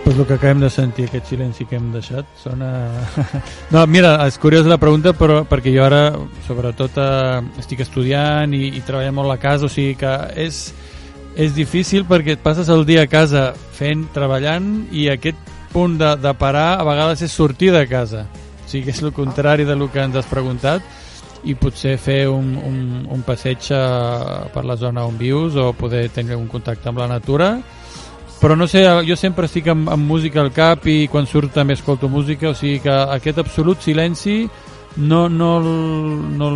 [0.10, 2.70] Pues el que acabem de sentir, aquest silenci que hem deixat, sona...
[3.70, 6.16] No, mira, és curiós la pregunta, però perquè jo ara,
[6.48, 10.16] sobretot, eh, estic estudiant i, i treballant molt a casa, o sigui que
[10.48, 10.64] és,
[11.38, 16.16] és difícil perquè et passes el dia a casa fent, treballant, i aquest punt de,
[16.18, 18.26] de parar a vegades és sortir de casa.
[18.66, 20.82] O sigui que és el contrari de lo que ens has preguntat,
[21.46, 22.80] i potser fer un, un,
[23.14, 27.14] un passeig eh, per la zona on vius o poder tenir un contacte amb la
[27.14, 27.60] natura
[28.40, 31.76] però no sé, jo sempre estic amb, amb música al cap i quan surt també
[31.76, 34.46] escolto música, o sigui que aquest absolut silenci
[34.96, 36.50] no, no, no,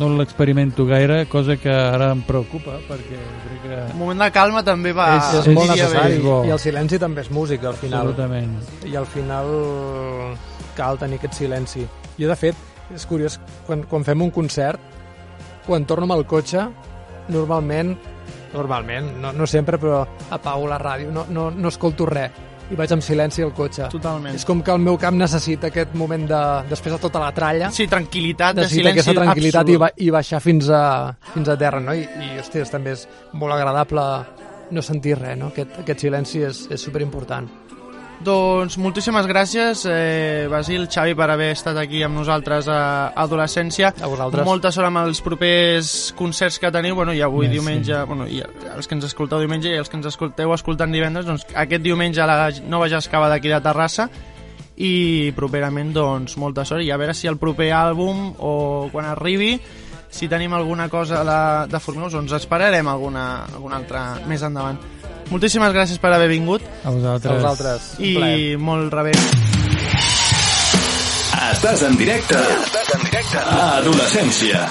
[0.00, 3.80] no l'experimento gaire, cosa que ara em preocupa perquè crec que...
[3.92, 5.10] Un moment de calma també va...
[5.18, 6.40] és, és molt necessari és bo.
[6.48, 8.56] i el silenci també és música al final Absolutament.
[8.88, 9.54] i al final
[10.78, 11.84] cal tenir aquest silenci
[12.18, 13.38] jo de fet, és curiós
[13.68, 14.80] quan, quan fem un concert
[15.66, 16.64] quan torno amb el cotxe
[17.28, 17.92] normalment
[18.54, 22.92] normalment, no, no sempre però apago la ràdio, no, no, no escolto res i vaig
[22.92, 24.34] amb silenci al cotxe Totalment.
[24.36, 27.70] és com que el meu cap necessita aquest moment de, després de tota la tralla
[27.72, 30.82] Sí, tranquil·litat, de silenci aquesta tranquil·litat i, ba i baixar fins a,
[31.32, 31.96] fins a terra no?
[31.96, 34.04] I, i hòsties, també és molt agradable
[34.70, 35.48] no sentir res, no?
[35.54, 37.48] aquest, aquest silenci és, és superimportant
[38.18, 43.92] Doncs moltíssimes gràcies, eh, Basil, Xavi, per haver estat aquí amb nosaltres a Adolescència.
[44.02, 44.44] A vosaltres.
[44.44, 47.58] Molta sort amb els propers concerts que teniu, bueno, i avui Merci.
[47.58, 51.26] diumenge, bueno, i els que ens escolteu diumenge i els que ens escolteu escoltant divendres,
[51.26, 54.08] doncs aquest diumenge a la nova Jascava d'aquí de Terrassa
[54.76, 59.60] i properament, doncs, molta sort i a veure si el proper àlbum o quan arribi
[60.10, 64.78] si tenim alguna cosa la, de Formigós, doncs esperarem alguna, alguna altra més endavant.
[65.30, 67.30] Moltíssimes gràcies per haver vingut A vosaltres.
[67.30, 68.58] a vosaltres, i plaer.
[68.58, 69.12] molt rebé.
[71.52, 72.38] Estàs en directe.
[72.64, 73.38] Estàs en directe.
[73.44, 74.68] A Adolescència.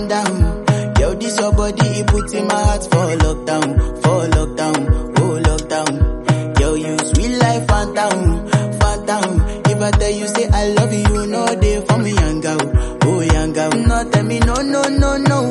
[0.00, 0.94] Calm down.
[0.98, 6.60] Yo, this your body, it puts in my heart for lockdown, for lockdown, oh lockdown.
[6.60, 8.48] Yo, you sweet life, phantom,
[8.78, 9.40] phantom.
[9.66, 12.58] If I tell you say I love you, know they for me, young girl,
[13.04, 13.70] oh young girl.
[13.72, 15.50] No, tell me no, no, no, no,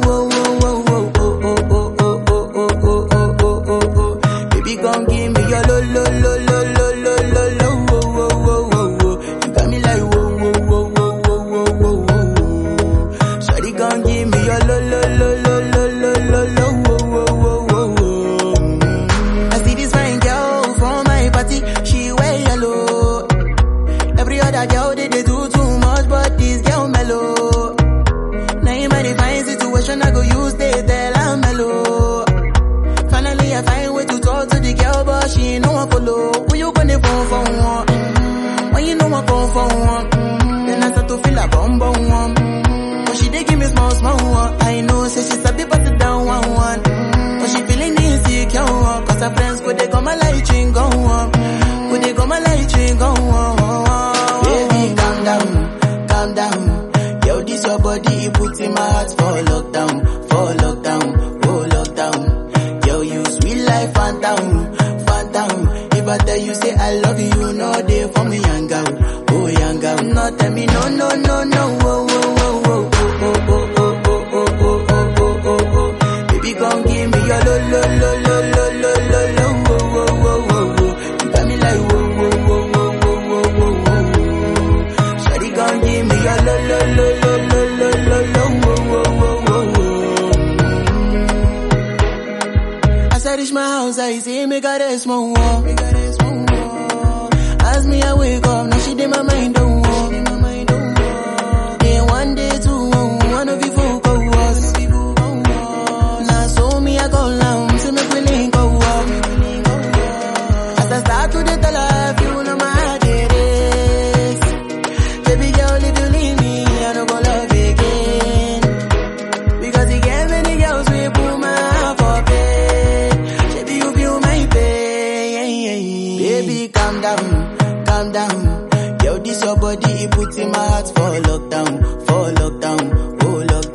[58.51, 62.85] body, in my heart for lockdown, for lockdown, oh lockdown.
[62.88, 65.67] Yo, you sweet life, phantom, phantom.
[65.91, 68.85] If I tell you say I love you, know they for me, young girl,
[69.30, 69.97] oh young girl.
[70.03, 71.78] No, tell me no, no, no, no,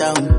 [0.05, 0.34] down.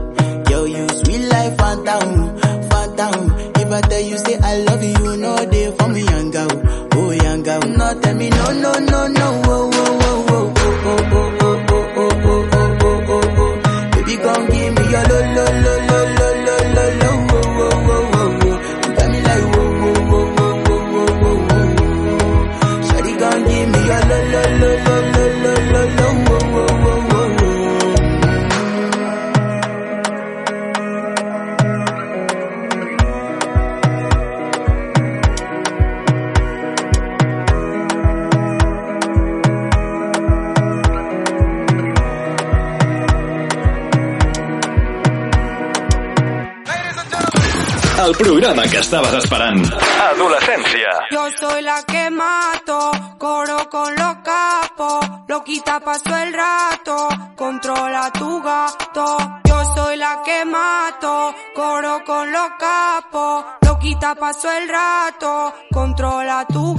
[64.25, 66.75] pasó el rato, controla tu.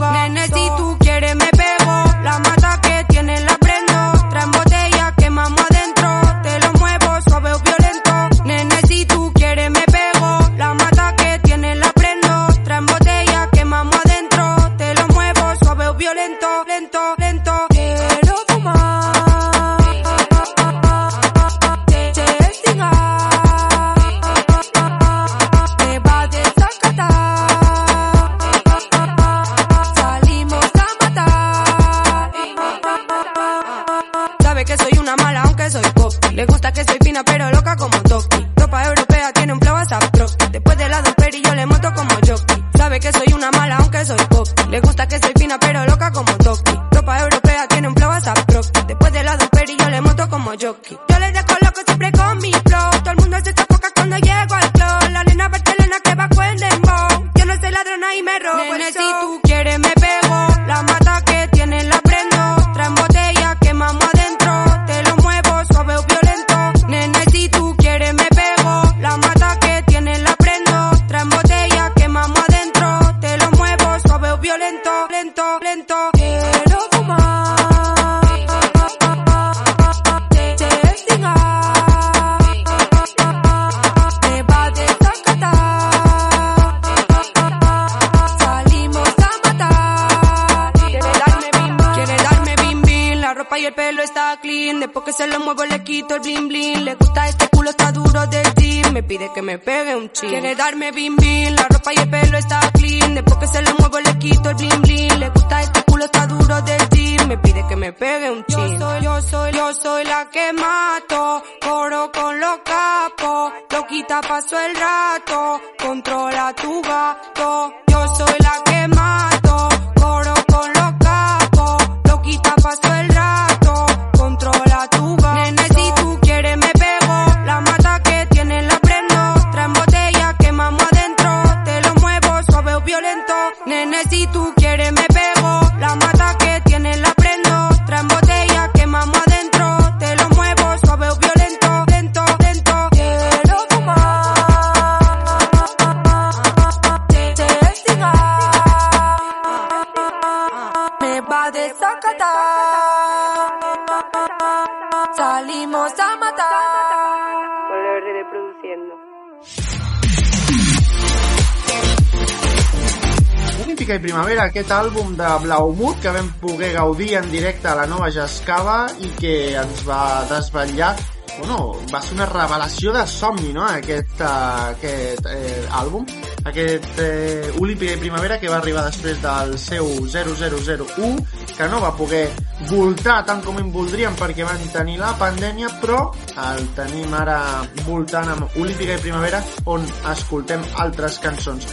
[164.67, 169.13] aquest àlbum de Blaumut que vam poder gaudir en directe a la nova Jascava i
[169.15, 170.97] que ens va desvetllar
[171.39, 176.07] bueno, va ser una revelació de somni, no?, aquest, uh, aquest eh, àlbum,
[176.49, 181.11] aquest eh, Ulipi de Primavera que va arribar després del seu 0001,
[181.53, 182.25] que no va poder
[182.71, 186.07] voltar tant com en voldríem perquè van tenir la pandèmia, però
[186.49, 187.43] el tenim ara
[187.85, 189.45] voltant amb Ulipi de Primavera
[189.77, 189.85] on
[190.17, 191.69] escoltem altres cançons.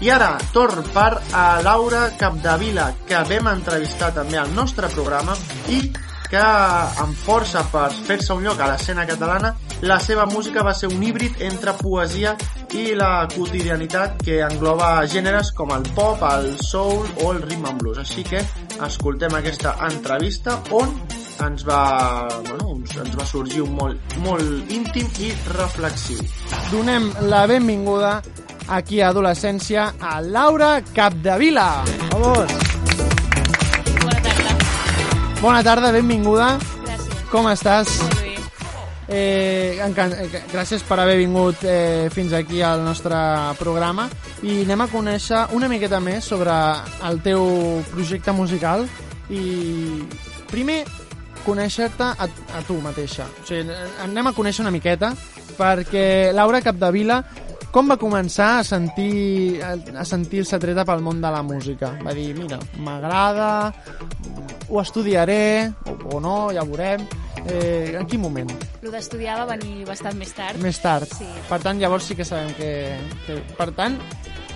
[0.00, 5.34] I ara, torn per a Laura Capdevila, que vam entrevistar també al nostre programa
[5.74, 5.80] i
[6.28, 6.44] que
[7.02, 11.02] amb força per fer-se un lloc a l'escena catalana, la seva música va ser un
[11.02, 12.36] híbrid entre poesia
[12.76, 17.82] i la quotidianitat que engloba gèneres com el pop, el soul o el rhythm and
[17.82, 17.98] blues.
[17.98, 18.44] Així que
[18.86, 20.92] escoltem aquesta entrevista on
[21.42, 26.20] ens va, bueno, ens va sorgir un molt, molt íntim i reflexiu.
[26.70, 28.18] Donem la benvinguda
[28.68, 31.84] aquí a Adolescència, a Laura Capdevila.
[32.12, 32.52] Vamos!
[34.02, 34.56] Bona tarda.
[35.40, 36.48] Bona tarda, benvinguda.
[36.84, 37.28] Gràcies.
[37.32, 37.98] Com estàs?
[38.02, 38.28] Molt bé.
[39.08, 43.16] Eh, eh gràcies per haver vingut eh, fins aquí al nostre
[43.56, 44.04] programa
[44.44, 46.52] i anem a conèixer una miqueta més sobre
[47.08, 48.84] el teu projecte musical
[49.32, 50.04] i
[50.52, 50.82] primer
[51.46, 53.24] conèixer-te a, a tu mateixa.
[53.24, 53.72] O sigui,
[54.04, 55.14] anem a conèixer una miqueta
[55.56, 57.22] perquè Laura Capdevila
[57.72, 61.92] com va començar a sentir a, sentir-se treta pel món de la música?
[62.04, 63.72] Va dir, mira, m'agrada,
[64.68, 67.04] ho estudiaré, o, o no, ja ho veurem.
[67.48, 68.50] Eh, en quin moment?
[68.82, 70.58] Lo d'estudiar va venir bastant més tard.
[70.60, 71.08] Més tard.
[71.16, 71.28] Sí.
[71.48, 72.72] Per tant, llavors sí que sabem que...
[73.26, 73.96] que per tant,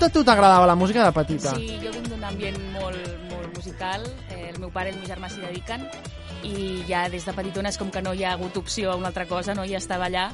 [0.02, 1.54] a tu t'agradava la música de petita?
[1.54, 4.02] Sí, jo vinc d'un ambient molt, molt musical.
[4.34, 5.86] Eh, el meu pare i el meu germà s'hi dediquen
[6.42, 9.12] i ja des de petitona és com que no hi ha hagut opció a una
[9.12, 9.62] altra cosa, no?
[9.68, 10.32] Ja estava allà.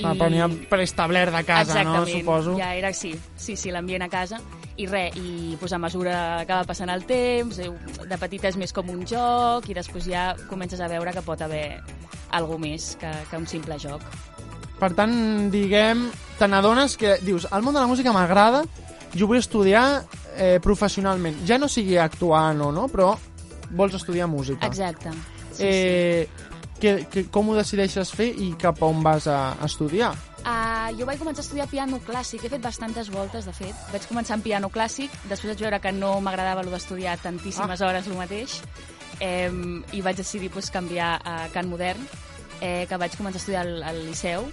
[0.00, 0.06] I...
[0.08, 2.00] Ah, però n'hi ha preestablert de casa, no?
[2.00, 2.56] Exactament, Suposo.
[2.58, 4.40] ja era, sí, sí, sí l'ambient a casa.
[4.80, 6.14] I res, i pues, a mesura
[6.48, 7.68] que va passant el temps, eh,
[8.08, 11.42] de petita és més com un joc i després ja comences a veure que pot
[11.44, 11.82] haver
[12.32, 14.04] algú més que, que un simple joc.
[14.80, 15.12] Per tant,
[15.52, 16.06] diguem,
[16.38, 18.62] te n'adones que dius, el món de la música m'agrada,
[19.12, 20.06] jo vull estudiar
[20.36, 21.42] eh, professionalment.
[21.44, 23.12] Ja no sigui actuant o no, però
[23.76, 24.66] vols estudiar música.
[24.66, 25.12] Exacte.
[25.52, 26.28] Sí, eh,
[26.80, 30.14] que, que, com ho decideixes fer i cap a on vas a, a estudiar?
[30.40, 33.76] Uh, jo vaig començar a estudiar piano clàssic, he fet bastantes voltes, de fet.
[33.92, 37.86] Vaig començar en piano clàssic, després vaig veure que no m'agradava d'estudiar tantíssimes Ah.
[37.86, 38.62] hores el mateix,
[39.20, 39.52] eh,
[39.92, 42.00] i vaig decidir pues, canviar a cant modern,
[42.60, 44.48] eh, que vaig començar a estudiar al, al Liceu,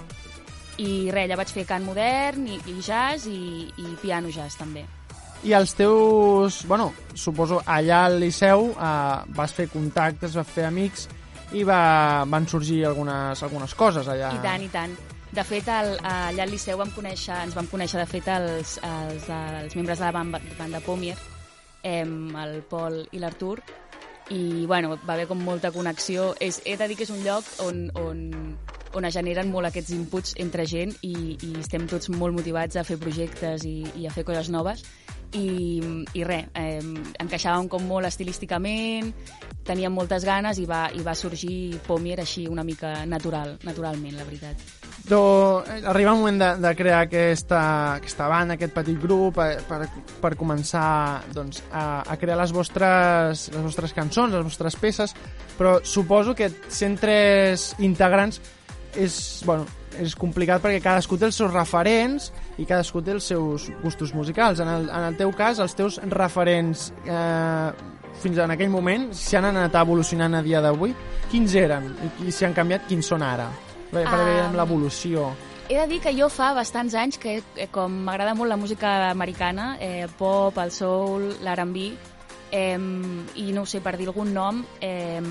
[0.77, 4.85] i res, allà vaig fer cant modern i, i jazz i, i piano jazz també.
[5.43, 6.65] I els teus...
[6.67, 11.07] Bueno, suposo allà al Liceu eh, vas fer contactes, vas fer amics
[11.55, 14.33] i va, van sorgir algunes, algunes coses allà.
[14.35, 14.95] I tant, i tant.
[15.31, 19.27] De fet, el, allà al Liceu vam conèixer, ens vam conèixer, de fet, els, els,
[19.29, 21.17] els membres de la banda, banda Pomier,
[21.83, 23.57] em, el Pol i l'Artur,
[24.31, 26.33] i bueno, va haver com molta connexió.
[26.43, 28.23] És, he de dir que és un lloc on, on,
[28.95, 32.85] on es generen molt aquests inputs entre gent i, i estem tots molt motivats a
[32.87, 34.83] fer projectes i, i a fer coses noves
[35.35, 35.49] i,
[36.15, 36.79] i res, eh,
[37.19, 39.11] encaixàvem com molt estilísticament,
[39.67, 44.27] teníem moltes ganes i va, i va sorgir Pomier així una mica natural, naturalment, la
[44.27, 44.61] veritat.
[45.07, 47.61] Do, eh, arriba el moment de, de crear aquesta,
[47.95, 49.87] aquesta banda, aquest petit grup, eh, per,
[50.23, 55.15] per començar doncs, a, a crear les vostres, les vostres cançons, les vostres peces,
[55.57, 58.41] però suposo que sent tres integrants
[58.97, 59.67] és, bueno,
[60.01, 64.59] és complicat perquè cadascú té els seus referents i cadascú té els seus gustos musicals.
[64.63, 67.71] En el, en el teu cas, els teus referents eh,
[68.21, 70.95] fins en aquell moment, si han anat evolucionant a dia d'avui,
[71.31, 71.91] quins eren?
[72.01, 73.49] I, I si han canviat, quins són ara?
[73.91, 74.23] Per, per Ah.
[74.23, 75.29] veure l'evolució.
[75.69, 79.09] He de dir que jo fa bastants anys que, eh, com m'agrada molt la música
[79.11, 81.91] americana, eh, pop, el soul, l'R&B,
[82.51, 82.77] eh,
[83.35, 85.21] i no sé, per dir algun nom, eh,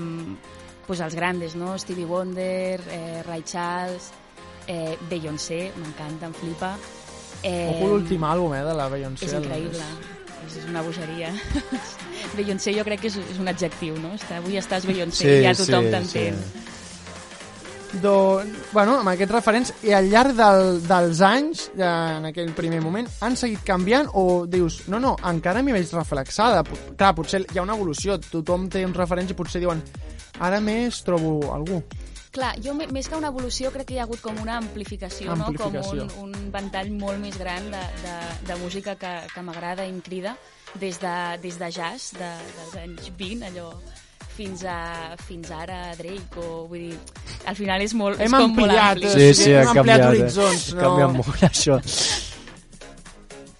[0.85, 1.77] pues els grandes, no?
[1.77, 4.11] Stevie Wonder, eh, Ray Charles,
[4.67, 6.75] eh, Beyoncé, m'encanta, em flipa.
[7.43, 9.25] Eh, Ojo l'últim àlbum, eh, de la Beyoncé.
[9.25, 9.83] és increïble,
[10.47, 11.33] és, és una bogeria.
[12.37, 14.13] Beyoncé jo crec que és, és un adjectiu, no?
[14.17, 16.39] Està, avui estàs Beyoncé i ja tothom t'entén.
[18.01, 18.41] Do,
[18.73, 23.07] bueno, amb aquests referents, i al llarg del, dels anys, ja en aquell primer moment,
[23.23, 26.65] han seguit canviant o dius, no, no, encara m'hi veig reflexada.
[26.67, 29.79] P- Clar, potser hi ha una evolució, tothom té uns referents i potser diuen,
[30.43, 31.79] ara més trobo algú.
[32.37, 35.31] Clar, jo me- més que una evolució crec que hi ha hagut com una amplificació,
[35.33, 36.03] Amplificació.
[36.05, 36.07] no?
[36.13, 38.15] com un, un ventall molt més gran de, de,
[38.51, 40.35] de música que, que m'agrada i em crida
[40.77, 43.71] des de, des de jazz de, dels anys 20, allò
[44.37, 46.99] fins, a, fins ara Drake o vull dir,
[47.49, 49.09] al final és molt Hem és com molt ampliat, ampli.
[49.15, 50.03] Sí, sí, ha Hem ampliat canviat.
[50.05, 50.09] Eh?
[50.13, 50.81] horitzons, Ha no?
[50.85, 51.79] canviat molt, això.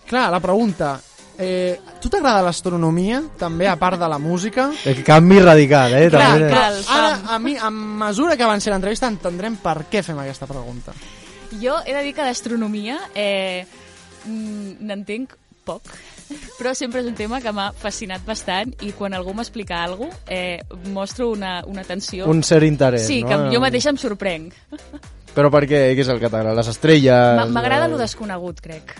[0.07, 0.91] Clar, la pregunta,
[1.37, 4.69] eh, tu t'agrada l'astronomia, també, a part de la música?
[4.85, 6.09] El canvi radical, eh?
[6.09, 6.49] Clar, també.
[6.51, 10.93] clar, ara, a mi, a mesura que avanci l'entrevista, entendrem per què fem aquesta pregunta.
[11.61, 13.65] Jo he de dir que d'astronomia eh,
[14.25, 15.35] mm, n'entenc
[15.67, 15.83] poc,
[16.59, 20.31] però sempre és un tema que m'ha fascinat bastant i quan algú m'explica alguna cosa
[20.31, 20.61] eh,
[20.91, 22.27] mostro una, una atenció...
[22.27, 23.29] Un cert interès, Sí, no?
[23.29, 24.53] que jo mateixa em sorprenc.
[25.37, 25.81] Però per què?
[25.93, 26.55] Què és el que t'agrada?
[26.57, 27.51] Les estrelles?
[27.53, 28.95] M'agrada el- lo desconegut, crec.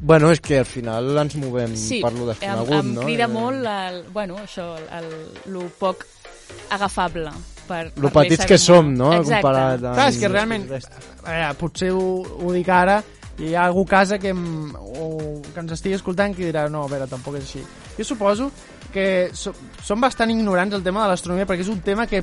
[0.00, 3.04] Bueno, és que al final ens movem Sí, per lo em, desconegut, em no?
[3.06, 5.08] crida Eh, molt el, bueno, això, el,
[5.52, 6.04] lo poc
[6.70, 7.32] agafable.
[7.66, 9.10] Per, Lo per petits que som, no?
[9.16, 9.40] Exacte.
[9.40, 9.96] Comparat amb...
[9.96, 13.00] Clar, és que realment, eh, potser ho, ho dic ara,
[13.40, 15.08] i hi ha algú a casa que, em, o,
[15.52, 17.64] que ens estigui escoltant que dirà no, a veure, tampoc és així.
[17.96, 18.50] Jo suposo
[18.94, 19.52] que so,
[19.84, 22.22] som bastant ignorants del tema de l'astronomia perquè és un tema que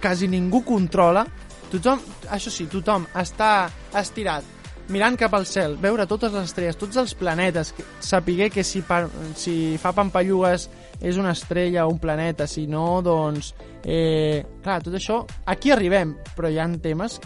[0.00, 1.26] quasi ningú controla.
[1.72, 2.00] Tothom,
[2.32, 3.66] això sí, tothom està
[3.98, 4.57] estirat
[4.88, 9.02] mirant cap al cel, veure totes les estrelles, tots els planetes, sapiguer que si, pa,
[9.36, 10.68] si fa pampallugues
[11.00, 13.54] és una estrella o un planeta, si no, doncs...
[13.88, 17.20] Eh, clar, tot això, aquí arribem, però hi ha temes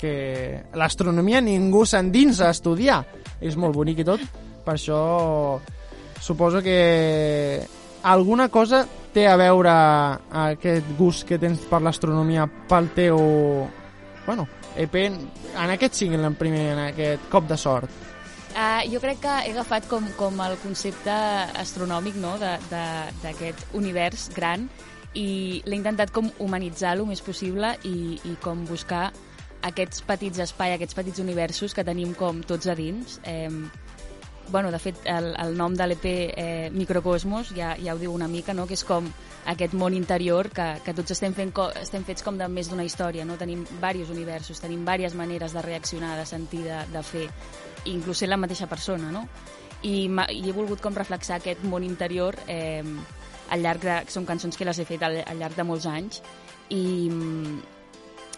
[0.00, 2.98] que l'astronomia ningú s'endinsa a estudiar.
[3.40, 4.24] És molt bonic i tot,
[4.64, 4.98] per això
[6.20, 7.62] suposo que
[8.02, 9.72] alguna cosa té a veure
[10.48, 13.18] aquest gust que tens per l'astronomia pel teu
[14.26, 18.02] bueno, EP en aquest single en primer, en aquest cop de sort
[18.54, 21.14] Uh, jo crec que he agafat com, com el concepte
[21.58, 22.36] astronòmic no?
[22.38, 24.68] d'aquest univers gran
[25.18, 29.08] i l'he intentat com humanitzar el més possible i, i com buscar
[29.66, 33.18] aquests petits espais, aquests petits universos que tenim com tots a dins.
[33.26, 33.50] Eh,
[34.50, 38.28] bueno, de fet, el, el nom de l'EP eh, Microcosmos ja, ja ho diu una
[38.28, 38.66] mica, no?
[38.66, 39.08] que és com
[39.50, 43.24] aquest món interior que, que tots estem, fent estem fets com de més d'una història,
[43.24, 43.38] no?
[43.40, 47.28] tenim diversos universos, tenim diverses maneres de reaccionar, de sentir, de, de fer,
[47.90, 49.26] inclús ser la mateixa persona, no?
[49.84, 52.80] I, i he volgut com reflexar aquest món interior eh,
[53.50, 54.00] al llarg de...
[54.08, 56.22] Són cançons que les he fet al, al llarg de molts anys
[56.72, 56.80] i,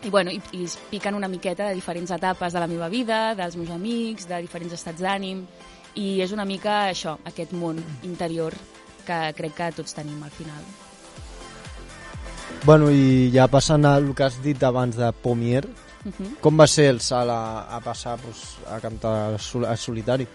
[0.02, 3.56] i, bueno, i, i piquen una miqueta de diferents etapes de la meva vida, dels
[3.56, 5.44] meus amics, de diferents estats d'ànim,
[5.96, 8.54] i és una mica això, aquest món interior
[9.06, 10.62] que crec que tots tenim al final.
[12.66, 15.64] Bueno, i ja passant al que has dit abans de Pomier,
[16.06, 16.36] Mhm.
[16.40, 20.26] com va ser el salt a, a passar pues, a cantar sol, a solitari?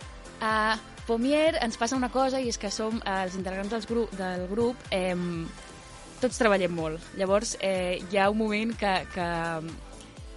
[0.41, 0.77] A
[1.07, 4.47] Pomier ens passa una cosa i és que som eh, els integrants dels gru del
[4.51, 5.15] grup eh,
[6.19, 6.99] tots treballem molt.
[7.17, 9.29] Llavors eh, hi ha un moment que, que,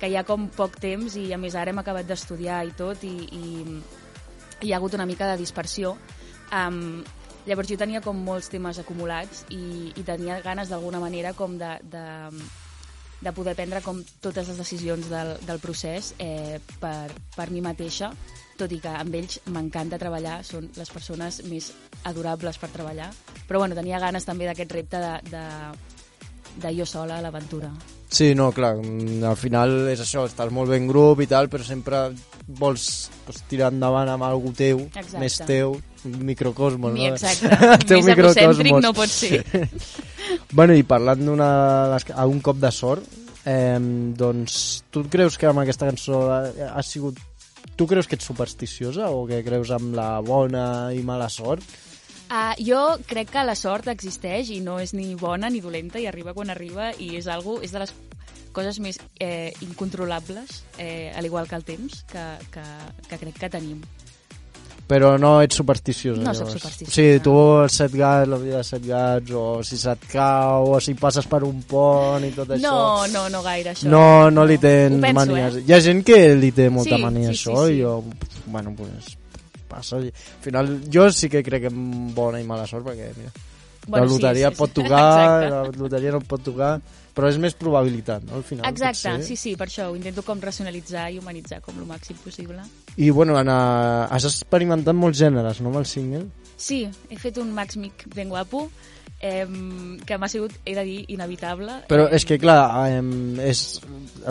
[0.00, 3.02] que hi ha com poc temps i a més ara hem acabat d'estudiar i tot
[3.04, 3.82] i, i
[4.64, 5.94] hi ha hagut una mica de dispersió.
[6.54, 7.04] Um,
[7.46, 11.74] llavors jo tenia com molts temes acumulats i, i tenia ganes d'alguna manera com de,
[11.92, 12.04] de,
[13.20, 18.12] de poder prendre com totes les decisions del, del procés eh, per, per mi mateixa,
[18.58, 21.72] tot i que amb ells m'encanta treballar, són les persones més
[22.08, 23.10] adorables per treballar,
[23.48, 25.44] però bueno, tenia ganes també d'aquest repte de, de,
[26.60, 27.70] de jo sola a l'aventura.
[28.14, 31.64] Sí, no, clar, mm, al final és això, estàs molt ben grup i tal, però
[31.66, 32.04] sempre
[32.46, 35.18] vols pues, tirar endavant amb algú teu, Exacte.
[35.18, 35.74] més teu,
[36.04, 37.16] un microcosmos, Mi, no?
[37.16, 37.50] exacte.
[37.50, 38.82] El teu Més microcosmos.
[38.84, 39.42] no pot ser.
[40.58, 41.50] bueno, i parlant d'una
[41.96, 43.08] a un cop de sort,
[43.44, 47.18] eh, doncs tu creus que amb aquesta cançó ha, ha sigut...
[47.74, 51.64] Tu creus que ets supersticiosa o que creus amb la bona i mala sort?
[52.30, 56.06] Uh, jo crec que la sort existeix i no és ni bona ni dolenta i
[56.08, 57.92] arriba quan arriba i és algo, és de les
[58.54, 62.24] coses més eh, incontrolables, eh, al igual que el temps, que,
[62.54, 62.62] que,
[63.10, 63.80] que crec que tenim.
[64.86, 66.20] Però no ets supersticiosa.
[66.22, 66.60] No sóc llavors.
[66.60, 66.92] supersticiosa.
[66.92, 67.34] O sigui, tu
[67.64, 71.26] els set gats, la vida de set gats, o si se't cau, o si passes
[71.26, 72.68] per un pont i tot això...
[72.68, 73.88] No, no, no gaire, això.
[73.88, 75.56] No, no li tens penso, manies.
[75.56, 75.64] eh?
[75.66, 77.78] Hi ha gent que li té molta Sí, mania sí, sí, això sí.
[77.78, 77.94] i jo,
[78.52, 79.16] bueno, pues,
[79.74, 79.98] passa.
[80.00, 80.12] Al
[80.44, 83.32] final, jo sí que crec en bona i mala sort perquè, mira,
[83.86, 84.58] Bueno, la loteria sí, sí.
[84.62, 85.08] pot tocar,
[85.44, 85.50] Exacte.
[85.50, 86.70] la loteria no pot tocar,
[87.14, 88.38] però és més probabilitat, no?
[88.38, 89.26] Al final, Exacte, potser.
[89.28, 92.64] sí, sí, per això ho intento com racionalitzar i humanitzar com el màxim possible.
[92.96, 96.24] I, bueno, Anna, has experimentat molts gèneres, no, amb el single?
[96.56, 96.80] Sí,
[97.10, 98.70] he fet un Max Mic ben guapo,
[99.20, 99.46] eh,
[100.06, 101.80] que m'ha sigut, he de dir, inevitable.
[101.88, 102.58] Però és que, clar,
[102.92, 103.62] em, és,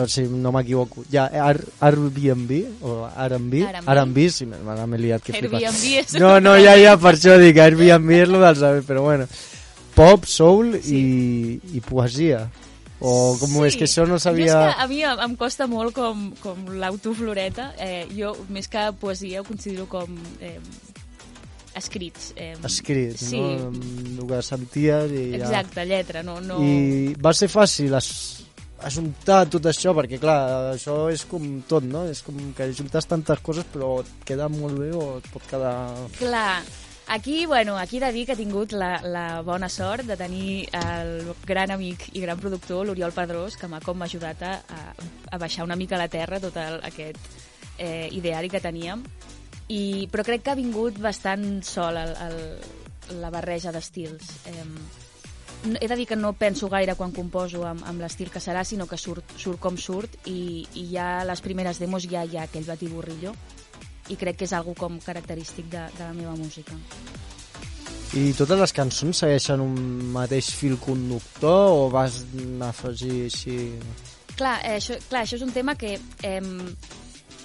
[0.06, 2.52] sigui, no m'equivoco, Ar- Airbnb,
[2.82, 3.96] o R&B, R&B.
[3.96, 5.62] R&B, sí, m'he liat, que flipat.
[5.62, 9.06] Airbnb és No, no, ja, ja, per això dic, Airbnb és el del saber, però
[9.08, 9.26] bueno,
[9.94, 11.00] pop, soul sí.
[11.00, 12.46] i, i poesia.
[13.04, 14.54] O com és que això no Jo és sabia...
[14.54, 17.72] que a mi em, em costa molt com, com l'autofloreta.
[17.76, 20.56] Eh, jo, més que poesia, ho considero com eh,
[21.74, 22.32] escrits.
[22.36, 23.40] Eh, Escrit, sí.
[23.40, 23.70] no?
[23.72, 25.42] El que senties i ja...
[25.42, 26.40] Exacte, lletra, no...
[26.40, 26.60] no...
[26.62, 28.10] I va ser fàcil es,
[28.84, 30.38] ajuntar tot això, perquè clar,
[30.74, 32.04] això és com tot, no?
[32.10, 35.76] És com que juntes tantes coses però et queda molt bé o et pot quedar...
[36.18, 36.62] Clar,
[37.08, 40.68] aquí, bueno, aquí he de dir que he tingut la, la bona sort de tenir
[40.80, 44.82] el gran amic i gran productor, l'Oriol Pedrós, que m'ha com ajudat a, a,
[45.32, 47.20] a baixar una mica a la terra tot el, aquest
[47.78, 49.04] eh, ideari que teníem.
[49.72, 52.38] I, però crec que ha vingut bastant sol el, el,
[53.22, 54.34] la barreja d'estils.
[54.50, 54.64] Eh,
[55.80, 58.86] he de dir que no penso gaire quan composo amb, amb l'estil que serà, sinó
[58.86, 62.68] que surt, surt com surt i, i ja les primeres demos ja hi ha aquell
[62.68, 63.32] batiburrillo
[64.12, 66.76] i crec que és algo com característic de, de la meva música.
[68.14, 69.78] I totes les cançons segueixen un
[70.14, 72.20] mateix fil conductor o vas
[72.62, 73.56] afegir així...
[74.34, 76.42] Clar, eh, això, clar, això és un tema que eh,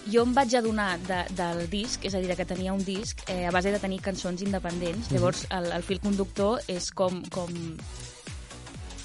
[0.08, 3.46] jo em vaig adonar de, del disc, és a dir, que tenia un disc eh,
[3.48, 5.10] a base de tenir cançons independents.
[5.10, 5.18] Mhm.
[5.18, 7.52] Llavors, el, el fil conductor és com, com,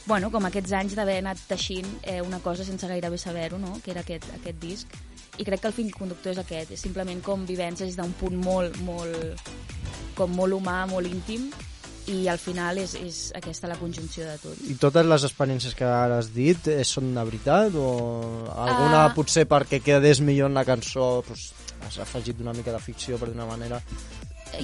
[0.06, 3.78] bueno, com aquests anys d'haver anat teixint eh, una cosa sense gairebé saber-ho, no?
[3.84, 4.96] que era aquest, aquest disc.
[5.38, 8.78] I crec que el fil conductor és aquest, és simplement com vivències d'un punt molt,
[8.86, 9.40] molt,
[10.14, 11.50] com molt humà, molt íntim,
[12.12, 14.58] i al final és, és aquesta la conjunció de tot.
[14.68, 17.88] I totes les experiències que ara has dit eh, són de veritat o
[18.52, 19.14] alguna Ah.
[19.14, 21.52] potser perquè quedés millor en la cançó pues,
[21.86, 23.80] has afegit una mica de ficció per d'una manera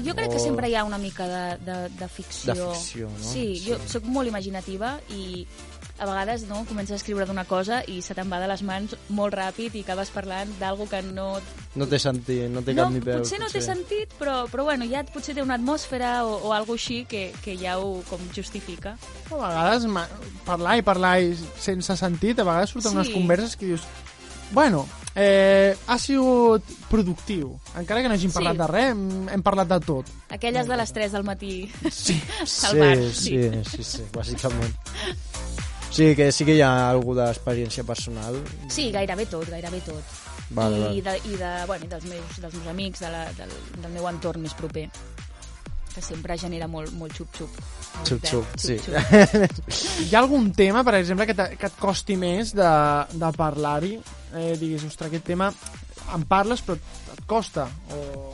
[0.04, 2.54] Jo crec que sempre hi ha una mica de, de, de ficció.
[2.54, 3.24] De ficció, no?
[3.26, 5.46] Sí, jo sóc molt imaginativa i
[6.00, 8.94] a vegades no, comences a escriure d'una cosa i se te'n va de les mans
[9.12, 11.34] molt ràpid i acabes parlant d'algo que no...
[11.76, 14.64] no té sentit, no té no, cap ni peus potser no té sentit, però, però
[14.70, 18.22] bueno, ja potser té una atmosfera o, o algo així que, que ja ho com
[18.34, 18.96] justifica.
[19.30, 19.84] A vegades
[20.48, 22.96] parlar i parlar i sense sentit, a vegades surten Sí.
[22.96, 23.84] unes converses que dius
[24.52, 24.82] bueno,
[25.14, 27.52] eh, ha sigut productiu.
[27.78, 28.34] Encara que no hàgim Sí.
[28.34, 30.06] parlat de res, hem, hem parlat de tot.
[30.30, 32.16] Aquelles de les 3 del matí sí.
[32.46, 32.96] sí, bar.
[33.14, 33.36] sí,
[33.70, 34.74] sí, sí, bàsicament
[35.90, 38.38] sí que sí que hi ha alguna d'experiència personal
[38.68, 40.18] Sí, gairebé tot, gairebé tot.
[40.50, 41.02] Vale, I, vale.
[41.02, 43.52] De, i de, bueno, i dels, meus, dels meus amics, de la, del,
[43.82, 44.88] del meu entorn més proper
[45.90, 47.54] que sempre genera molt, molt xup-xup.
[48.06, 48.76] Xup-xup, sí.
[48.78, 49.70] xup-xup.
[50.06, 52.68] Hi ha algun tema, per exemple, que, te- que et costi més de,
[53.18, 53.96] de parlar-hi?
[54.38, 55.50] Eh, diguis, ostres, aquest tema
[56.14, 57.66] en parles però et costa?
[57.94, 58.30] O...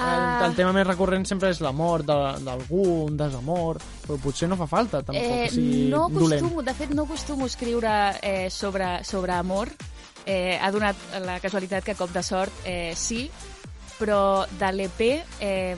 [0.00, 0.42] El, Ah.
[0.46, 4.66] el tema més recurrent sempre és l'amor de- d'algú, un desamor, però potser no fa
[4.66, 6.40] falta tampoc Eh, que sigui no dolent.
[6.40, 9.68] acostumo, de fet, no acostumo a escriure eh, sobre, sobre amor.
[10.24, 13.30] Eh, ha donat la casualitat que, cop de sort, eh, sí,
[13.98, 15.00] però de l'EP
[15.40, 15.76] eh,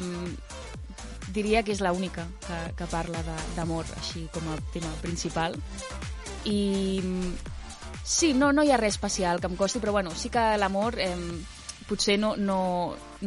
[1.32, 3.18] diria que és l'única que, que parla
[3.56, 5.56] d'amor, així com a tema principal.
[6.44, 7.32] I mm,
[8.04, 10.98] sí, no, no hi ha res especial que em costi, però bueno, sí que l'amor...
[10.98, 11.16] Eh,
[11.92, 12.58] potser no, no,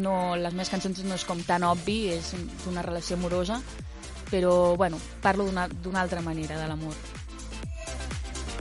[0.02, 2.34] no, les meves cançons no és com tan obvi, és
[2.66, 3.62] d'una relació amorosa,
[4.32, 6.98] però bueno, parlo d'una altra manera de l'amor.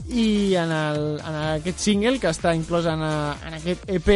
[0.05, 4.11] I en, el, en aquest single, que està inclòs en, en aquest EP,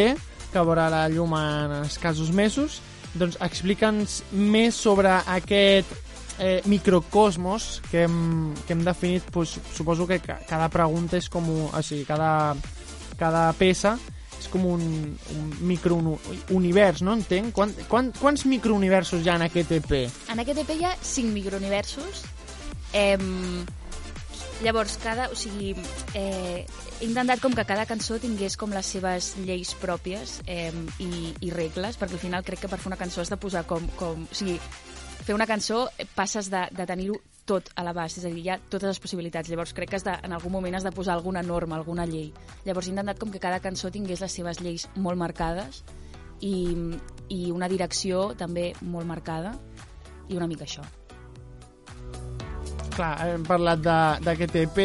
[0.52, 2.78] que veurà la llum en escassos mesos,
[3.18, 5.90] doncs explica'ns més sobre aquest
[6.38, 9.26] eh, microcosmos que hem, que hem definit.
[9.34, 11.50] Pues, suposo que ca- cada pregunta és com...
[11.74, 12.54] O sigui, cada,
[13.18, 13.96] cada peça
[14.40, 14.82] és com un,
[15.36, 17.52] un microunivers, no entenc?
[17.56, 19.92] Quan, quan, quants microuniversos hi ha en aquest EP?
[20.32, 22.24] En aquest EP hi ha 5 microuniversos.
[22.96, 23.18] Eh,
[24.64, 25.74] llavors, cada, o sigui,
[26.14, 26.66] eh,
[27.00, 31.10] he intentat com que cada cançó tingués com les seves lleis pròpies eh, i,
[31.40, 33.88] i regles, perquè al final crec que per fer una cançó has de posar com...
[34.00, 34.58] com o sigui,
[35.20, 38.50] fer una cançó eh, passes de, de tenir-ho tot a l'abast, és a dir, hi
[38.52, 39.50] ha totes les possibilitats.
[39.50, 42.32] Llavors crec que has de, en algun moment has de posar alguna norma, alguna llei.
[42.66, 45.82] Llavors he intentat com que cada cançó tingués les seves lleis molt marcades
[46.40, 46.74] i,
[47.28, 49.54] i una direcció també molt marcada
[50.28, 50.84] i una mica això.
[52.94, 53.80] Clar, hem parlat
[54.24, 54.78] d'aquest EP,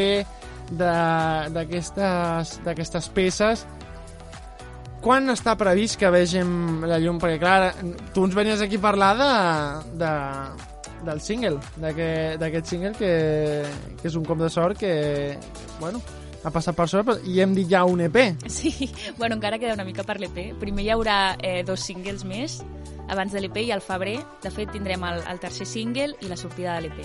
[2.65, 3.65] d'aquestes peces.
[5.05, 7.19] Quan està previst que vegem la llum?
[7.21, 7.73] Perquè, clar,
[8.15, 9.33] tu ens venies aquí a parlar de,
[10.01, 10.11] de,
[11.05, 13.11] del single, d'aquest d'aquest single que,
[14.01, 15.37] que és un cop de sort que,
[15.79, 16.01] bueno,
[16.43, 18.17] ha passat per però- i hem dit ja un EP.
[18.47, 20.53] Sí, bueno, encara queda una mica per l'EP.
[20.59, 22.59] Primer hi haurà eh, dos singles més
[23.09, 26.37] abans de l'EP i al febrer, de fet, tindrem el, el tercer single i la
[26.37, 27.01] sortida de l'EP.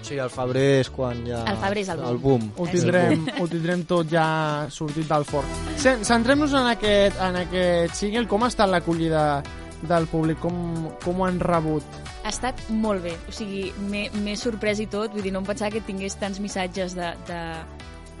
[0.00, 2.10] o sigui, el febrer és quan ja El febrer és el boom.
[2.10, 2.44] el boom.
[2.56, 5.46] Ho tindrem, ho tindrem tot ja sortit del forn.
[5.76, 8.26] Cen- Centrem-nos en, aquest, en aquest single.
[8.26, 9.42] Com ha estat l'acollida
[9.82, 10.38] del públic?
[10.40, 11.84] Com, com ho han rebut?
[12.24, 15.70] Ha estat molt bé, o sigui, m'he sorprès i tot, vull dir, no em pensava
[15.72, 17.40] que tingués tants missatges de, de,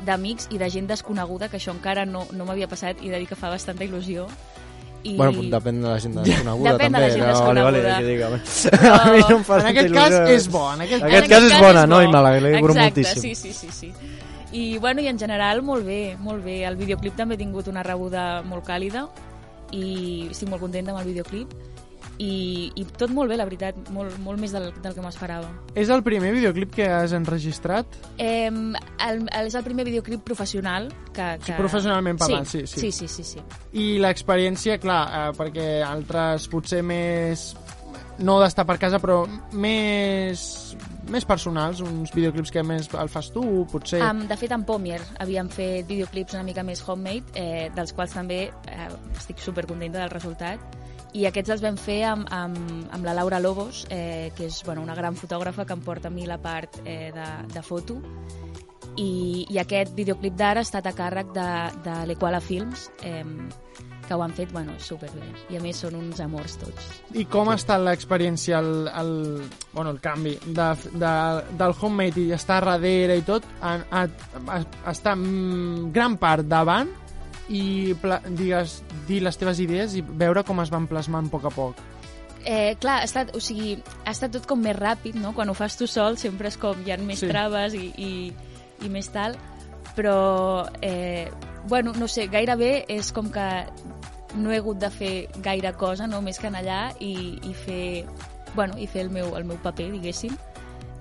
[0.06, 3.18] d'amics i de gent desconeguda, que això encara no, no m'havia passat i he de
[3.20, 4.26] dir que fa bastanta il·lusió.
[5.02, 5.14] I...
[5.16, 7.06] Bueno, pues depèn de la gent desconeguda, Depèn de també.
[7.06, 8.40] la gent no, vale, vale, desconeguda.
[8.40, 11.08] que Però- a mi no em fa En aquest cas és bo, en aquest- en
[11.08, 12.02] aquest cas és bona, no?
[12.02, 13.22] I me l'alegro Exacte, moltíssim.
[13.22, 13.92] sí, sí, sí, sí.
[14.52, 16.64] I, bueno, i en general, molt bé, molt bé.
[16.66, 19.06] El videoclip també ha tingut una rebuda molt càlida
[19.72, 21.54] i estic molt contenta amb el videoclip
[22.20, 25.48] i, i tot molt bé, la veritat, molt, molt més del, del que m'esperava.
[25.78, 27.96] És el primer videoclip que has enregistrat?
[28.20, 31.30] Eh, el, el, és el primer videoclip professional que...
[31.40, 31.48] que...
[31.48, 32.92] Sí, professionalment parlant, sí, Sí, sí.
[32.92, 33.44] sí, sí, sí.
[33.72, 37.50] I l'experiència, clar, eh, perquè altres potser més...
[38.20, 39.22] No d'estar per casa, però
[39.56, 40.42] més,
[41.10, 44.00] més personals, uns videoclips que més el fas tu, potser...
[44.06, 48.14] Um, de fet, amb Pomier havíem fet videoclips una mica més homemade, eh, dels quals
[48.16, 48.88] també eh,
[49.18, 50.78] estic supercontenta del resultat.
[51.12, 52.58] I aquests els vam fer amb, amb,
[52.94, 56.14] amb la Laura Lobos, eh, que és bueno, una gran fotògrafa que em porta a
[56.14, 57.98] mi la part eh, de, de foto.
[58.96, 61.50] I, I aquest videoclip d'ara ha estat a càrrec de,
[61.86, 63.24] de l'Equala Films, eh,
[64.10, 65.22] que ho han fet bueno, superbé.
[65.54, 66.88] I a més són uns amors tots.
[67.14, 69.12] I com ha estat l'experiència, el, el,
[69.70, 70.66] bueno, el canvi de,
[70.98, 71.12] de,
[71.60, 74.00] del homemade i estar darrere i tot, a, a,
[74.48, 76.90] a, a estar mm, gran part davant
[77.54, 81.46] i pla, digues, dir les teves idees i veure com es van plasmant a poc
[81.46, 81.84] a poc?
[82.40, 83.76] Eh, clar, ha estat, o sigui,
[84.06, 85.34] ha estat tot com més ràpid, no?
[85.36, 87.26] Quan ho fas tu sol sempre és com hi ha més Sí.
[87.28, 87.30] sí.
[87.30, 88.10] traves i, i,
[88.82, 89.36] i més tal,
[89.94, 91.30] però, eh,
[91.68, 93.46] bueno, no sé, gairebé és com que
[94.36, 96.20] no he hagut de fer gaire cosa, no?
[96.22, 98.06] més que anar allà i, i fer,
[98.54, 100.36] bueno, i fer el, meu, el meu paper, diguéssim.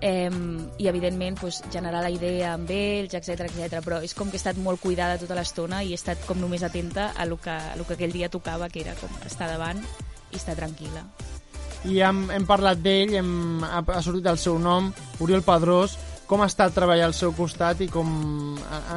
[0.01, 0.31] Eh,
[0.80, 3.81] i evidentment pues, generar la idea amb ells, etc etc.
[3.84, 6.64] però és com que he estat molt cuidada tota l'estona i he estat com només
[6.64, 9.84] atenta a lo que, a lo que aquell dia tocava, que era com estar davant
[10.31, 11.03] i estar tranquil·la.
[11.88, 14.89] I hem, hem parlat d'ell, hem, ha sortit el seu nom,
[15.23, 15.97] Oriol Pedrós.
[16.30, 18.10] Com ha estat treballar al seu costat i com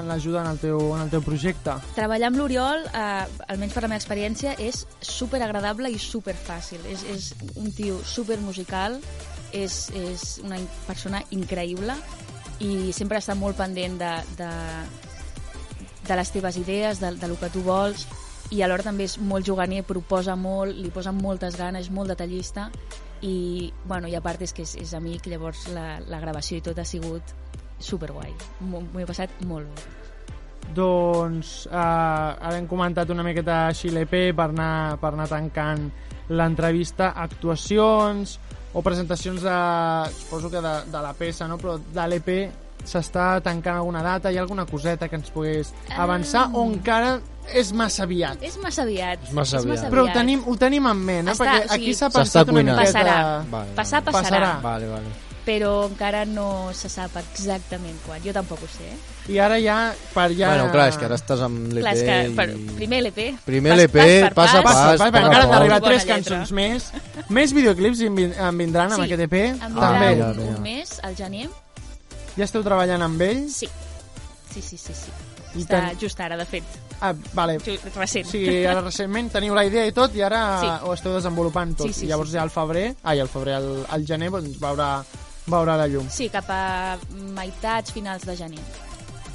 [0.04, 1.78] l'ajuda en, teu, en el teu projecte?
[1.96, 6.84] Treballar amb l'Oriol, eh, almenys per la meva experiència, és super agradable i super fàcil.
[6.92, 8.98] És, és un tio super musical,
[9.56, 11.96] és, és una persona increïble
[12.60, 14.50] i sempre està molt pendent de, de,
[16.04, 18.04] de les teves idees, de, de lo que tu vols
[18.52, 22.68] i alhora també és molt juganer, proposa molt, li posa moltes ganes, és molt detallista
[23.22, 26.64] i, bueno, i a part és que és, és amic, llavors la, la gravació i
[26.64, 27.34] tot ha sigut
[27.82, 28.32] superguai.
[28.66, 29.90] M'ho he passat molt bé.
[30.72, 35.88] Doncs eh, hem comentat una miqueta així l'EP per anar, per anar tancant
[36.32, 38.38] l'entrevista, actuacions
[38.72, 39.56] o presentacions de,
[40.16, 41.58] suposo que de, de la peça, no?
[41.60, 42.30] però de l'EP
[42.84, 47.18] s'està tancant alguna data, hi ha alguna coseta que ens pogués avançar o encara
[47.54, 48.42] és massa aviat?
[48.42, 49.18] És massa aviat.
[49.26, 49.88] És massa aviat.
[49.90, 51.32] Però ho tenim, ho tenim en ment, eh?
[51.34, 52.84] Està, perquè o sigui, aquí s'ha pensat una miqueta...
[52.84, 53.18] Passarà.
[53.50, 53.74] Vale.
[53.74, 54.54] Passar, passarà.
[54.62, 55.18] Vale, vale.
[55.42, 58.20] Però encara no se sap exactament quan.
[58.22, 58.84] Jo tampoc ho sé.
[58.92, 59.32] eh?
[59.34, 60.52] I ara ja, per ja...
[60.52, 62.36] Bueno, clar, és que ara estàs amb l'EP Clar, és que i...
[62.38, 62.46] per,
[62.78, 63.18] primer l'EP.
[63.44, 65.50] Primer pas- l'EP, pas per pas Pas, pas, pas, pas, encara han pas.
[65.56, 66.14] d'arribar tres lletra.
[66.14, 66.86] cançons més.
[67.28, 69.34] Més videoclips en, vin- en vindran amb Sí, aquest EP?
[69.50, 69.90] Em vindrà
[70.30, 70.46] També.
[70.46, 71.48] Un mes, al gener.
[72.36, 73.56] Ja esteu treballant amb ells?
[73.62, 73.68] Sí.
[74.52, 74.92] Sí, sí, sí.
[74.94, 75.12] sí.
[75.54, 76.64] I Està ten- just ara, de fet.
[77.02, 77.58] Ah, vale.
[77.96, 78.26] Recent.
[78.30, 80.68] Sigui, ara recentment teniu la idea i tot i ara Sí.
[80.86, 81.86] ho esteu desenvolupant tot.
[81.88, 84.56] Sí, sí, I llavors sí, ja al febrer, ai, al febrer, al, al gener, doncs
[84.60, 85.02] veurà,
[85.46, 86.08] veurà la llum.
[86.08, 86.96] Sí, cap a
[87.36, 88.62] meitats, finals de gener.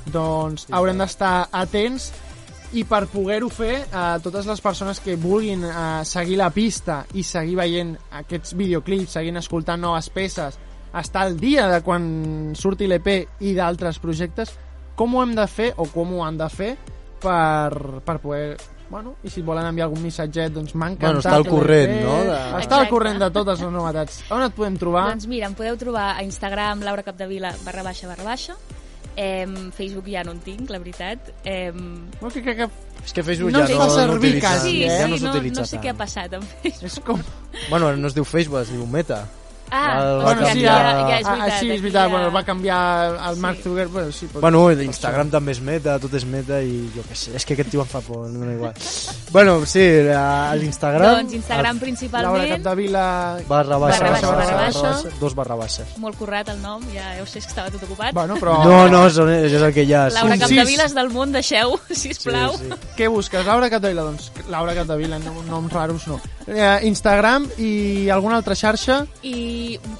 [0.07, 2.11] Doncs haurem d'estar atents
[2.77, 7.23] i per poder-ho fer, eh, totes les persones que vulguin eh, seguir la pista i
[7.23, 7.93] seguir veient
[8.23, 10.57] aquests videoclips, seguint escoltant noves peces,
[11.01, 13.09] estar al dia de quan surti l'EP
[13.45, 14.53] i d'altres projectes,
[14.97, 16.73] com ho hem de fer o com ho han de fer
[17.21, 18.57] per, per poder...
[18.89, 21.17] Bueno, i si volen enviar algun missatget, doncs m'ha encantat.
[21.17, 24.21] Bueno, està al corrent, no, de- Està al corrent de totes les novetats.
[24.31, 25.09] On et podem trobar?
[25.11, 28.55] Doncs mira, em podeu trobar a Instagram Laura Capdevila barra baixa barra baixa.
[29.19, 31.33] Em, Facebook ja no en tinc, la veritat.
[31.43, 32.69] Em, No, que, que, que...
[33.03, 34.87] És que Facebook No ja no, no servir utilitza, quasi, sí, eh?
[34.87, 35.83] ja sí, no no, s'utilitza no sé tant.
[35.83, 36.85] què ha passat amb Facebook.
[36.87, 37.21] És com...
[37.69, 39.25] Bueno, no es diu Facebook, es diu Meta.
[39.69, 41.59] Ah, El va Bueno, sí, canviar- ja, ja, és ah, veritat.
[41.59, 43.63] sí, és veritat, ja- bueno, el va canviar el Mark Sí.
[43.63, 47.15] Zuckerberg, bueno, sí, però, Bueno, Instagram també és meta, tot és meta i jo què
[47.15, 48.73] sé, és que aquest tio em fa por, no igual.
[49.31, 49.79] bueno, sí,
[50.59, 51.15] l'Instagram...
[51.17, 53.37] Doncs Instagram Laura principalment, Capdevila...
[53.47, 55.09] Barra baixa, Barra baixa, barra baixa.
[55.19, 55.97] dos barra baixes.
[55.97, 58.13] molt currat el nom, ja heu sé que estava tot ocupat.
[58.13, 58.63] Bueno, però...
[58.63, 60.07] No, no, són, és el que hi ha.
[60.09, 60.47] Laura un sis.
[60.47, 62.55] Capdeviles del món, deixeu, sisplau.
[62.57, 62.79] Sí, sí.
[62.97, 63.45] Què busques?
[63.45, 64.03] Laura Capdevila?
[64.07, 66.19] Doncs Laura Capdevila, no, noms raros no.
[66.47, 69.01] Eh, Instagram i alguna altra xarxa?
[69.23, 69.35] I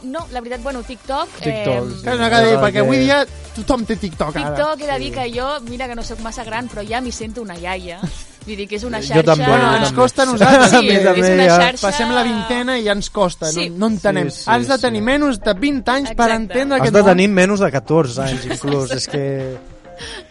[0.04, 1.30] no, la veritat, bueno, TikTok...
[1.42, 2.04] TikTok, sí.
[2.04, 3.20] Que no dir, Ja, perquè que- avui dia
[3.56, 4.54] tothom té TikTok ara.
[4.56, 7.12] TikTok he de dir que jo, mira que no sóc massa gran, però ja m'hi
[7.12, 8.00] sento una iaia.
[8.48, 9.24] Vull dir que és una Jo xarxa...
[9.28, 10.70] també, Bueno, jo ens costa a nosaltres.
[10.72, 11.88] Sí, és una xarxa...
[11.90, 13.70] Passem la vintena i ja ens costa, Sí.
[13.70, 14.30] no, no entenem.
[14.32, 14.82] Sí, sí, Has de sí.
[14.88, 16.36] tenir menys de 20 anys per Exacte.
[16.44, 17.10] entendre Has aquest de món.
[17.12, 18.92] tenir menys de 14 anys, inclús.
[18.96, 19.24] és que...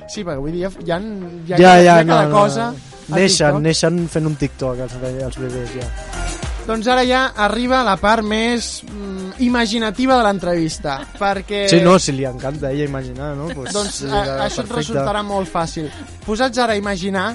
[0.08, 2.36] Sí, perquè avui dia hi ha, hi ha, Ja, hi ja, ha no, cada no.
[2.40, 2.68] cosa...
[2.72, 4.96] a Neixen, neixen fent un TikTok, els,
[5.28, 6.25] els bebès, ja.
[6.66, 11.60] Doncs ara ja arriba la part més mm, imaginativa de l'entrevista, perquè...
[11.70, 13.46] Sí, no, si li encanta a ella imaginar, no?
[13.54, 15.86] Pues, Doncs eh, a, això et resultarà molt fàcil.
[16.24, 17.28] Posats ara a imaginar,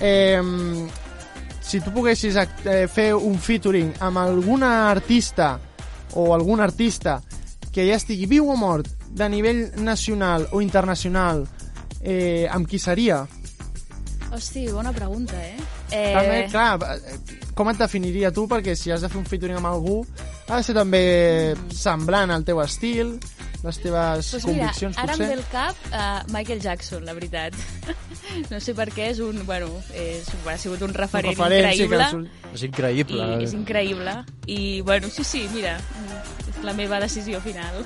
[0.00, 0.40] eh,
[1.60, 5.58] si tu poguessis eh, fer un featuring amb alguna artista
[6.16, 7.18] o algun artista
[7.68, 11.44] que ja estigui viu o mort de nivell nacional o internacional,
[12.00, 13.26] eh, amb qui seria?
[14.32, 15.60] Hosti, bona pregunta, eh?
[15.92, 16.14] eh...
[16.16, 18.46] També, clar, eh, com et definiria tu?
[18.50, 19.98] Perquè si has de fer un featuring amb algú,
[20.48, 21.02] ha de ser també
[21.74, 23.16] semblant al teu estil,
[23.64, 25.26] les teves Pues mira, conviccions, ara em potser.
[25.26, 27.56] ve el cap uh, Michael Jackson, la veritat.
[28.52, 29.66] no sé per què, és un, bueno,
[29.98, 32.10] és, ha sigut un referent, referent, sí, que increïble.
[32.12, 33.24] surt- És increïble.
[33.42, 34.14] I és increïble.
[34.46, 35.74] I, bueno, sí, sí, mira,
[36.46, 37.82] és la meva decisió final.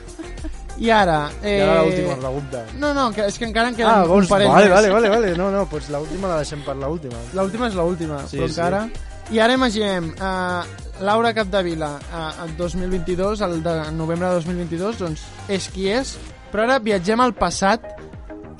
[0.78, 1.30] I ara...
[1.42, 1.56] Eh...
[1.58, 2.60] I ara l'última pregunta.
[2.80, 4.28] No, no, que és que encara en queden Ah, un vols...
[4.30, 4.74] parell Vale, més.
[4.76, 5.32] vale, vale, vale.
[5.40, 7.18] No, no, pues l'última la deixem per l'última.
[7.36, 8.54] L'última és l'última, Sí, però sí.
[8.60, 8.84] encara...
[9.30, 10.64] I ara imaginem, uh,
[11.00, 16.16] Laura Capdevila, uh, el 2022, el de novembre de 2022, doncs és qui és,
[16.52, 17.86] però ara viatgem al passat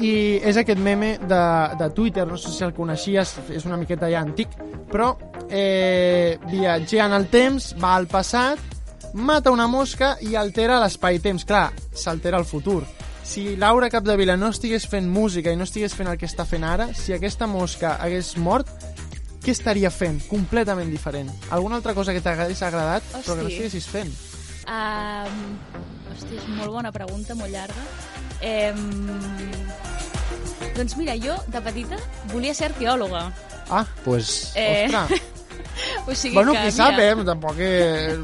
[0.01, 1.43] i és aquest meme de,
[1.79, 4.55] de Twitter, no sé si el coneixies, és una miqueta ja antic,
[4.91, 5.13] però
[5.49, 8.59] eh, viatjar en el temps, va al passat,
[9.13, 11.45] mata una mosca i altera l'espai-temps.
[11.45, 12.83] Clar, s'altera el futur.
[13.23, 16.65] Si Laura Capdevila no estigués fent música i no estigués fent el que està fent
[16.67, 18.69] ara, si aquesta mosca hagués mort,
[19.43, 20.21] què estaria fent?
[20.31, 21.31] Completament diferent.
[21.51, 23.57] Alguna altra cosa que t'hagués agradat, però que no Hosti.
[23.57, 24.13] estiguessis fent?
[24.71, 25.57] Um,
[26.13, 27.83] hòstia, és molt bona pregunta, molt llarga.
[28.43, 29.11] Um,
[30.77, 31.99] doncs mira, jo de petita
[32.33, 33.27] volia ser arqueòloga.
[33.71, 35.23] Ah, pues, Eh, ostres.
[36.07, 37.15] o sigui bueno, que, qui sap, eh?
[37.25, 38.19] Tampoc eh,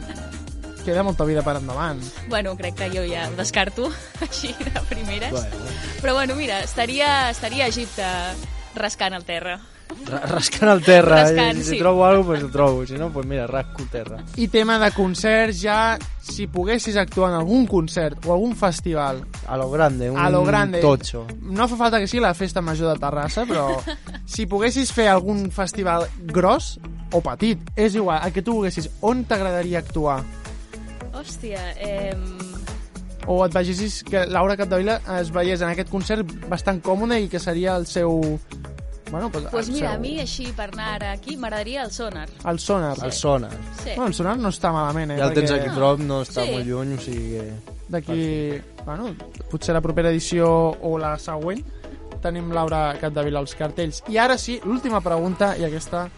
[0.85, 2.01] queda molta vida per endavant.
[2.28, 3.90] Bueno, crec que jo ja ho descarto
[4.24, 5.32] així de primeres.
[5.32, 5.57] Bueno.
[6.03, 8.07] Però bueno, mira, estaria, estaria a Egipte
[8.78, 9.59] rascant el terra.
[10.09, 11.23] Ra- rascant el terra.
[11.23, 11.65] Rascant, eh?
[11.65, 11.78] si sí.
[11.78, 12.86] trobo alguna cosa, pues ho trobo.
[12.86, 14.23] Si no, pues mira, rasco el terra.
[14.36, 19.24] I tema de concerts, ja, si poguessis actuar en algun concert o algun festival...
[19.47, 21.27] A lo grande, un a lo grande, totxo.
[21.43, 23.69] No fa falta que sigui la festa major de Terrassa, però
[24.27, 26.78] si poguessis fer algun festival gros
[27.12, 30.20] o petit, és igual, el que tu volguessis, on t'agradaria actuar?
[31.16, 32.15] Hòstia, eh,
[33.28, 37.40] O et vegessis que Laura Capdevila es veiés en aquest concert bastant còmode i que
[37.43, 38.23] seria el seu...
[39.10, 39.97] Bueno, pues, pues mira, seu...
[39.97, 42.28] a mi així per anar ara aquí m'agradaria el sonar.
[42.44, 42.94] El sonar.
[42.98, 43.06] Sí.
[43.06, 43.51] El sonar.
[43.82, 43.90] Sí.
[43.94, 45.18] Bueno, el sonar no està malament, eh?
[45.20, 46.52] Ja el tens perquè aquí prop, no està Sí.
[46.56, 47.76] molt lluny, o sigui que...
[47.89, 49.14] D'aquí, bueno,
[49.48, 50.48] potser la propera edició
[50.85, 51.64] o la següent
[52.20, 54.02] tenim Laura Capdevila als cartells.
[54.10, 56.09] I ara sí, l'última pregunta, i aquesta,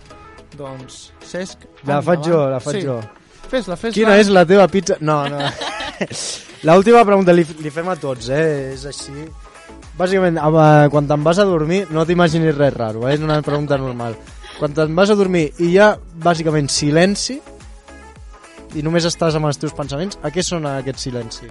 [0.56, 1.66] doncs, Cesc...
[1.86, 2.86] La faig jo, la faig sí.
[2.88, 2.98] jo.
[3.50, 3.94] Fes-la, fes-la.
[3.94, 4.96] Quina és la teva pizza?
[5.00, 5.40] No, no.
[6.68, 8.72] L'última pregunta li, li fem a tots, eh?
[8.74, 9.26] És així.
[9.98, 13.14] Bàsicament, eh, quan te'n vas a dormir, no t'imaginis res raro, eh?
[13.14, 14.16] És una pregunta normal.
[14.58, 17.40] Quan te'n vas a dormir i hi ha, bàsicament, silenci,
[18.74, 21.50] i només estàs amb els teus pensaments, a què sona aquest silenci?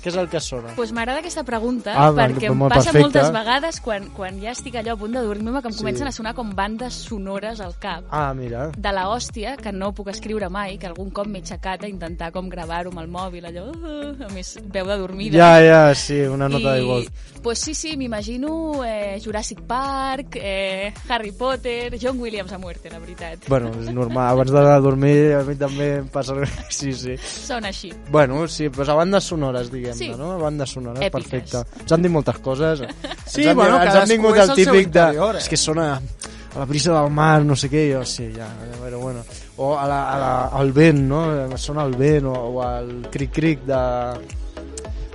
[0.00, 0.72] Què és el que sona?
[0.76, 3.00] Pues m'agrada aquesta pregunta Ah, perquè em passa perfecte.
[3.02, 5.78] moltes vegades quan, quan ja estic allò a punt de dormir-me que em Sí.
[5.80, 8.70] comencen a sonar com bandes sonores al cap Ah, mira.
[8.76, 12.32] de la hòstia, que no puc escriure mai, que algun cop m'he aixecat a intentar
[12.32, 15.36] com gravar-ho amb el mòbil, allò, uh, a més, veu de dormida.
[15.36, 17.08] Ja, ja, sí, una nota I, d'igual.
[17.42, 22.98] pues sí, sí, m'imagino eh, Jurassic Park, eh, Harry Potter, John Williams a muerte, la
[22.98, 23.48] veritat.
[23.48, 26.34] Bueno, és normal, abans de dormir a mi també em passa...
[26.70, 27.16] Sí, sí.
[27.18, 27.92] Sona així.
[28.10, 30.18] Bueno, sí, doncs a bandes sonores, diguem-ne, Sí.
[30.20, 30.32] no?
[30.32, 31.28] A bandes sonores, Èpiques.
[31.30, 31.80] perfecte.
[31.82, 32.80] Ens han dit moltes coses.
[33.26, 35.00] Sí, ens han, bueno, ens han vingut el el típic de...
[35.16, 35.36] eh?
[35.38, 38.48] És que sona a la brisa del mar, no sé què, jo sí, ja,
[38.82, 39.20] però bueno.
[39.58, 41.56] O a la, a la, al vent, no?
[41.58, 43.80] Sona al vent, o, o al cric-cric de...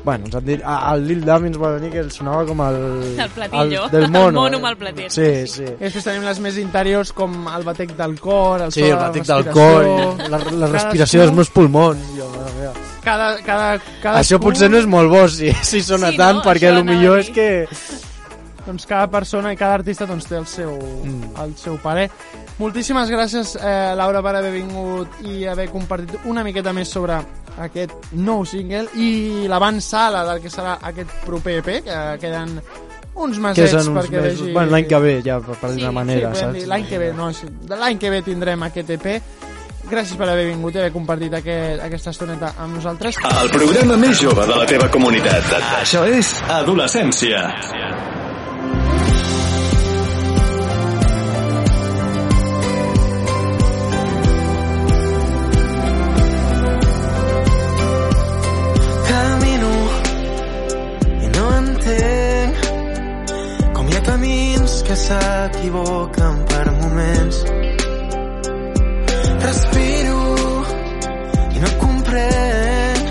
[0.06, 0.62] Bueno, ens han dit...
[0.64, 2.78] Al Lil Dami ens va venir que sonava com el...
[3.26, 3.86] El platillo.
[3.86, 4.28] el del mono.
[4.28, 5.10] El mono amb el platet.
[5.12, 5.66] Sí, sí.
[5.66, 9.00] I després tenim les més interiors com el batec del cor, el Sí, so el
[9.02, 9.88] batec del cor,
[10.30, 12.06] la, la respiració dels meus pulmons.
[12.18, 12.30] Jo,
[12.60, 12.74] meva.
[13.06, 13.72] Cada, cada,
[14.02, 14.20] cadascú...
[14.22, 16.46] Això potser no és molt bo si, si sona Sí, tant, no?
[16.46, 17.50] perquè el millor a és que...
[18.66, 20.72] Doncs cada persona i cada artista doncs, té el seu,
[21.06, 21.36] Mm.
[21.44, 22.08] el seu parer.
[22.58, 27.20] Moltíssimes gràcies, eh, Laura, per haver vingut i haver compartit una miqueta més sobre
[27.64, 32.58] aquest nou single i l'avançada del que serà aquest proper EP, que queden
[33.16, 34.42] uns que mesets són uns perquè mesos...
[34.44, 34.54] vegi...
[34.54, 36.70] Bueno, l'any que ve, ja, per, per dir una manera, sí, saps?
[36.72, 39.12] L'any que ve, no, sí, l'any que ve tindrem aquest EP.
[39.86, 43.20] Gràcies per haver vingut i haver compartit aquest, aquesta estoneta amb nosaltres.
[43.30, 45.52] El programa més jove de la teva comunitat.
[45.78, 47.46] Això és Adolescència.
[61.86, 67.38] Entenc com hi ha camins que s'equivoquen per moments.
[69.46, 70.22] Respiro
[71.56, 73.06] i no comprenc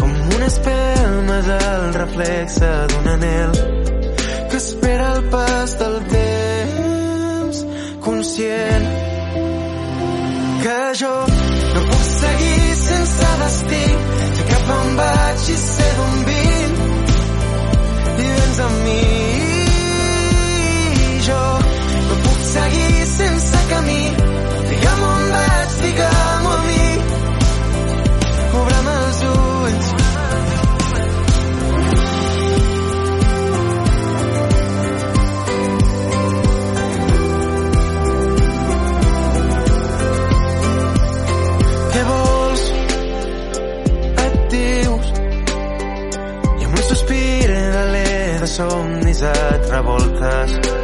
[0.00, 3.52] com una espelma del reflexe d'un anel
[4.50, 7.56] que espera el pas del temps
[8.06, 8.88] conscient
[10.62, 11.14] que jo
[11.74, 13.84] no puc seguir sense destí.
[14.38, 16.51] Sé cap on vaig i sé d'on vinc
[21.28, 21.40] jo
[22.08, 24.21] no puc seguir sense camí
[49.84, 50.81] somnis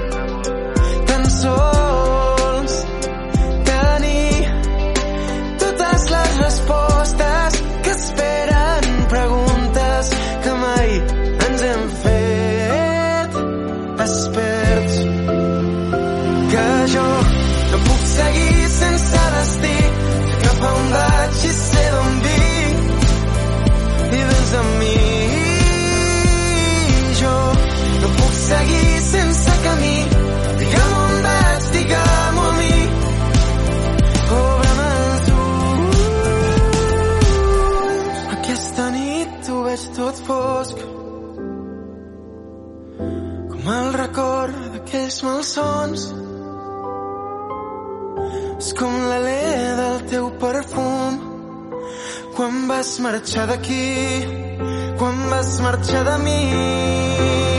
[53.19, 53.85] marxar d'aquí?
[54.99, 57.58] Quan vas marxar de mi?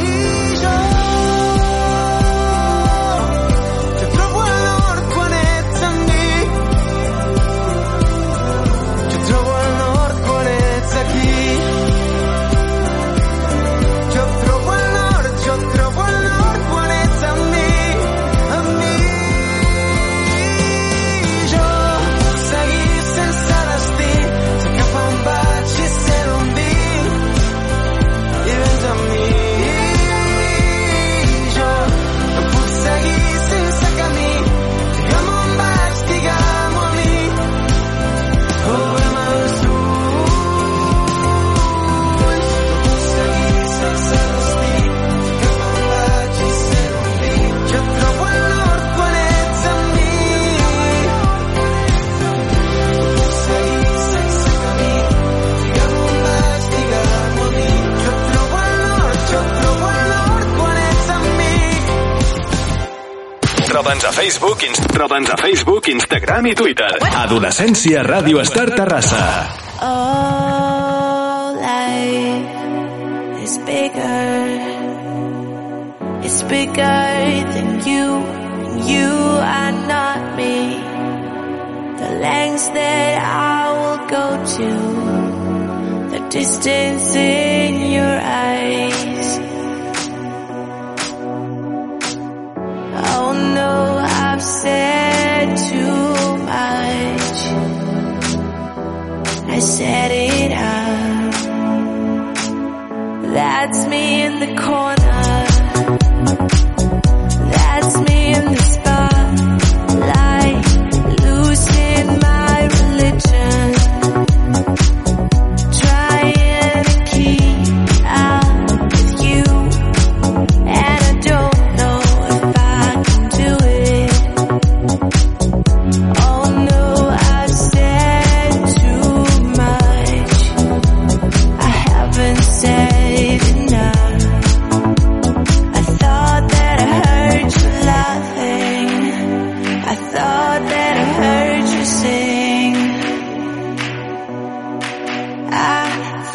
[63.90, 64.61] Troba'ns a Facebook,
[64.94, 66.99] Troba'ns a Facebook, Instagram i Twitter.
[67.02, 69.49] Adolescència Ràdio Estar Terrassa.
[69.82, 74.45] Oh, life is bigger.
[76.22, 78.22] It's bigger than you.
[78.86, 79.10] You
[79.41, 80.78] are not me.
[81.98, 84.70] The lengths that I will go to.
[86.14, 89.09] The distance in your eyes.
[94.61, 97.40] said too much.
[99.56, 101.34] I said it out.
[103.34, 104.98] That's me in the corner.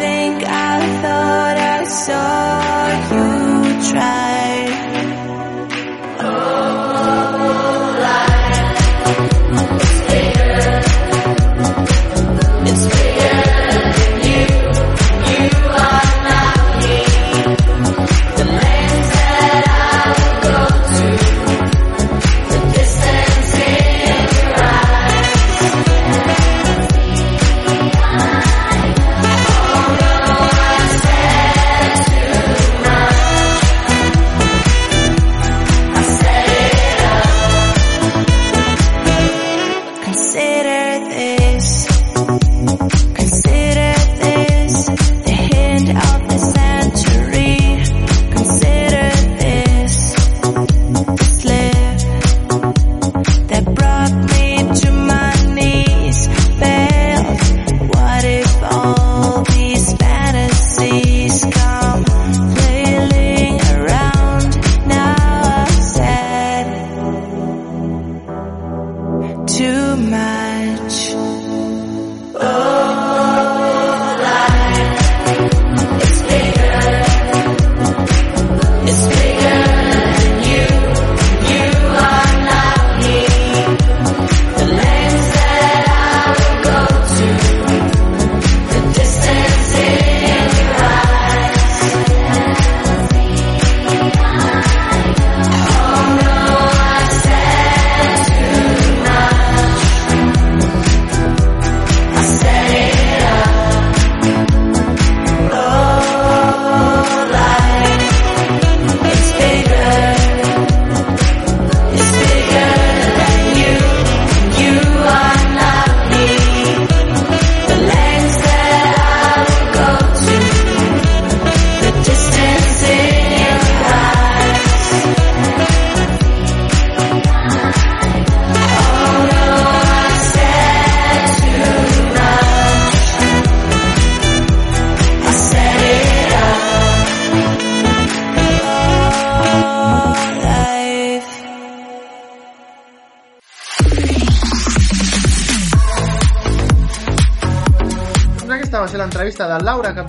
[0.04, 2.24] think I thought I saw
[3.10, 4.43] you try.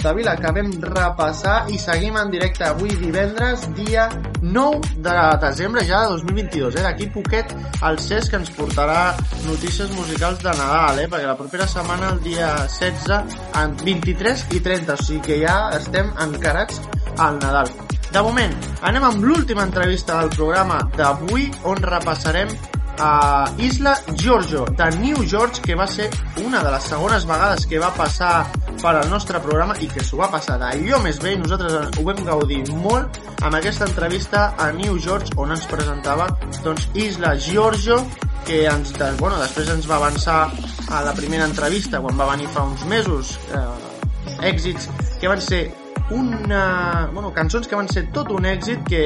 [0.05, 4.03] Capdevila que vam repassar i seguim en directe avui divendres, dia
[4.43, 6.75] 9 de desembre ja de 2022.
[6.77, 6.83] Eh?
[6.85, 7.55] D'aquí poquet
[7.89, 9.15] el Cesc ens portarà
[9.47, 11.07] notícies musicals de Nadal, eh?
[11.09, 13.33] perquè la propera setmana, el dia 16,
[13.63, 16.83] en 23 i 30, o sigui que ja estem encarats
[17.17, 17.73] al Nadal.
[18.11, 18.53] De moment,
[18.85, 22.53] anem amb l'última entrevista del programa d'avui on repassarem
[22.99, 26.09] a Isla Giorgio de New George que va ser
[26.45, 28.45] una de les segones vegades que va passar
[28.85, 31.31] per al nostre programa i que s'ho va passar d'allò més bé.
[31.33, 36.27] I nosaltres ho vam gaudir molt amb aquesta entrevista a New George on ens presentava
[36.61, 37.97] doncs Isla Giorgio
[38.45, 40.37] que ens, bueno, després ens va avançar
[40.93, 43.65] a la primera entrevista quan va venir fa uns mesos eh,
[44.51, 44.85] èxits
[45.17, 45.63] que van ser
[46.13, 49.01] una, bueno, cançons que van ser tot un èxit que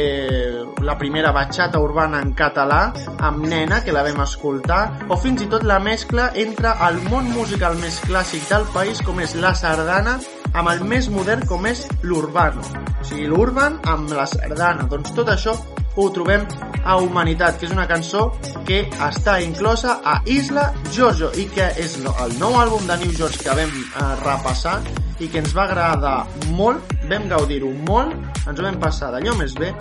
[0.90, 2.80] la primera batxata urbana en català
[3.22, 7.30] amb Nena, que la vam escoltar o fins i tot la mescla entre el món
[7.30, 10.16] musical més clàssic del país com és la sardana
[10.50, 12.66] amb el més modern com és l'urbano.
[12.90, 14.88] O sigui, l'urban amb la sardana.
[14.90, 15.54] Doncs tot això
[15.94, 16.48] ho trobem
[16.82, 18.32] a Humanitat, que és una cançó
[18.66, 23.44] que està inclosa a Isla Giorgio i que és el nou àlbum de New George
[23.46, 24.80] que vam eh, repassar
[25.20, 26.18] i que ens va agradar
[26.58, 28.16] molt, vam gaudir-ho molt,
[28.48, 29.76] ens ho vam passar d'allò més bé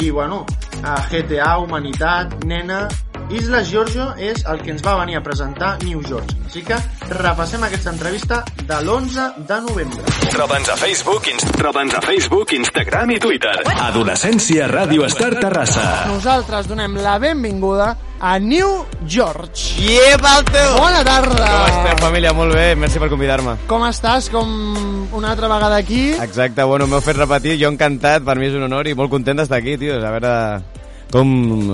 [0.00, 0.46] i bueno,
[0.82, 2.88] a GTA, Humanitat, Nena,
[3.30, 6.34] Isla Giorgio és el que ens va venir a presentar New George.
[6.48, 6.78] Així que
[7.12, 10.14] repassem aquesta entrevista de l'11 de novembre.
[10.32, 11.28] Troba'ns a Facebook,
[11.60, 13.54] troba'ns a Facebook, Instagram i Twitter.
[13.86, 15.86] Adolescència Ràdio Estar Terrassa.
[16.10, 19.80] Nosaltres donem la benvinguda a New George.
[19.80, 20.64] Iep, Alto!
[20.78, 21.46] Bona tarda!
[21.48, 22.32] Com esteu, família?
[22.36, 23.56] Molt bé, merci per convidar-me.
[23.70, 24.28] Com estàs?
[24.30, 24.52] Com
[25.16, 26.10] una altra vegada aquí?
[26.20, 29.40] Exacte, bueno, m'heu fet repetir, jo encantat, per mi és un honor i molt content
[29.40, 30.34] d'estar aquí, tio, a veure
[31.10, 31.28] com,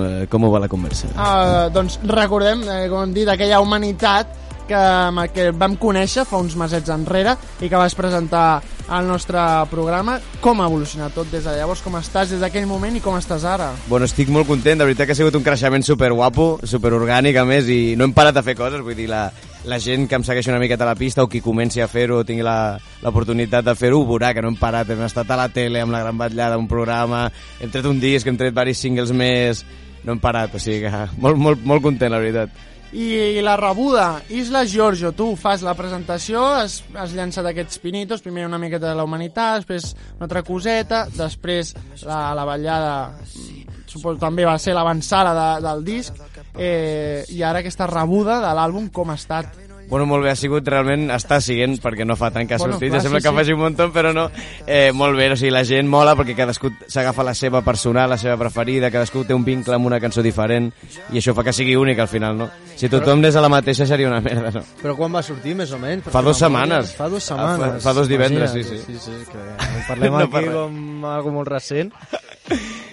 [0.05, 1.11] eh, com ho va la conversa.
[1.13, 6.57] Uh, doncs recordem, eh, com hem dit, aquella humanitat que, que vam conèixer fa uns
[6.59, 9.39] mesets enrere i que vas presentar al nostre
[9.71, 10.17] programa.
[10.41, 11.81] Com ha evolucionat tot des de llavors?
[11.83, 13.71] Com estàs des d'aquell moment i com estàs ara?
[13.87, 17.37] Bueno, estic molt content, de veritat que ha sigut un creixement super guapo, super orgànic
[17.37, 19.25] a més i no hem parat de fer coses, vull dir, la,
[19.67, 22.21] la gent que em segueix una miqueta a la pista o qui comenci a fer-ho
[22.21, 25.49] o tingui l'oportunitat de fer-ho ho veurà que no hem parat, hem estat a la
[25.51, 27.27] tele amb la gran batllada, un programa,
[27.59, 29.65] hem tret un disc, hem tret diversos singles més,
[30.05, 32.65] no hem parat, o sigui que molt, molt, molt content, la veritat.
[32.93, 38.45] I, la rebuda, Isla Giorgio, tu fas la presentació, has, has llançat aquests pinitos, primer
[38.47, 41.73] una miqueta de la humanitat, després una altra coseta, després
[42.07, 46.23] la, la ballada, mm, suposo també va ser l'avançada de, del disc,
[46.55, 49.66] eh, i ara aquesta rebuda de l'àlbum com ha estat?
[49.87, 52.73] Bueno, molt bé, ha sigut realment, està siguent, perquè no fa tant que ha Bueno,
[52.75, 53.35] sortit, clar, ja sembla sí, que sí.
[53.37, 54.25] faci un muntó, però no.
[54.67, 58.17] Eh, molt bé, o sigui, la gent mola perquè cadascú s'agafa la seva personal, la
[58.17, 60.73] seva preferida, cadascú té un vincle amb una cançó diferent,
[61.13, 62.49] i això fa que sigui únic al final, no?
[62.75, 64.65] Si tothom anés a la mateixa seria una merda, no?
[64.83, 66.03] Però quan va sortir, més o menys?
[66.03, 66.33] Fa memòria?
[66.43, 66.91] setmanes.
[66.97, 67.83] Fa Fa- setmanes.
[67.83, 68.77] fa dos divendres, sí, sí.
[68.85, 70.53] sí, sí que ho parlem No aquí per res.
[70.53, 71.93] com algo molt recent.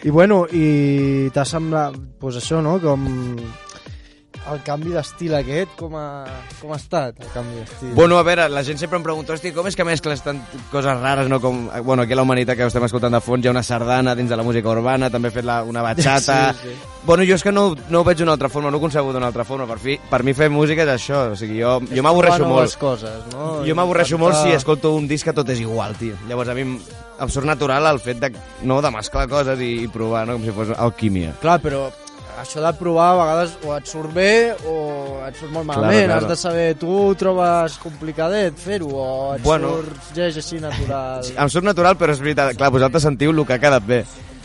[0.05, 3.05] I bueno, i t'ha semblat, pues això, no?, com
[4.53, 6.25] el canvi d'estil aquest, com ha,
[6.61, 7.93] com ha estat el canvi d'estil?
[7.97, 10.41] Bueno, a veure, la gent sempre em pregunta, hosti, com és que mescles tant
[10.73, 11.41] coses rares, no?
[11.41, 14.15] Com, bueno, aquí a la Humanitat que estem escoltant de fons hi ha una sardana
[14.19, 16.41] dins de la música urbana, també he fet la, una batxata...
[16.65, 16.91] Sí, sí.
[17.05, 19.27] Bueno, jo és que no, no ho veig d'una altra forma, no ho concebo d'una
[19.29, 19.67] altra forma.
[19.69, 22.55] Per, fi, per mi fer música és això, o sigui, jo, És jo m'avorreixo molt.
[22.55, 23.49] noves coses, no?
[23.67, 26.17] Jo m'avorreixo molt si escolto un disc que tot és igual, tio.
[26.31, 26.79] Llavors a mi em,
[27.21, 28.31] em surt natural el fet de,
[28.65, 30.39] no, de mesclar coses i, i provar, no?
[30.39, 31.35] com si fos alquímia.
[31.45, 31.91] Clar, però
[32.41, 34.75] això de provar a vegades o et surt bé o
[35.27, 36.07] et surt molt Claro, malament.
[36.11, 36.27] claro.
[36.27, 39.77] Has de saber, tu ho trobes complicadet fer-ho o et Bueno.
[39.77, 41.25] surt lleig així natural?
[41.37, 44.05] Em surt natural, però és veritat, clar, vosaltres sentiu el que ha quedat bé.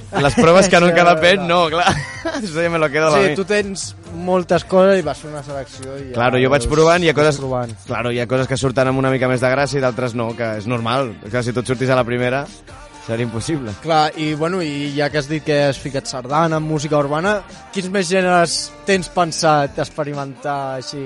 [0.10, 1.86] Les proves que no han quedat bé, no, clar.
[2.40, 3.36] Això ja me lo quedo a Sí, mi.
[3.36, 7.04] tu tens moltes coses i vas fer una selecció i ja Claro, jo vaig provant
[7.04, 7.76] i hi ha coses, Provant.
[7.86, 10.36] claro, hi ha coses que surten amb una mica més de gràcia i d'altres no,
[10.36, 11.14] que és normal.
[11.30, 12.46] Que si tot sortís a la primera
[13.10, 13.74] seria impossible.
[13.82, 17.40] Clar, i, bueno, i ja que has dit que has ficat sardana, música urbana,
[17.74, 21.02] quins més gèneres tens pensat experimentar així?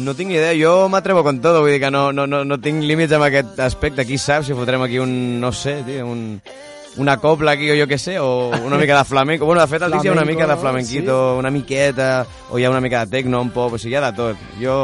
[0.00, 2.84] No tinc idea, jo m'atrevo con todo, vull dir que no, no, no, no tinc
[2.88, 4.06] límits amb aquest aspecte.
[4.08, 6.40] Qui sap si fotrem aquí un, no sé, tio, un,
[7.02, 9.46] una copla aquí o jo què sé, o una mica de flamenco.
[9.46, 12.12] Bueno, de fet, al disc hi ha una mica de flamenquito, una miqueta,
[12.50, 14.48] o hi ha una mica de tecno, un pop, o sigui, hi ha de tot.
[14.60, 14.78] Jo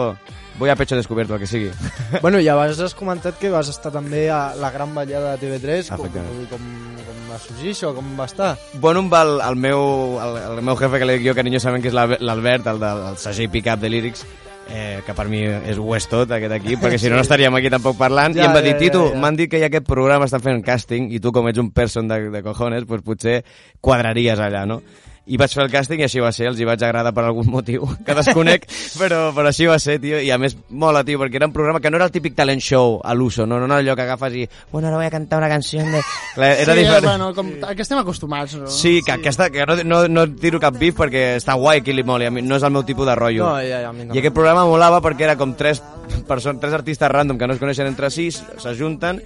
[0.59, 1.71] voy a pecho descubierto, el que sigui.
[2.23, 5.89] bueno, ja abans has comentat que vas estar també a la gran ballada de TV3,
[5.97, 8.57] com, com, com va sorgir això, com va estar?
[8.81, 11.93] Bueno, amb el, el, meu, el, el meu jefe, que li dic jo carinyosament, que
[11.93, 14.25] és l'Albe- l'Albert, el del el segell pick-up de Lyrics,
[14.69, 17.55] eh, que per mi és, ho és tot, aquest equip, perquè si no, no estaríem
[17.57, 19.21] aquí tampoc parlant, Ja, i em va dir, ja, ja, Tito, ja.
[19.23, 21.71] m'han dit que hi ha aquest programa, estan fent càsting, i tu com ets un
[21.73, 23.43] person de, de cojones, pues potser
[23.81, 24.83] quadraries allà, no?
[25.29, 27.51] I vaig fer el càsting i així va ser, els hi vaig agradar per algun
[27.53, 28.67] motiu que desconec,
[28.99, 31.83] però, però així va ser, tio, i a més mola, tio, perquè era un programa
[31.85, 34.39] que no era el típic talent show a l'uso, no, no era allò que agafes
[34.41, 36.03] i, bueno, ara voy a cantar una canció de...
[36.35, 37.07] Clar, era sí, diferent.
[37.11, 38.71] bueno, com, a què estem acostumats, no?
[38.73, 42.07] Sí, que, aquesta, que no, no, no tiro cap bif perquè està guai que li
[42.07, 43.45] moli, a mi no és el meu tipus de rotllo.
[43.45, 44.15] No, ja, ja, no.
[44.15, 45.83] I aquest programa molava perquè era com tres,
[46.29, 49.21] persones, tres artistes random que no es coneixen entre si, s'ajunten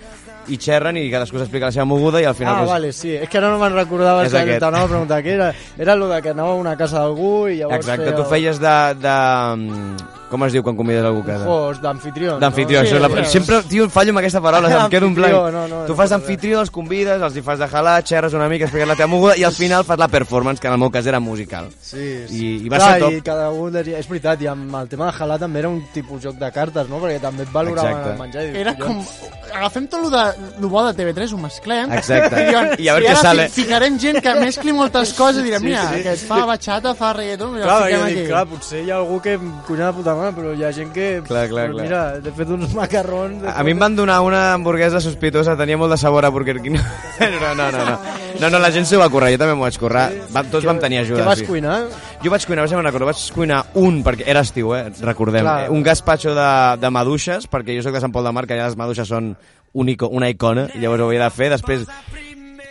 [0.48, 2.54] i xerren i cadascú s'explica la seva moguda i al final...
[2.54, 3.12] Ah, pues, vale, sí.
[3.18, 5.52] És que ara no me'n recordava És que t'anava a preguntar què era.
[5.78, 8.16] Era el que anava a una casa d'algú i llavors Exacte, feia...
[8.18, 10.20] tu feies de, de...
[10.32, 11.44] Com es diu quan convides algú a casa?
[11.52, 12.38] Host, d'anfitrió.
[12.40, 12.86] D'anfitrió, no?
[12.88, 13.24] això és la...
[13.26, 13.32] sí.
[13.36, 15.34] Sempre, tio, fallo amb aquesta paraula, em quedo en blanc.
[15.52, 18.64] No, no, tu fas d'anfitrió, els convides, els hi fas de jalar, xerres una mica,
[18.64, 21.04] expliques la teva moguda i al final fas la performance, que en el meu cas
[21.06, 21.68] era musical.
[21.82, 22.40] Sí, sí.
[22.40, 23.12] I, i va Clar, ser top.
[23.18, 25.82] I cada un deia, és veritat, i amb el tema de Halà també era un
[25.92, 27.02] tipus joc de cartes, no?
[27.04, 28.14] Perquè també et valoraven Exacte.
[28.16, 28.42] el menjar.
[28.42, 29.04] I dius, Era com...
[29.52, 30.24] Agafem tot lo, de,
[30.64, 31.92] lo bo de TV3, ho mesclem.
[31.92, 32.40] Exacte.
[32.40, 33.48] I, diuen, I a veure i què ara sale.
[33.52, 36.00] fi- ficarem gent que mescli moltes coses i direm, Sí, mira, sí.
[36.00, 38.28] aquest fa bachata, fa reggaeton, mira, Clar, el fiquem dic, aquí.
[38.32, 39.36] clar, potser hi ha algú que
[39.68, 41.08] cuina de puta mare, però hi ha gent que...
[41.26, 41.86] Clar, clar, pues clar.
[41.86, 43.44] Mira, he fet uns macarrons...
[43.52, 46.78] A mi em van donar una hamburguesa sospitosa, tenia molt de sabor a Burger King.
[47.22, 47.98] No, no, no, no.
[48.40, 50.08] No, no, la gent s'ho va currar, jo també m'ho vaig currar.
[50.34, 51.20] Vam, tots vam tenir ajuda.
[51.20, 51.46] Què vas sí.
[51.46, 51.76] cuinar?
[52.24, 55.70] Jo vaig cuinar, vaig recordo, vaig cuinar un, perquè era estiu, eh, recordem, Clar.
[55.74, 56.50] un gazpacho de,
[56.82, 59.34] de maduixes, perquè jo sóc de Sant Pol de Mar, que allà les maduixes són
[59.72, 61.86] un ico, una icona, i llavors ho havia de fer, després...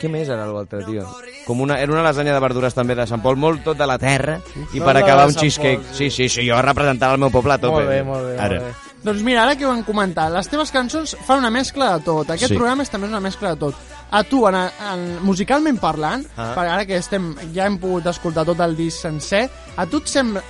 [0.02, 1.06] Què més era l'altre, tio?
[1.46, 4.00] Com una, era una lasanya de verdures també de Sant Pol, molt tot de la
[4.02, 4.40] terra,
[4.74, 5.84] i per acabar un cheesecake.
[5.94, 7.84] Sí, sí, sí, jo representava el meu poble a tope.
[7.84, 8.62] Molt bé, molt bé, Ara.
[8.64, 8.90] molt bé.
[9.02, 12.30] Doncs mira, ara que ho hem comentat, les teves cançons fan una mescla de tot.
[12.30, 12.58] Aquest Sí.
[12.58, 13.76] programa és també una mescla de tot.
[14.12, 16.54] A tu, en, en, musicalment parlant, Ah.
[16.56, 20.42] ara que estem, ja hem pogut escoltar tot el disc sencer, a tu et sembla...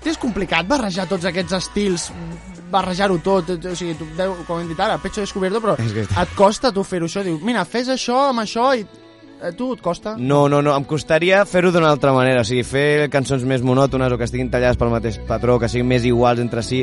[0.00, 2.12] T'és complicat barrejar tots aquests estils,
[2.70, 4.06] barrejar-ho tot, o sigui, tu,
[4.46, 7.90] com hem dit ara, pecho descobierto, però et costa tu fer-ho això, diu, mira, fes
[7.92, 8.86] això amb això i
[9.42, 10.14] a tu et costa?
[10.18, 14.12] No, no, no, em costaria fer-ho d'una altra manera, o sigui, fer cançons més monòtones
[14.12, 16.82] o que estiguin tallades pel mateix patró, que siguin més iguals entre si,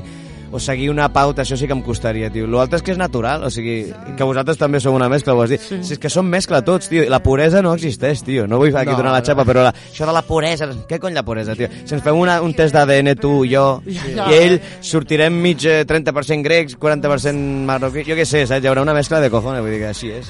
[0.53, 2.45] o seguir una pauta, això sí que em costaria, tio.
[2.47, 5.49] L'altre és que és natural, o sigui, que vosaltres també sou una mescla, ho has
[5.55, 5.61] dit.
[5.65, 5.79] Sí.
[5.83, 8.45] Si és que som mescla tots, tio, la puresa no existeix, tio.
[8.47, 9.25] No vull aquí No, donar la no.
[9.25, 11.67] xapa, però la, això de la puresa, què cony la puresa, tio?
[11.83, 13.81] Si ens fem una, un test d'ADN, tu, jo,
[14.13, 14.29] Ja.
[14.29, 18.61] i ell, sortirem mig eh, 30% grecs, 40% marroquí, jo què sé, saps?
[18.63, 20.29] Hi haurà una mescla de cojones, vull dir que així és.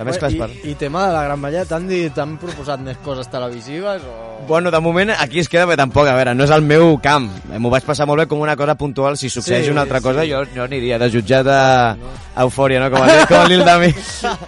[0.00, 0.48] La mescla és I, per...
[0.64, 4.14] I tema de la Gran Vallada, t'han dit, t'han proposat més coses televisives o...
[4.48, 7.28] Bueno, de moment aquí es queda, però tampoc, a veure, no és el meu camp.
[7.52, 9.18] M'ho vaig passar molt bé com una cosa puntual.
[9.20, 10.06] Si succeeix Sí, una altra sí.
[10.08, 11.60] cosa, jo, jo aniria de jutjat a,
[11.92, 12.88] a Eufòria, no?
[12.94, 13.92] Com el, com el Lil Dami.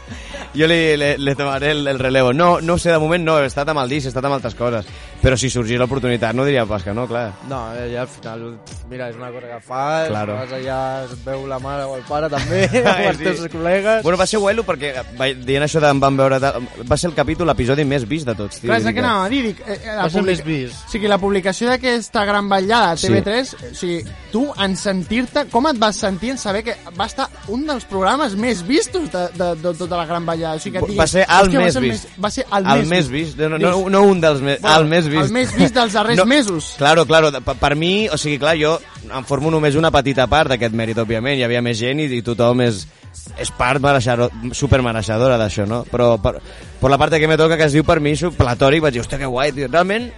[0.58, 2.32] jo li, le, le tomaré el, el relevo.
[2.32, 4.56] No, no sé, de moment no, he estat amb el disc, he estat amb altres
[4.56, 4.88] coses.
[5.22, 7.28] Però si sorgís l'oportunitat no diria pas que no, clar.
[7.48, 8.40] No, eh, ja al final,
[8.90, 10.34] mira, és una cosa que fas, Claro.
[10.34, 13.24] vas allà, es veu la mare o el pare també, amb els Sí.
[13.24, 14.02] teus col·legues...
[14.02, 16.40] Bueno, va ser guai perquè va- dient això de em van veure...
[16.42, 18.66] tal, Va ser el capítol, l'episodi més vist de tots, tio.
[18.68, 20.74] Clar, és que anava a dir, dic, eh, eh, la més vist.
[20.88, 23.06] O sigui, la publicació d'aquesta gran ballada a Sí.
[23.08, 27.28] TV3, o sigui, tu en sentir-te, com et vas sentir en saber que va estar
[27.48, 30.56] un dels programes més vistos de, de, de, tota la gran ballada?
[30.56, 32.08] O sigui, que et Va diguis, ser el "Hòstia, va més ser vist.
[32.24, 33.38] Va ser el, el més vist.
[33.38, 35.11] No, no, no, no un dels més, Bueno, el més vist.
[35.20, 36.72] El més vist dels darrers mesos.
[36.80, 40.52] Claro, claro, per, per mi, o sigui, clar, jo em formo només una petita part
[40.52, 42.84] d'aquest mèrit, òbviament, hi havia més gent i, i tothom és,
[43.40, 45.82] és part mereixedor, supermereixedora d'això, no?
[45.90, 46.36] Però per,
[46.80, 49.20] per la part que me toca, que es diu per mi, platòric, vaig dir, hòstia,
[49.20, 49.70] que guai, tio.
[49.70, 50.10] Realment,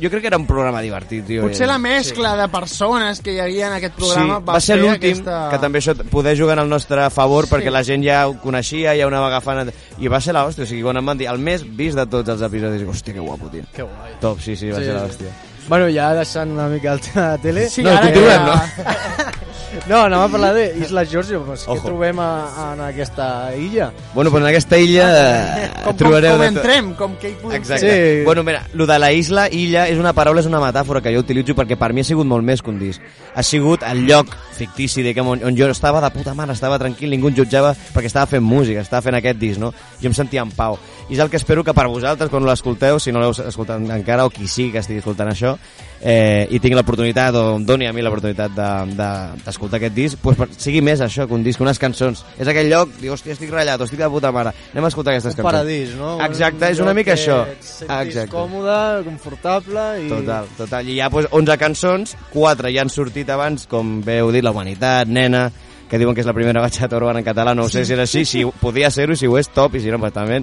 [0.00, 1.42] jo crec que era un programa divertit, tio.
[1.46, 4.82] Potser la mescla de persones que hi havia en aquest programa sí, va ser fer
[4.84, 5.38] l'últim, aquesta...
[5.50, 7.54] que també això poder jugar en el nostre favor Sí.
[7.54, 10.66] perquè la gent ja ho coneixia, ja ho anava agafant i va ser l'hòstia, o
[10.70, 13.48] sigui, quan em van dir el més vist de tots els episodis, hòstia, que guapo,
[13.50, 13.62] tio.
[13.74, 14.16] Que guai.
[14.20, 15.24] Top, sí, sí, va Sí, ser sí.
[15.68, 17.68] Bueno, ja deixant una mica el tema de tele...
[17.68, 18.54] Sí, No, ara continuem, no?
[19.88, 22.28] No, anem a parlar d'Isla Giorgio, pues, què trobem a,
[22.72, 23.90] en aquesta illa?
[24.14, 26.32] Bueno, pues en aquesta illa eh, Com, com, trobareu...
[26.32, 26.48] com tot.
[26.56, 27.84] entrem, com que hi podem Exacte.
[27.84, 27.98] fer.
[28.20, 28.24] Sí.
[28.24, 31.20] Bueno, mira, lo de la isla, illa, és una paraula, és una metàfora que jo
[31.20, 33.04] utilitzo perquè per mi ha sigut molt més que un disc.
[33.36, 37.12] Ha sigut el lloc fictici diguem, on, on jo estava de puta mare, estava tranquil,
[37.14, 39.72] ningú em jutjava perquè estava fent música, estava fent aquest disc, no?
[40.02, 40.78] Jo em sentia en pau.
[41.08, 44.26] I és el que espero que per vosaltres, quan l'escolteu, si no l'heu escoltat encara,
[44.26, 45.56] o qui sí que estigui escoltant això,
[46.00, 50.18] eh, i tinc l'oportunitat, o em doni a mi l'oportunitat d'escoltar de, d'escoltar aquest disc,
[50.22, 52.24] pues, per, sigui més això que un disc, unes cançons.
[52.38, 55.34] És aquell lloc, dius, hòstia, estic ratllat, estic de puta mare, anem a escoltar aquestes
[55.34, 55.52] Un cançons.
[55.52, 56.16] paradís, no?
[56.24, 57.40] Exacte, és una mica això.
[57.48, 58.26] Exacte.
[58.32, 60.08] còmode, confortable i...
[60.10, 60.88] Total, total.
[60.88, 64.44] I hi ha pues, 11 cançons, 4 ja han sortit abans, com bé heu dit,
[64.44, 65.48] La Humanitat, Nena,
[65.88, 68.24] que diuen que és la primera batxata urbana en català, no sé si és així,
[68.28, 70.42] si podia ser-ho, si ho és, top, i si no, pues, també.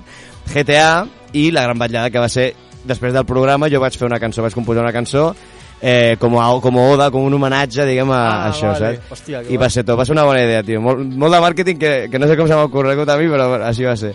[0.52, 2.53] GTA i La Gran Batllada, que va ser,
[2.88, 5.34] després del programa, jo vaig fer una cançó, vaig composar una cançó,
[5.82, 8.95] eh, com, a, com a oda, com un homenatge, diguem, a, Ah, a això, vale.
[8.98, 9.12] saps?
[9.12, 10.82] Hòstia, I va ser top, va ser una bona idea, tio.
[10.82, 13.49] Molt, molt de màrqueting que, que no sé com se m'ha ocorregut a mi, però
[13.64, 14.14] així va ser.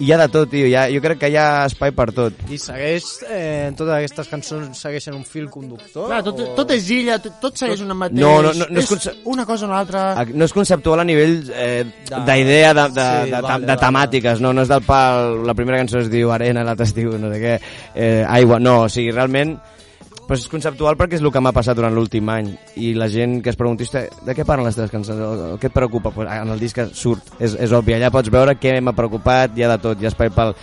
[0.00, 2.06] I hi ha de tot, tio, hi ha, jo crec que hi ha espai per
[2.16, 2.38] tot.
[2.48, 6.06] I segueix, eh, en totes aquestes cançons segueixen un fil conductor?
[6.08, 8.18] Clar, tot, o- tot és illa, tot, tot segueix una mateix...
[8.22, 10.04] No, no, no, no és és conce- una cosa o una altra...
[10.32, 13.74] No és conceptual a nivell eh, De- d'idea, de, de, Sí, de, de, vale, de
[13.74, 13.80] vale.
[13.84, 15.42] temàtiques, no, no és del pal...
[15.46, 17.54] La primera cançó es diu Arena, l'altra es diu no sé què,
[17.94, 19.58] eh, Aigua, no, o sigui, realment
[20.30, 22.52] però és conceptual perquè és el que m'ha passat durant l'últim any.
[22.78, 25.18] I la gent que es pregunta "Hosti, de què parlen les teves cançons,
[25.58, 26.12] què et preocupa?
[26.14, 27.96] Pues, en el disc surt, és, és obvi.
[27.98, 29.98] Allà pots veure què m'ha preocupat, hi ha de tot.
[30.00, 30.54] Hi ha espai pel,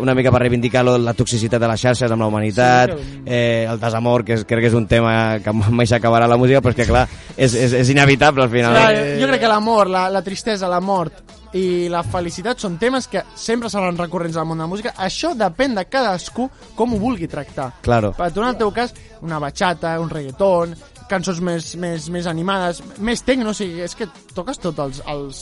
[0.00, 3.66] una mica per reivindicar lo- la toxicitat de les xarxes amb la humanitat, Sí, eh,
[3.70, 6.70] el desamor, que és, crec que és un tema que mai s'acabarà la música, però
[6.74, 8.74] és que clar, és, és, és inevitable al final.
[8.74, 11.22] Clar, jo crec que l'amor, la, la tristesa, la mort
[11.54, 14.94] i la felicitat són temes que sempre seran recurrents al món de la música.
[14.98, 17.70] Això depèn de cadascú com ho vulgui tractar.
[17.84, 18.12] Claro.
[18.18, 20.74] Per tu, en el teu cas, una bachata, un reggaeton,
[21.10, 25.40] cançons més, més, més animades, més tecno, o sigui, és que toques tots els, els,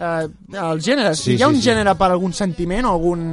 [0.00, 1.22] eh, els gèneres.
[1.22, 1.66] Sí, Hi ha sí, un sí.
[1.68, 3.26] gènere per algun sentiment o algun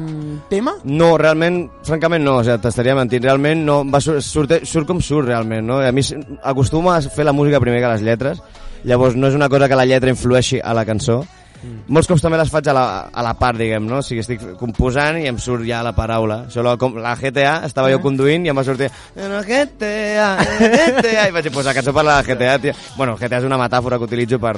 [0.51, 0.75] tema?
[0.85, 5.01] No, realment, francament no, o sigui, t'estaria mentint, realment no, va sur, surt, surt com
[5.01, 5.81] surt realment, no?
[5.81, 6.05] A mi
[6.43, 8.43] acostumo a fer la música primer que les lletres,
[8.83, 11.23] llavors no és una cosa que la lletra influeixi a la cançó,
[11.63, 11.85] Mm.
[11.95, 14.01] molts cops també les faig a la, a la part, diguem, no?
[14.01, 16.43] O sigui, estic composant i em surt ja la paraula.
[16.49, 20.27] Això, la, com, la GTA, estava jo conduint i em va sortir la GTA,
[20.59, 22.75] GTA, i vaig dir, pues la cançó parla de GTA, tia.
[22.97, 24.57] Bueno, GTA és una metàfora que utilitzo per,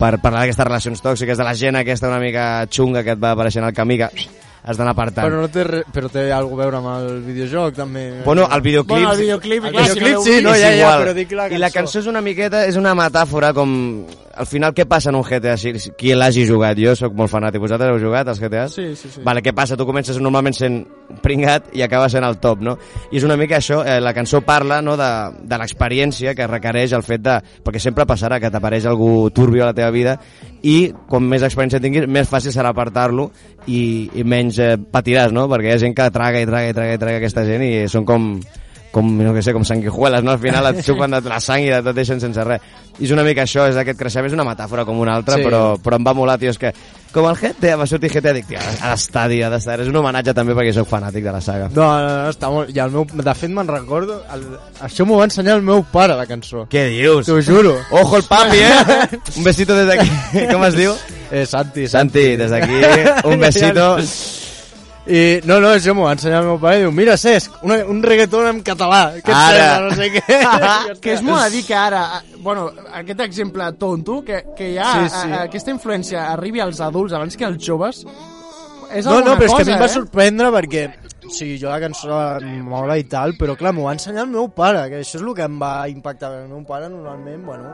[0.00, 3.34] per parlar d'aquestes relacions tòxiques, de la gent aquesta una mica xunga que et va
[3.36, 4.10] apareixent al camí, que
[4.62, 5.26] has d'anar apartant.
[5.28, 8.04] Però, no té, re- però té alguna a veure amb el videojoc, també.
[8.24, 8.90] Bueno, el videoclip...
[8.96, 11.46] Bueno, el videoclip, el clar, si videoclip no sí, no, ja, ja, però dic la
[11.48, 11.56] cançó.
[11.56, 13.72] I la cançó és una miqueta, és una metàfora com...
[14.40, 15.56] Al final, què passa en un GTA?
[15.60, 16.78] Si, si- qui l'hagi jugat?
[16.80, 17.60] Jo sóc molt fanàtic.
[17.60, 18.72] Vosaltres heu jugat als GTAs?
[18.78, 19.20] Sí, sí, sí.
[19.26, 19.76] Vale, què passa?
[19.76, 20.78] Tu comences normalment sent
[21.20, 22.76] pringat i acabes sent el top, no?
[23.10, 25.10] I és una mica això, eh, la cançó parla no, de,
[25.50, 27.36] de l'experiència que requereix el fet de...
[27.66, 30.16] Perquè sempre passarà que t'apareix algú turbio a la teva vida
[30.62, 33.30] i com més experiència tinguis, més fàcil serà apartar-lo
[33.66, 35.46] i, i menys eh, patiràs, no?
[35.50, 37.72] Perquè hi ha gent que traga i traga i traga i traga aquesta gent i
[37.88, 38.32] són com
[38.90, 40.32] com, no que sé, com sanguijueles, no?
[40.34, 42.62] Al final et xupen de la sang i de tot deixen sense res.
[43.00, 45.44] I és una mica això, és aquest creixement, és una metàfora com una altra, Sí.
[45.46, 46.72] però, però em va molar, tio, és que
[47.14, 49.78] com el GTA, va sortir GTA, dic, tio, ha d'estar, tio, ha d'estar.
[49.80, 51.70] És un homenatge també perquè sóc fanàtic de la saga.
[51.74, 52.74] No, no, no, està molt...
[52.76, 53.06] I el meu...
[53.08, 54.20] De fet, me'n recordo...
[54.34, 54.44] El...
[54.84, 56.66] Això m'ho va ensenyar el meu pare, la cançó.
[56.70, 57.26] Què dius?
[57.30, 57.76] T'ho juro.
[58.02, 59.08] Ojo el papi, eh?
[59.38, 60.10] Un besito des d'aquí.
[60.52, 60.92] Com es diu?
[61.30, 62.82] Eh, Santi, Santi, des d'aquí,
[63.30, 63.94] un besito.
[65.08, 67.78] I no, no, això m'ho va ensenyar el meu pare i diu, mira Cesc, una,
[67.88, 69.62] un reggaeton en català, què et Ara.
[69.62, 70.40] sembla, no sé què.
[71.02, 72.02] que és molt a dir que ara,
[72.44, 72.66] bueno,
[73.00, 75.28] aquest exemple tonto, que, que ja Sí, sí, sí.
[75.28, 75.38] sí.
[75.46, 78.04] aquesta influència arribi als adults abans que als joves,
[78.92, 79.94] és No, alguna no, però és cosa, que a mi em va eh?
[79.96, 80.84] sorprendre perquè
[81.30, 82.18] o sigui, jo la cançó
[82.66, 85.34] mola i tal, però clar, m'ho va ensenyar el meu pare, que això és el
[85.36, 86.32] que em va impactar.
[86.42, 87.70] El meu pare normalment, bueno,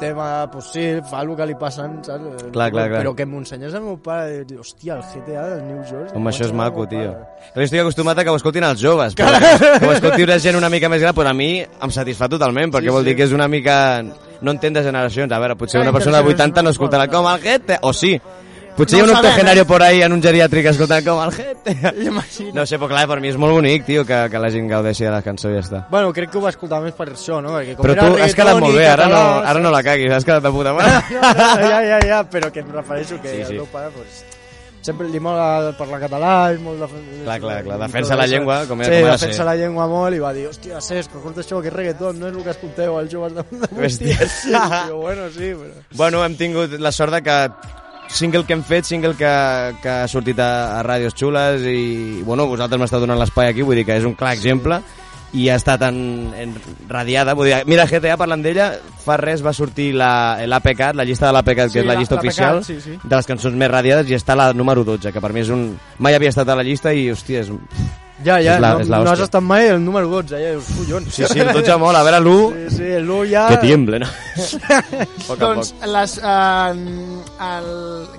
[0.00, 2.48] tema, pues sí, fa el que li passen, saps?
[2.50, 2.98] Clar, clar, clar.
[2.98, 6.14] Però que m'ho ensenyés el meu pare, hòstia, el GTA del New George...
[6.16, 7.12] Home, això és maco, tio.
[7.52, 9.16] Però jo estic acostumat a que ho escoltin els joves.
[9.18, 11.94] Però que, que ho escolti una gent una mica més gran, però a mi em
[11.94, 13.20] satisfà totalment, perquè Sí, vol dir sí.
[13.22, 13.78] que és una mica...
[14.40, 15.32] No entenc de generacions.
[15.36, 18.14] A veure, potser una persona de 80 no escoltarà com el GTA, o sí.
[18.80, 19.68] Potser No hi ha un sabem, octogenario eh?
[19.68, 21.34] por ahí en un geriàtric escoltant com el.
[22.06, 22.54] Imagina.
[22.56, 25.04] No sé, però clar, per mi és molt bonic, tio, que, que la gent gaudeixi
[25.06, 25.82] de la cançó i ja està.
[25.92, 27.52] Bueno, crec que ho va escoltar més per això, no?
[27.58, 30.12] Perquè com Però era tu has quedat molt bé, ara no, ara no la caguis,
[30.16, 30.98] has quedat de puta mare.
[31.12, 33.52] no, no, ja, ja, ja, però que em refereixo que Sí, sí, sí.
[33.52, 34.22] el meu pare, pues,
[34.80, 36.88] sempre li mola parlar català i molt de...
[37.26, 39.46] Clar, clar, clar, defensa la llengua com, sí, com ha de defensa ser.
[39.50, 42.38] la llengua molt i va dir, hòstia, Cesc, escolta això, que és reggaeton, no és
[42.38, 43.44] el que escolteu els joves de,
[43.76, 44.16] Hòstia.
[44.88, 45.84] Diu, bueno, sí, però...
[46.00, 47.36] Bueno, hem tingut la sort de que
[48.12, 49.30] single que hem fet, single que,
[49.82, 53.78] que ha sortit a, a ràdios xules i, bueno, vosaltres m'esteu donant l'espai aquí, vull
[53.78, 54.80] dir que és un clar exemple
[55.32, 55.98] i ha estat en,
[56.34, 56.54] en
[56.90, 57.36] radiada.
[57.38, 58.72] Vull dir, mira, GTA, parlant d'ella,
[59.04, 61.92] fa res va sortir la- l'APCAT, la, la llista de l'APCAT, que Sí, és la
[61.94, 62.96] la- llista oficial sí, sí.
[63.04, 65.68] de les cançons més radiades, i està la número 12, que per mi és un...
[66.02, 67.52] Mai havia estat a la llista i, hòstia, és...
[68.24, 70.50] Ja, ja, és la, no, és la no has estat mai el número 12, ja
[70.52, 71.14] dius, collons.
[71.14, 72.66] Sí, sí, el 12 mola, a veure l'1...
[72.68, 73.44] Sí, sí, l'1 ja...
[73.48, 74.08] Que tiemble, no?
[75.28, 75.86] poc a doncs, poc.
[75.94, 76.74] les, uh,
[77.48, 77.70] el...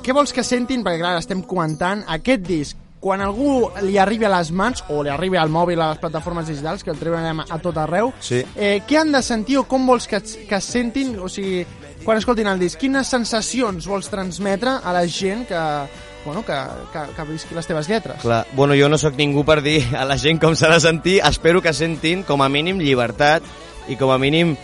[0.02, 0.82] què vols que sentin?
[0.86, 2.78] Perquè, clar, estem comentant aquest disc.
[3.02, 6.46] Quan algú li arribi a les mans, o li arribi al mòbil a les plataformes
[6.50, 8.44] digitals, que el treballarem a tot arreu, Sí.
[8.56, 11.16] eh, què han de sentir o com vols que, que es sentin?
[11.18, 11.64] O sigui,
[12.06, 15.64] quan escoltin el disc, quines sensacions vols transmetre a la gent que,
[16.26, 16.54] bueno, que,
[16.94, 18.22] que, que visqui les teves lletres?
[18.22, 21.20] Clar, bueno, jo no sóc ningú per dir a la gent com s'ha de sentir,
[21.26, 23.44] espero que sentin com a mínim llibertat
[23.90, 24.56] i com a mínim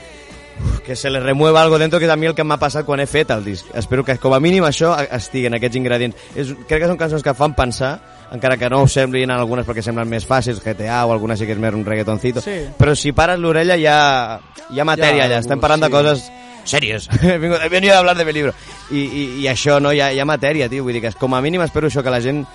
[0.85, 2.99] que se les remueva algo dentro, que és a mi el que m'ha passat quan
[2.99, 3.67] he fet el disc.
[3.77, 6.15] Espero que com a mínim això estiguen aquests ingredients.
[6.33, 7.91] És, crec que són cançons que fan pensar,
[8.33, 11.53] encara que no ho semblin algunes perquè semblen més fàcils, GTA o alguna sí que
[11.53, 12.57] és més un reggaetoncito, Sí.
[12.77, 14.39] però si pares l'orella hi ha,
[14.73, 15.91] hi ha matèria Ja, allà, estem parlant de sí.
[15.93, 16.25] coses
[16.67, 17.09] serios.
[17.21, 18.53] he vingut- he venido a hablar de mi libro.
[18.91, 19.91] I, i, i això, no?
[19.93, 20.83] Hi ha, hi ha matèria, tio.
[20.83, 22.45] Vull dir que com a mínim espero això, que la gent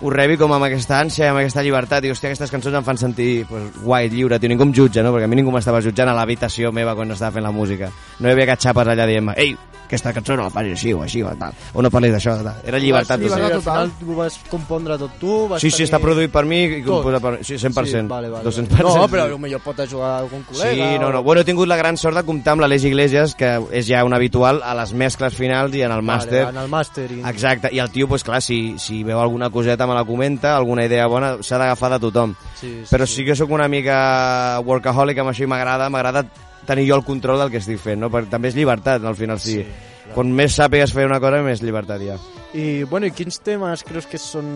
[0.00, 2.84] ho rebi com amb aquesta ànsia i amb aquesta llibertat i hòstia, aquestes cançons em
[2.86, 5.10] fan sentir pues, guai, lliure, tio, ningú em jutja, no?
[5.14, 8.28] perquè a mi ningú m'estava jutjant a l'habitació meva quan estava fent la música no
[8.28, 9.56] hi havia cap xapes allà dient ei,
[9.88, 12.58] aquesta cançó no la facis així o així o tal, o no parlis d'això tal.
[12.62, 13.42] era llibertat, Sí, total.
[13.56, 15.88] al final tu vas compondre tot tu, vas Sí, sí, tenir...
[15.88, 17.44] està produït per mi i composat per mi.
[17.48, 17.86] Sí, 100%.
[17.88, 18.84] Sí, vale, vale, 200%.
[18.84, 20.74] No, però potser pot ajudar algun col·lega.
[20.92, 21.20] Sí, no, no.
[21.20, 24.04] o- Bueno, he tingut la gran sort de comptar amb l'Aleix Iglesias, que és ja
[24.04, 26.44] un habitual a les mescles finals i en el màster.
[26.44, 27.08] Vale, en el màster.
[27.10, 27.22] I...
[27.32, 30.84] Exacte, i el tio, pues, clar, si, si veu alguna coseta me la comenta, alguna
[30.86, 32.34] idea bona, s'ha d'agafar de tothom.
[32.54, 36.26] Sí, sí, Però sí que sóc una mica workaholic amb això i m'agrada, m'agrada
[36.68, 38.12] tenir jo el control del que estic fent, no?
[38.12, 39.08] Perquè també és llibertat, no?
[39.08, 39.62] al final, sí.
[39.62, 42.20] Sí, Quan més sàpigues fer una cosa, més llibertat hi ha.
[42.56, 44.46] I, bueno, i quins temes creus que són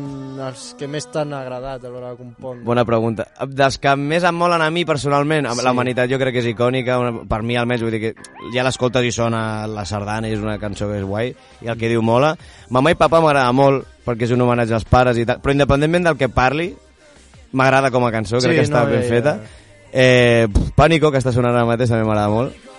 [0.40, 2.64] els que més t'han agradat a l'hora de compondre?
[2.64, 3.26] Bona pregunta.
[3.52, 5.64] Dels que més em molen a mi personalment, sí.
[5.66, 8.14] La humanitat jo crec que és icònica, una, per mi almenys, vull dir que
[8.54, 11.76] ja l'escoltes i sona la sardana i és una cançó que és guai, i el
[11.76, 12.32] que diu mola.
[12.72, 16.08] Mamà i papa m'agrada molt, perquè és un homenatge als pares i tal, però independentment
[16.08, 16.70] del que parli,
[17.52, 19.14] m'agrada com a cançó, Sí, crec que està no, ben ja, ja.
[19.18, 19.36] feta.
[19.92, 22.71] Eh, pf, Pànico, que està sonant ara mateix, també m'agrada molt.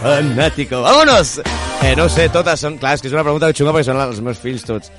[0.00, 1.40] Fanático, vámonos!
[1.82, 2.76] Eh, no sé, totes són...
[2.80, 4.90] Clar, és que és una pregunta xunga perquè són els meus fills tots.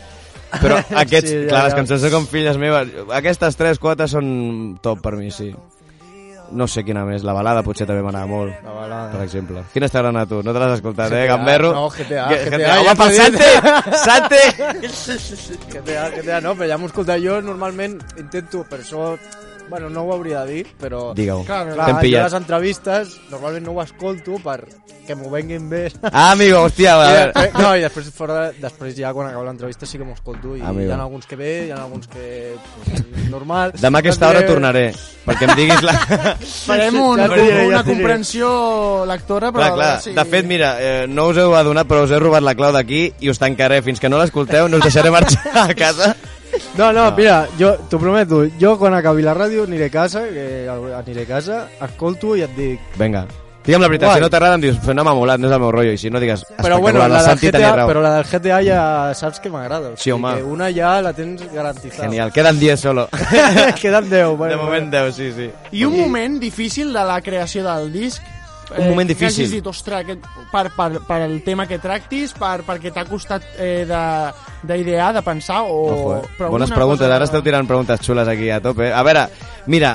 [0.61, 2.91] Però aquests, Sí, ja, clar, les cançons són com filles meves.
[3.19, 4.27] Aquestes tres, quatre són
[4.83, 5.51] top per mi, sí.
[6.53, 8.53] No sé quina més, la balada potser també m'agrada molt.
[8.63, 9.11] La balada.
[9.15, 9.63] Per exemple.
[9.73, 10.41] Quines t'agraden a tu?
[10.45, 11.71] No te l'has escoltat, eh, GTA, Gamberro?
[11.73, 13.17] no, GTA, Que- GTA, Home, dit.
[13.17, 13.47] Sante!
[14.03, 14.43] Sante!
[15.73, 19.15] GTA, GTA, no, però ja m'ho escoltat jo, normalment intento, per això,
[19.69, 21.13] bueno, no ho hauria de dir, però...
[21.17, 21.43] Digue-ho.
[21.47, 22.23] Clar, T'hem clar, jo pillat.
[22.27, 24.61] les entrevistes, normalment no ho escolto per
[25.03, 25.89] que m'ho venguin bé.
[26.11, 27.31] Ah, amigo, hòstia, a I veure.
[27.33, 30.61] després, no, i després, fora, després ja quan acabo l'entrevista sí que m'ho escolto i
[30.63, 30.87] Amigo.
[30.87, 33.73] hi ha alguns que bé, hi ha alguns que pues, normal.
[33.83, 34.85] Demà a aquesta hora tornaré,
[35.25, 35.97] perquè em diguis la...
[36.69, 37.89] Farem un, Ja diré, ja una diré.
[37.89, 38.53] comprensió
[39.09, 39.73] lectora, però...
[39.73, 39.89] Clar, clar.
[39.89, 40.15] a veure si...
[40.15, 43.09] De fet, mira, eh, no us heu adonat, però us he robat la clau d'aquí
[43.19, 43.81] i us tancaré.
[43.83, 46.13] Fins que no l'escolteu, no us deixaré marxar a casa.
[46.77, 50.67] No, no, mira, jo t'ho prometo, jo quan acabi la ràdio aniré a casa, que
[50.69, 52.79] aniré a casa, escolto i et dic...
[52.97, 53.25] Vinga.
[53.63, 54.17] Digue'm la veritat, Guai.
[54.19, 55.97] si no t'agrada em dius, "Fe, no m'ha molat, no és el meu rotllo, i
[55.97, 57.87] si no digues, Però bueno, la el del GTA, raó.
[57.87, 59.91] però la del GTA ja saps que m'agrada.
[59.93, 60.33] o Sí, sigui home.
[60.35, 62.03] Que una ja la tens garantitzada.
[62.09, 63.07] Genial, queden 10 solo.
[63.81, 64.35] Queden 10.
[64.37, 65.49] Bueno, De moment 10, sí, sí.
[65.71, 68.21] I un moment difícil de la creació del disc
[68.79, 69.43] Un moment que difícil.
[69.45, 73.43] hagis dit, ostres, aquest, per, per, per el tema que tractis, per, perquè t'ha costat
[73.57, 75.77] eh, de- d'idear, de, de pensar, o...
[75.91, 76.21] Ojo, eh?
[76.37, 78.91] però Bones preguntes, cosa- ara esteu tirant preguntes xules aquí a tope.
[78.93, 79.27] A veure,
[79.67, 79.93] mira,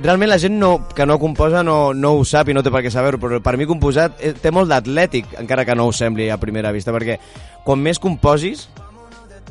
[0.00, 2.80] realment la gent no, que no composa no, no ho sap i no té per
[2.84, 6.30] què saber-ho, però per mi composar eh, té molt d'atlètic, encara que no ho sembli
[6.30, 7.18] a primera vista, perquè
[7.64, 8.68] quan més composis,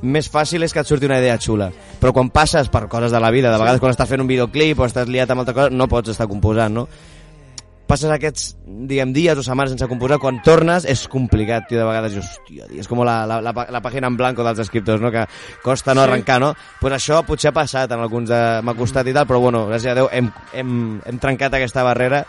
[0.02, 1.70] més fàcil és que et surti una idea xula.
[2.00, 4.80] Però quan passes per coses de la vida, de vegades quan estàs fent un videoclip
[4.80, 6.86] o estàs liat amb altra cosa, no pots estar composant, no?
[7.90, 8.44] Passes aquests,
[8.90, 12.68] diguem, dies o setmanes sense composar, quan tornes és complicat, tio, de vegades, dius, hòstia,
[12.78, 15.26] és com la, la, la, la pàgina en blanco dels escriptors, no?, que
[15.66, 16.10] costa no Sí.
[16.10, 16.54] arrencar, no?
[16.80, 18.40] Pues això potser ha passat en alguns de...
[18.64, 22.24] m'ha costat i tal, però bueno, gràcies a Déu hem, hem, hem trencat aquesta barrera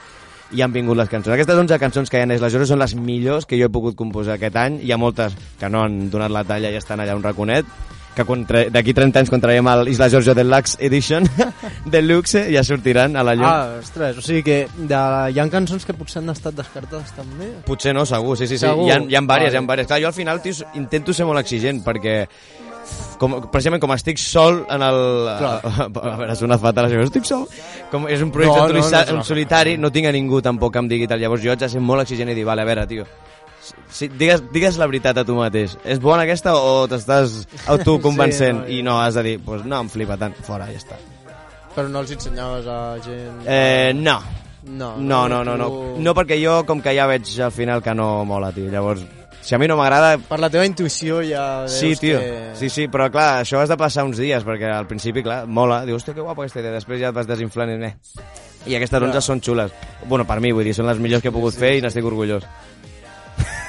[0.51, 1.35] i han vingut les cançons.
[1.37, 3.95] Aquestes 11 cançons que hi ha les Jores són les millors que jo he pogut
[3.95, 4.81] composar aquest any.
[4.83, 7.69] Hi ha moltes que no han donat la talla i estan allà un raconet
[8.15, 11.27] que quan tra- d'aquí 30 anys quan traiem el Isla Giorgio Deluxe Edition
[11.95, 13.47] Deluxe ja sortiran a la llum.
[13.47, 15.03] Ah, ostres, o sigui que de,
[15.35, 17.53] hi ha cançons que potser han estat descartades també.
[17.67, 18.67] Potser no, segur, sí, sí, sí.
[18.67, 18.89] Segur?
[18.89, 19.87] Hi ha, hi ha vàries, hi ha vàries.
[19.91, 22.17] Clar, jo al final, tio, intento ser molt exigent, perquè
[23.21, 25.01] com, precisament com estic sol en el...
[25.39, 25.55] Clar.
[26.11, 27.47] A veure, sona fatal, això, estic sol.
[27.93, 29.25] Com és un projecte No, no, no, no.
[29.27, 31.21] solitari, no tinc a ningú tampoc que em digui tal.
[31.23, 33.07] Llavors jo haig de ser molt exigent i dir, vale, a veure, tio,
[33.93, 35.77] si, digues, digues la veritat a tu mateix.
[35.85, 37.41] És bona aquesta o t'estàs
[37.71, 38.65] autoconvencent?
[38.67, 40.99] Sí, no, I no, has de dir, pues no em flipa tant, fora, ja està.
[41.75, 43.45] Però no els ensenyaves a gent...
[43.47, 44.19] Eh, no.
[44.63, 45.69] No, No, no, no, no.
[45.71, 48.67] tu- No, perquè jo, com que ja veig al final que no mola, tio.
[48.71, 49.01] Llavors,
[49.41, 52.51] si a mi no m'agrada, Per la teva intuïció ja veus Sí, tio, que...
[52.59, 55.81] sí, sí, però clar, això has de passar uns dies, perquè al principi, clar, mola,
[55.87, 57.95] dius, hòstia, que guapa aquesta idea, després ja et vas desinflant i, eh.
[58.67, 59.21] I aquestes 11 Ja.
[59.25, 59.73] són xules.
[60.05, 62.45] Bueno, per mi, vull dir, són les millors que he pogut fer i n'estic orgullós.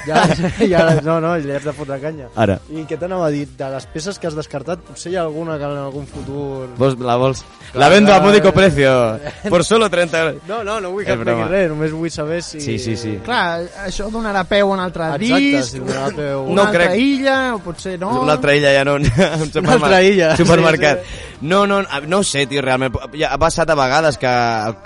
[0.06, 0.22] Ja,
[0.72, 2.26] ja, no, no, ja has de fotre canya.
[2.36, 2.58] Ara.
[2.72, 3.44] I què t'anava a dir?
[3.58, 6.68] De les peces que has descartat, potser hi ha alguna que en algun futur...
[6.78, 7.44] Vols, la vols?
[7.72, 9.18] Clar, la vendo a módico precio,
[9.48, 10.42] por solo 30 euros.
[10.48, 12.60] No, no, no vull que És et pegui res, només vull saber si...
[12.60, 13.14] Sí, sí, sí.
[13.24, 16.88] Clar, això donarà peu a un altre Exacte, disc, si donarà peu- una No altra
[16.90, 16.98] crec.
[17.00, 18.10] illa, o potser no.
[18.24, 21.04] Una altra illa ja no, un supermer- altra illa, supermercat.
[21.06, 22.94] sí, No, no, no ho sé, tio, realment.
[23.18, 24.30] Ja ha passat a vegades que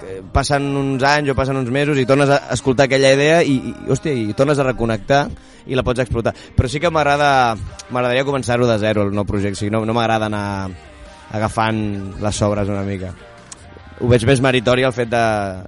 [0.00, 3.58] que passen uns anys o passen uns mesos i tornes a escoltar aquella idea i,
[3.60, 5.05] i, hòstia, i tornes a reconnectar
[5.66, 6.34] i la pots explotar.
[6.56, 7.56] Però sí que m'agrada
[7.90, 9.56] m'agradaria començar-ho de zero, el nou projecte.
[9.58, 10.70] O sigui, no, no m'agrada anar
[11.32, 13.12] agafant les sobres una mica.
[14.00, 15.22] Ho veig més meritori el fet de,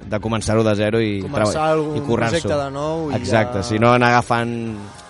[0.04, 2.42] de començar-ho de zero i, Començar i currar-s'ho.
[2.42, 4.52] projecte de nou i Exacte, ja- si no anar agafant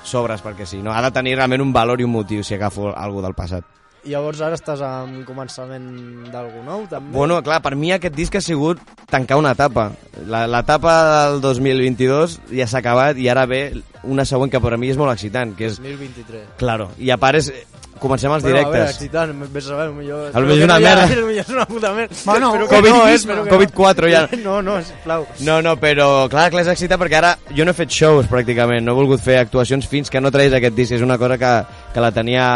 [0.07, 0.79] sobres perquè sí.
[0.79, 3.65] No, ha de tenir realment un valor i un motiu si agafo alguna del passat.
[4.09, 5.89] Llavors ara estàs en començament
[6.33, 7.13] d'algú nou, també?
[7.13, 8.81] Bueno, clar, per mi aquest disc ha sigut
[9.11, 9.91] tancar una etapa.
[10.27, 10.95] La- L'etapa
[11.31, 14.97] del 2022 ja s'ha acabat i ara ve una següent que per a mi és
[14.97, 15.77] molt excitant, que és...
[15.83, 16.55] 2023.
[16.61, 17.53] Claro, i a part és...
[17.99, 18.95] Comencem els Bueno, a veure, directes.
[18.95, 20.29] excitant, vés a saber, millor...
[20.31, 21.07] A lo millor és una merda.
[21.09, 22.15] Potser és una puta merda.
[22.29, 24.21] Bueno, Espero que Covid- no, eh, espero que Covid 4 ja.
[24.45, 25.27] No, no, sisplau.
[25.41, 28.87] No, no, però clar, clar, és excitant perquè ara jo no he fet shows pràcticament,
[28.87, 31.51] no he volgut fer actuacions fins que no tragués aquest disc, és una cosa que,
[31.97, 32.47] que la tenia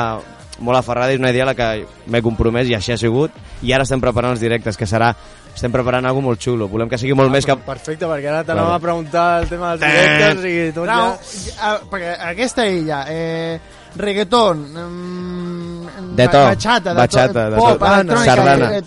[0.60, 1.68] molt aferrada, és una idea a la que
[2.06, 5.12] m'he compromès i així ha sigut, i ara estem preparant els directes, que serà,
[5.52, 7.56] estem preparant alguna molt xulo, volem que sigui molt més que...
[7.66, 8.72] Perfecte, perquè ara Claro.
[8.72, 11.52] a preguntar el tema dels directes i tot Bravo, ja...
[11.56, 13.60] ja, perquè aquesta illa, eh,
[13.96, 15.81] reggaeton, mm,
[16.16, 16.44] De ba- tot.
[16.48, 17.88] bachata, de Bachata, tot, de pop, tot.
[17.88, 18.76] electrònica, Sardana.
[18.76, 18.82] eh,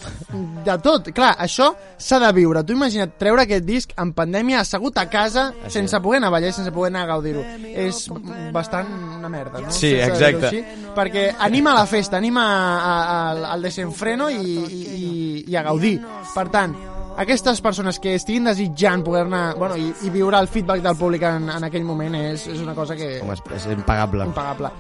[0.66, 1.12] de tot.
[1.14, 2.64] Clar, això s'ha de viure.
[2.64, 6.52] Tu imagina't treure aquest disc en pandèmia, assegut a casa, sense poder anar a ballar
[6.54, 7.44] sense poder anar a gaudir-ho.
[7.76, 8.10] És
[8.52, 8.88] bastant
[9.20, 9.72] una merda, no?
[9.72, 10.46] Sí, Sense exacte.
[10.48, 10.64] així,
[10.96, 15.56] perquè anima a la festa, anima a, a, al- al desenfreno i, i, i, i
[15.56, 16.02] a gaudir.
[16.34, 16.76] Per tant,
[17.18, 19.54] aquestes persones que estiguin desitjant poder-ne...
[19.58, 22.74] Bueno, i, i viure el feedback del públic en, en aquell moment és, és una
[22.76, 23.20] cosa que...
[23.24, 24.26] Home, és, impagable.
[24.28, 24.72] Impagable.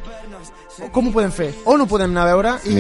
[0.91, 1.47] Com ho podem fer?
[1.71, 2.73] On ho podem anar a veure i,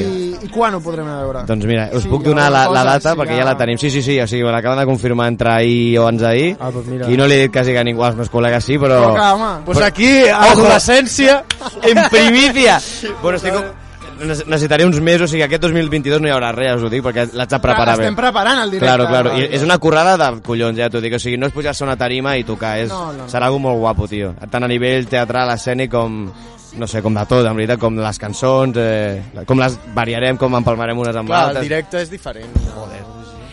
[0.43, 1.43] i quan ho podrem anar a veure?
[1.47, 3.79] Doncs mira, us Sí, puc donar la, la data sí, perquè ja- ja la tenim.
[3.79, 6.89] Sí, sí, sí, o sigui, l'acaben de confirmar entre ahir o abans d'ahir Ah, doncs
[6.91, 7.07] mira.
[7.07, 8.99] i no li he dit quasi a ningú, als meus col·legues sí, però...
[8.99, 9.53] Però clar, home.
[9.69, 11.39] Pues Però- aquí, a l'adolescència...
[11.89, 12.79] En primícia!
[13.23, 13.84] bueno, estic...
[14.19, 17.03] nece- Necessitaré uns mesos, o sigui, aquest 2022 no hi haurà res, us ho dic,
[17.03, 18.03] perquè l'haig de preparar bé.
[18.03, 18.85] Estem preparant el directe.
[18.87, 19.37] Claro, claro.
[19.37, 21.13] I és una currada de collons, ja t'ho dic.
[21.15, 23.29] O sigui, no és pujar-se una tarima i tocar, és, No, no, no.
[23.29, 24.33] serà algo molt guapo, tio.
[24.49, 26.31] Tant a nivell teatral, escènic, com,
[26.77, 30.53] no sé, com de tot, en veritat, com les cançons, eh, com les variarem, com
[30.55, 31.63] empalmarem unes amb Clar, el altres.
[31.69, 32.51] directe és diferent.
[32.73, 33.03] Joder.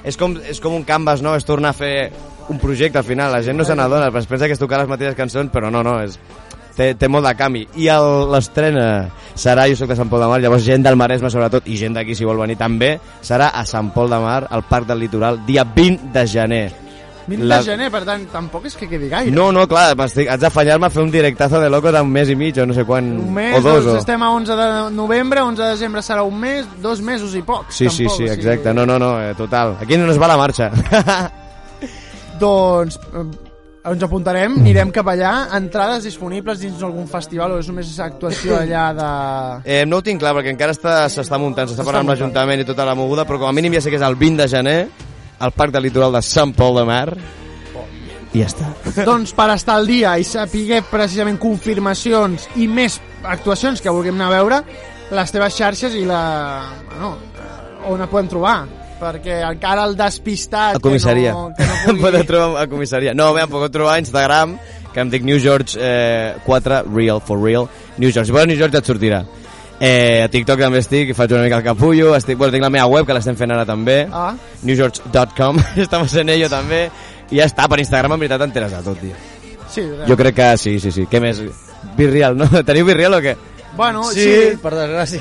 [0.05, 1.36] És com, és com un canvas, no?
[1.36, 2.11] És tornar a fer
[2.49, 3.31] un projecte al final.
[3.31, 5.83] La gent no se n'adona, es pensa que és tocar les mateixes cançons, però no,
[5.85, 6.19] no, és,
[6.76, 7.67] té, té molt de canvi.
[7.76, 7.89] I
[8.33, 11.76] l'estrena serà, jo soc de Sant Pol de Mar, llavors gent del Maresme sobretot, i
[11.81, 15.01] gent d'aquí si vol venir també, serà a Sant Pol de Mar, al Parc del
[15.01, 16.65] Litoral, dia 20 de gener.
[17.25, 19.31] 20 La- de gener, per tant, tampoc és que quedi gaire.
[19.31, 22.34] No, no, clar, m'estic- haig d'afanyar-me a fer un directazo de loco d'un mes i
[22.34, 23.84] mig, o no sé quan, Un mes, o dos.
[23.84, 23.99] doncs O...
[24.01, 27.76] estem a 11 de novembre, 11 de desembre serà un mes, dos mesos i pocs.
[27.76, 28.75] Sí, sí, tampoc, sí, sigui, exacte.
[28.75, 29.76] No, no, no, eh, total.
[29.81, 30.73] Aquí no es va la marxa.
[32.41, 33.25] Doncs eh,
[33.83, 38.85] ens apuntarem, anirem cap allà, entrades disponibles dins d'algun festival o és només actuació allà
[38.94, 39.09] de...
[39.67, 42.67] Eh, no ho tinc clar, perquè encara està- s'està muntant, s'està parlant amb l'Ajuntament i
[42.69, 44.77] tota la moguda, però com a mínim ja sé que és el 20 de gener,
[45.43, 47.09] al Parc del Litoral de Sant Pol de Mar,
[48.33, 48.70] i ja està.
[49.11, 54.31] doncs per estar al dia i saber precisament confirmacions i més actuacions que vulguem anar
[54.31, 54.62] a veure,
[55.12, 56.23] les teves xarxes i la...
[56.86, 58.61] Bueno, eh, on et podem trobar?
[59.03, 60.77] Perquè encara el despistat...
[60.79, 61.33] A comissaria.
[61.33, 62.25] Que no, que no pugui...
[62.31, 63.15] trobar a comissaria.
[63.19, 64.57] No, bé, em podeu trobar a Instagram,
[64.95, 67.67] que em dic New George eh, 4, real, for real,
[67.99, 68.29] New George.
[68.31, 69.23] Si vols New George ja et sortirà.
[69.83, 72.87] Eh, a TikTok també estic, faig una mica el capullo, estic, bueno, tinc la meva
[72.87, 74.31] web, que l'estem fent ara també, Ah.
[74.63, 76.85] newgeorge.com, estamos en ello també,
[77.33, 79.17] i ja està, per Instagram en veritat enteres de tot, tio.
[79.73, 81.07] Sí, Jo crec que sí, sí, sí.
[81.11, 81.41] Què més?
[81.97, 82.47] Virreal, no?
[82.69, 83.35] Teniu Virreal o què?
[83.76, 84.57] Bueno, Sí, sí.
[84.60, 85.20] per desgràcia.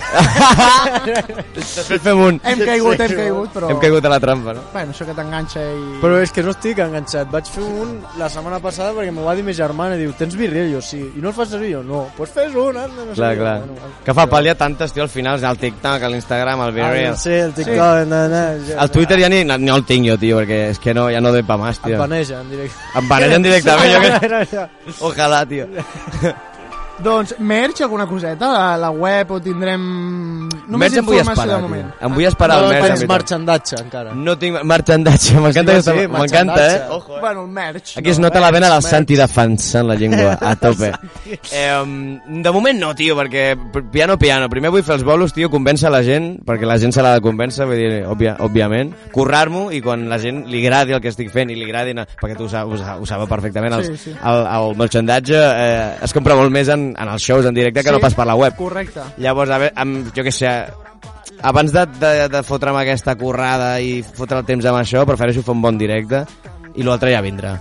[1.55, 2.39] Després fem un...
[2.43, 3.69] Hem caigut, hem caigut, però...
[3.71, 4.63] Hem caigut a la trampa, no?
[4.73, 5.85] Bueno, això que t'enganxa i...
[6.01, 7.29] Però és que no estic enganxat.
[7.31, 10.65] Vaig fer un la setmana passada perquè m'ho va dir ma germana diu, tens birria?
[10.67, 10.99] I jo, sí.
[10.99, 11.71] I no el fas servir?
[11.77, 12.01] Jo, no.
[12.09, 13.55] Doncs pues fes un, anda, no sé Clar, clar.
[13.63, 17.13] Bueno, Que fa ha tantes, tio, al final, el TikTok, l'Instagram, el Virreal.
[17.13, 20.17] Ah, sí, el TikTok, no, no, ja- El Twitter ja ni, no el tinc jo,
[20.17, 21.99] tio, perquè és que no, ja no doy pa más, Em tio.
[22.03, 22.75] banegen directe.
[22.99, 24.67] Em banegen directament, jo que...
[24.99, 25.67] Ojalà, tio.
[27.03, 28.47] Doncs, merch, alguna coseta?
[28.51, 29.81] La, la web o tindrem...
[30.71, 31.67] Només Merch em vull informació esperar, de tio.
[31.67, 31.87] moment.
[32.01, 32.81] Em vull esperar no el merch.
[32.81, 33.09] tens en veritat.
[33.11, 34.13] marxandatge, encara.
[34.15, 36.81] No tinc marxandatge, m'encanta Sí, sí, M'encanta, eh?
[36.89, 37.19] Ojo, eh?
[37.19, 37.97] Bueno, el merch.
[37.97, 38.27] Aquí es no?
[38.27, 38.91] nota la vena del Merch.
[38.91, 40.91] Santi defensant la llengua a tope.
[41.51, 43.57] Eh, de moment no, tio, perquè
[43.91, 44.47] piano, piano.
[44.49, 47.23] Primer vull fer els bolos, tio, convèncer la gent, perquè la gent se l'ha de
[47.25, 48.93] convèncer, vull dir, òbvia, òbviament.
[49.11, 52.05] Currar-m'ho i quan la gent li agradi el que estic fent i li agradi, no,
[52.21, 54.15] perquè tu ho, ho, sa- ho sabeu perfectament, els, Sí, sí.
[54.23, 57.89] El, el merchandatge eh, es compra molt més en, en els shows en directe que
[57.89, 58.55] Sí, no pas per la web.
[58.55, 59.01] Correcte.
[59.17, 60.51] Llavors, a veure, amb, jo què sé,
[61.41, 65.55] abans de, de, de fotre'm aquesta currada i fotre el temps amb això, prefereixo fer
[65.55, 66.25] un bon directe
[66.75, 67.55] i l'altre ja vindrà.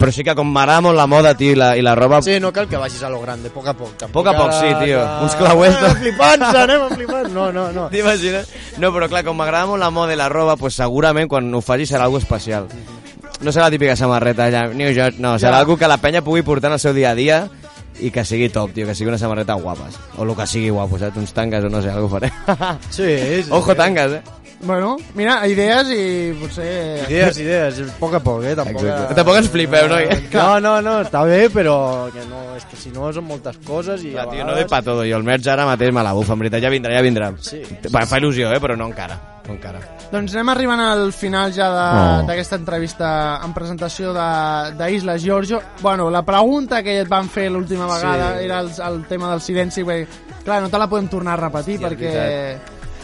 [0.00, 2.22] Però sí que com m'agrada molt la moda, tio, i la, i la roba...
[2.24, 4.00] Sí, no cal que vagis a lo grande, poc a poc.
[4.00, 4.96] A poc a poc, sí, tio.
[5.02, 5.76] Ara- Uns clauers...
[5.76, 7.26] Ah, flipants, anem a flipar.
[7.28, 7.90] No, no, no.
[7.92, 8.48] T'imagines?
[8.80, 11.60] No, però clar, com m'agrada molt la moda i la roba, pues segurament quan ho
[11.60, 12.70] faci serà algo especial.
[13.44, 15.60] No serà la típica samarreta allà, New York, no, serà Ja.
[15.66, 17.42] algo que la penya pugui portar en el seu dia a dia
[18.00, 19.98] i que sigui top, tio, que sigui una samarreta guapes.
[20.16, 21.16] O el que sigui guapo, saps?
[21.20, 22.32] Uns tangues o no sé, algo faré.
[22.90, 23.50] Sí, sí.
[23.50, 24.22] Ojo tangues, eh?
[24.62, 26.02] Bueno, mira, idees i
[26.36, 27.06] potser...
[27.08, 28.52] Idees, idees, a poc a poc, eh?
[28.58, 29.16] Tampoc, Exacte.
[29.16, 30.00] Tampoc ens flipeu, no?
[30.34, 34.04] No, no, no, està bé, però que no, és que si no són moltes coses
[34.04, 34.68] i Clar, a tio, no vegades...
[34.68, 35.06] ve pa todo.
[35.08, 36.60] Jo el merch ara mateix me la bufa, en veritat.
[36.66, 37.32] Ja vindrà, ja vindrà.
[37.40, 37.62] Sí.
[37.88, 38.60] Va, fa il·lusió, eh?
[38.60, 39.16] Però no encara.
[39.50, 39.80] Encara.
[40.10, 42.20] Doncs anem arribant al final ja Oh.
[42.20, 45.60] de- d'aquesta entrevista en presentació de- d'Isla Giorgio.
[45.80, 48.44] Bueno, la pregunta que et van fer l'última vegada Sí.
[48.44, 50.06] era el, el tema del silenci, perquè,
[50.44, 52.58] clar, no te la podem tornar a repetir, és perquè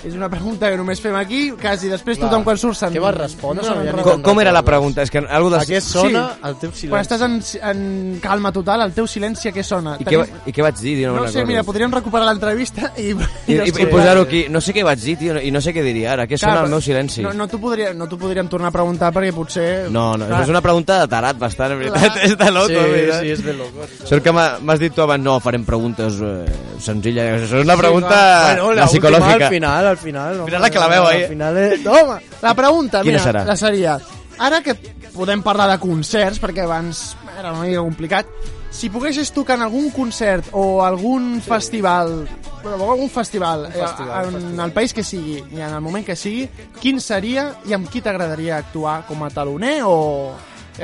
[0.06, 2.28] és una pregunta que només fem aquí, quasi després Clar.
[2.30, 2.92] tothom quan surt se'n...
[2.94, 3.66] Què vas respondre?
[3.66, 5.02] No No ni Com, com era la pregunta?
[5.02, 5.58] És que algú de...
[5.58, 6.40] A què sona Sí.
[6.48, 6.88] el teu silenci?
[6.92, 7.34] Quan estàs en,
[7.70, 9.96] en calma total, el teu silenci a què sona?
[10.00, 11.12] I què, va- I què vaig dir, tio?
[11.16, 13.10] No, No sé, mira, podríem recuperar l'entrevista i...
[13.12, 14.44] I, i, i posar-ho aquí.
[14.50, 16.26] No sé què vaig dir, tio, i no sé què diria ara.
[16.30, 17.22] Què sona el meu silenci?
[17.26, 19.66] No, no t'ho podria, no podríem tornar a preguntar perquè potser...
[19.90, 20.42] No, no, Clar.
[20.46, 22.12] és una pregunta de tarat bastant, en veritat.
[22.14, 22.24] Clar.
[22.30, 23.20] És de loco, Sí, en veritat.
[23.22, 23.86] sí, és de loco.
[24.06, 26.44] Sort que m'ha- m'has dit tu abans, no, farem preguntes eh,
[26.80, 27.42] senzilles.
[27.48, 28.44] Això és una Sí, pregunta va.
[28.46, 29.32] Bueno, la la psicològica.
[29.32, 30.42] última al final, al final.
[30.44, 31.24] Mira la claveu, eh?
[31.24, 31.78] Al final, eh?
[31.84, 32.20] Toma!
[32.42, 33.44] La pregunta, Quina mira, serà?
[33.44, 33.98] la seria...
[34.38, 34.74] Ara que
[35.14, 38.26] podem parlar de concerts, perquè abans era una mica complicat,
[38.68, 42.26] si poguessis tocar en algun concert o algun festival,
[42.62, 44.66] bueno, algun festival, eh, festival, en festival.
[44.66, 46.44] el país que sigui i en el moment que sigui,
[46.82, 50.34] quin seria i amb qui t'agradaria actuar com a taloner o...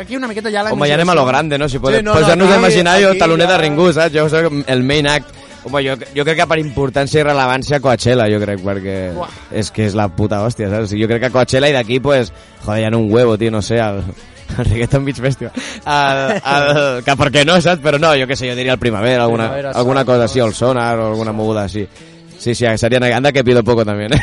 [0.01, 1.69] Aquí una miqueta ja la Home, ja anem a lo grande, no?
[1.69, 4.15] Si Sí, no, sí, no, posar-nos aquí- a imaginar jo taloner ja- de Ringu, saps?
[4.17, 5.29] Jo soc el main act.
[5.65, 9.31] Home, jo, jo crec que per importància i rellevància Coachella, jo crec, perquè Buah.
[9.63, 10.95] és que és la puta hòstia, saps?
[10.99, 12.33] Jo crec que Coachella i d'aquí, pues,
[12.65, 14.03] joder, hi ha un huevo, tio, no sé, el,
[14.59, 15.53] el Reggaeton Beach Festival.
[15.87, 17.83] El, el, que per què no, saps?
[17.85, 20.49] Però no, jo què sé, jo diria el Primavera, alguna, Primavera alguna cosa així, o
[20.51, 21.87] el Sonar, o alguna moguda així.
[21.87, 22.12] Sí,
[22.43, 23.05] sí, serían...
[23.05, 24.21] Anda que pido poco también, eh?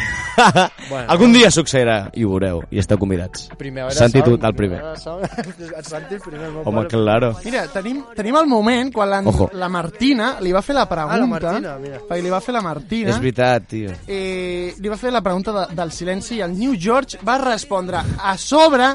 [0.89, 1.05] Bueno.
[1.11, 3.47] Algun dia succeirà, i ho veureu, i esteu convidats.
[3.59, 4.79] Primavera Santi, tu, el primer.
[4.97, 6.49] Santi el primer.
[6.65, 7.33] Home, claro.
[7.45, 9.49] Mira, tenim, tenim el moment quan la, Ojo.
[9.53, 11.15] la Martina li va fer la pregunta...
[11.15, 11.99] Ah, la Martina, mira.
[12.07, 13.13] Perquè li va fer la Martina...
[13.13, 13.93] És veritat, tio.
[14.07, 18.01] eh, li va fer la pregunta de, del silenci i el New George va respondre
[18.17, 18.89] a sobre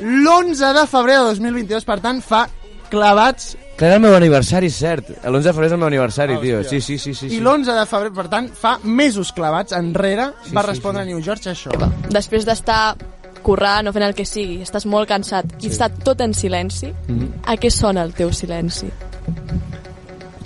[0.00, 2.46] l'11 de febrer de 2022, per tant fa
[2.92, 5.08] clavats Clar, era el meu aniversari, cert.
[5.24, 6.58] L'11 de febrer és el meu aniversari, tio.
[6.68, 7.14] Sí, sí, sí.
[7.16, 7.40] sí, i sí.
[7.40, 11.50] l'11 de febrer, per tant, fa mesos clavats enrere Sí, va sí, respondre New George
[11.50, 11.72] això.
[12.12, 12.94] després d'estar
[13.42, 17.32] currant o fent el que sigui, estàs molt cansat i està tot en silenci, Mhm.
[17.48, 18.86] a què sona el teu silenci?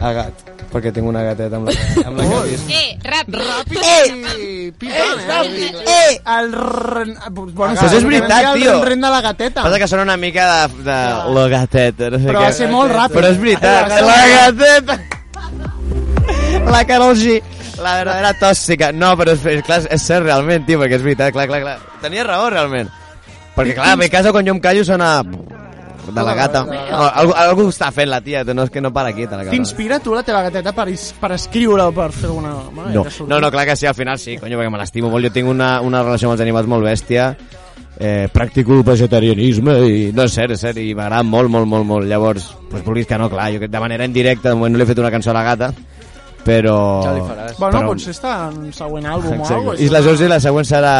[0.00, 0.45] A gat.
[0.72, 2.70] Perquè tinc una gateta amb la, amb la que visc.
[2.74, 3.36] Eh, ràpid.
[3.40, 3.80] Ràpid
[4.42, 5.26] i piton, eh?
[5.30, 5.78] ràpid.
[5.92, 6.14] Eh!
[6.36, 7.12] El ren...
[7.30, 8.72] Bueno, Això és veritat, el tio.
[8.74, 9.62] ren, ren de la gateta.
[9.62, 10.98] Passa que sona una mica de, de
[11.38, 12.10] la gateta.
[12.12, 12.48] No sé Però què.
[12.50, 13.16] va ser molt ràpid.
[13.20, 13.94] Però és veritat.
[13.94, 14.98] La La gateta.
[16.74, 17.38] La Carol G.
[17.82, 18.90] La verdadera tòxica.
[18.96, 21.76] No, però és, és, clar, és cert realment, tio, perquè és veritat, clar, clar, clar.
[22.00, 22.88] Tenia raó, realment.
[23.56, 25.10] Perquè, clar, a mi casa, quan jo em callo, sona
[26.14, 26.64] de la gata.
[26.64, 29.54] No, algú, algú està fent la tia, no és que no para quieta la gata.
[29.56, 32.54] T'inspira tu la teva gateta per, is- per escriure o per fer alguna...
[32.92, 35.26] No, no, no, clar que sí, al final sí, conyo, perquè me l'estimo molt.
[35.26, 37.30] Jo tinc una, una relació amb els animals molt bèstia,
[37.98, 41.86] eh, practico el vegetarianisme i no és cert, és cert, i m'agrada molt, molt, molt,
[41.88, 42.06] molt.
[42.10, 44.84] Llavors, pues, vulguis que no, clar, jo que de manera indirecta, de moment no li
[44.84, 45.72] he fet una cançó a la gata,
[46.46, 46.76] però...
[47.04, 47.56] Ja li faràs.
[47.58, 49.54] Bueno, però- potser està en un següent àlbum o Exacte.
[49.54, 49.82] alguna cosa.
[49.82, 50.92] I la Georgie la següent serà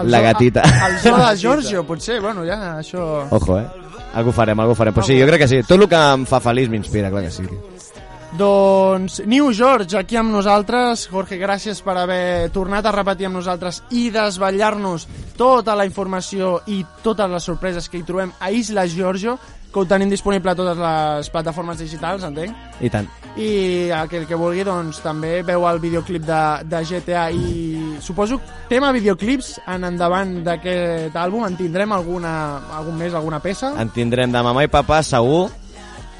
[0.00, 0.62] El la gatita.
[0.88, 3.26] El zoo de Giorgio, potser, bueno, ja, això...
[3.30, 3.66] Ojo, eh?
[4.14, 4.94] Algú farem, algú farem.
[4.94, 5.62] Però sí, jo crec que sí.
[5.66, 7.48] Tot el que em fa feliç m'inspira, clar que sí.
[8.32, 11.04] Doncs New George aquí amb nosaltres.
[11.12, 15.04] Jorge, gràcies per haver tornat a repetir amb nosaltres i desvetllar-nos
[15.36, 19.36] tota la informació i totes les sorpreses que hi trobem a Isla Giorgio,
[19.72, 22.56] que ho tenim disponible a totes les plataformes digitals, entenc?
[22.84, 23.08] I tant.
[23.40, 28.92] I aquell que vulgui, doncs, també veu el videoclip de, de GTA i suposo tema
[28.92, 32.34] videoclips en endavant d'aquest àlbum en tindrem alguna,
[32.76, 33.72] algun més, alguna peça?
[33.80, 35.46] En tindrem de mamà i papà, segur,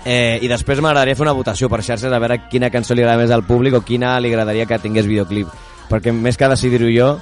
[0.06, 3.20] eh, i després m'agradaria fer una votació per xarxes a veure quina cançó li agrada
[3.20, 5.52] més al públic o quina li agradaria que tingués videoclip.
[5.92, 7.12] Perquè més que decidir-ho jo,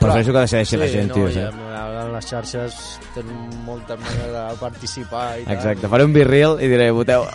[0.00, 1.28] prefereixo que decideixi la gent, no, tio.
[1.34, 1.62] ja, saps?
[1.76, 2.76] ara les xarxes
[3.14, 5.54] tenen molta manera de participar i tal.
[5.56, 7.26] Exacte, faré un virreel i diré, voteu.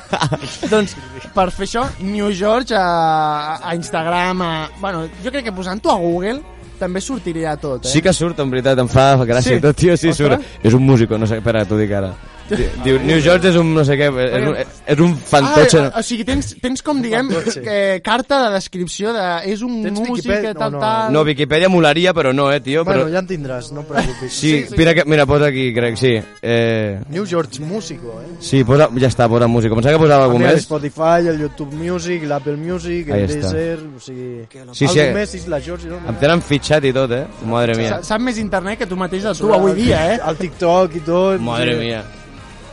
[0.72, 0.96] doncs
[1.34, 4.52] per fer això, New George a, a Instagram, a...
[4.80, 6.40] Bueno, jo crec que posant-ho a Google
[6.80, 7.90] també sortiria tot, eh?
[7.92, 9.58] Sí que surt, en veritat, em fa gràcia Sí?
[9.58, 9.64] sí.
[9.64, 10.40] tot, tio, sí, Ostres.
[10.40, 10.64] surt.
[10.66, 12.12] És un músico, no sé, espera, t'ho dic ara.
[12.48, 14.54] Di- Diu, New George és un no sé què, és un,
[14.86, 15.80] és un fantotxe.
[15.88, 17.76] Ah, o sigui, tens, tens com, diguem, que,
[18.06, 19.24] carta de descripció de...
[19.50, 20.52] És un Tens músic Wikipedia?
[20.52, 20.84] que tal, No, no.
[20.84, 21.12] tal...
[21.16, 22.84] No, Wikipedia molaria, però no, eh, tio.
[22.84, 23.12] Bueno, però...
[23.12, 24.32] ja en tindràs, no preocupis.
[24.32, 26.14] Sí, mira, que, mira, posa aquí, crec, sí.
[26.42, 28.36] Eh, New George Músico, eh?
[28.40, 29.74] sí, posa, ja està, posa música.
[29.74, 30.62] Pensava que posava algú més.
[30.66, 33.34] Spotify, el YouTube Music, l'Apple Music, Ahí el.
[33.34, 34.46] Deezer, o sigui...
[34.72, 35.10] Sí, sí, eh.
[35.14, 35.98] més, Isla George, no?
[36.06, 37.24] Em tenen fitxat i tot, eh?
[37.50, 37.96] Madre mia.
[37.98, 40.20] Sa- Sap més internet que tu mateix de tu avui dia, eh?
[40.28, 41.40] El TikTok i tot.
[41.42, 41.80] Madre sí.
[41.84, 42.04] mia.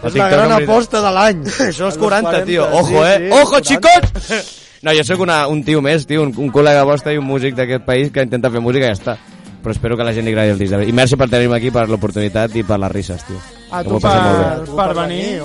[0.10, 1.44] És la gran aposta de l'any.
[1.70, 2.68] Això és A los 40, tio.
[2.70, 3.18] 40, Ojo, sí, eh?
[3.20, 3.70] sí, Ojo, 40.
[3.70, 4.60] xicots!
[4.84, 7.56] No, jo sóc una, un tio més, tio, un, un col·lega vostre i un músic
[7.56, 9.16] d'aquest país que intenta fer música i ja està.
[9.64, 10.74] però espero que a la gent li agradi el disc.
[10.76, 13.40] I merci per tenir-me aquí, per l'oportunitat i per les risses, tio.
[13.72, 14.76] A Que tu per, bé.
[14.76, 15.40] per venir.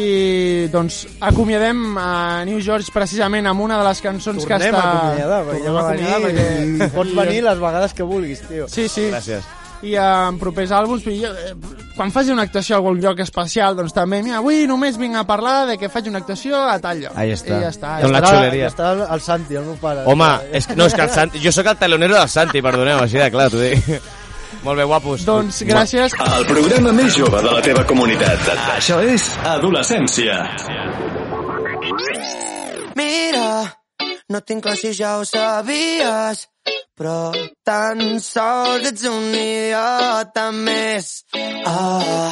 [0.00, 4.80] I doncs acomiadem a New George precisament amb una de les cançons que Tornem està...
[4.80, 6.90] a acomiadar, perquè ja Tornem a va acomiadar venir, perquè...
[6.96, 8.68] pots venir les vegades que vulguis, tio.
[8.72, 9.10] Sí, sí.
[9.12, 9.44] Gràcies.
[9.82, 11.54] I en propers àlbums, i jo, eh,
[11.96, 15.24] quan faci una actuació a algun lloc especial, doncs també, mira, avui només vinc a
[15.24, 17.12] parlar de que faig una actuació a tal lloc.
[17.16, 17.56] Ahí està.
[17.56, 17.94] I ja està.
[17.96, 18.68] Amb la Estarà- xuleria.
[18.68, 20.04] Estarà el Santi, el meu pare.
[20.04, 23.16] Home, és, no, és que el Santi, jo sóc el talonero del Santi, perdoneu, així
[23.18, 24.02] de clar, t'ho dic.
[24.64, 25.24] Molt bé, guapos.
[25.24, 26.12] Doncs gràcies.
[26.36, 28.40] El programa més jove de la teva comunitat.
[28.76, 30.42] Això és Adolescència.
[32.96, 33.78] Mira,
[34.28, 36.48] no tinc clar si ja ho sabies,
[37.00, 37.32] però
[37.64, 41.06] tan sols ets un idiota més.
[41.64, 42.28] Ah.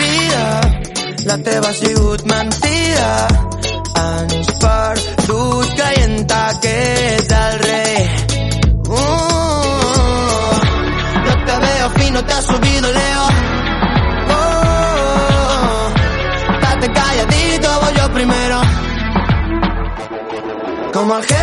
[0.00, 0.46] Vida,
[1.28, 3.12] la teva ha sigut mentida.
[4.02, 6.34] Anys perdut caient
[6.64, 6.74] que
[7.12, 8.02] és el rei.
[8.98, 8.98] Uh,
[11.28, 13.24] no te veo fino, te ha subido Leo.
[14.40, 15.86] Oh,
[16.58, 18.60] estate calladito, voy yo primero.
[20.92, 21.39] Com el GTA,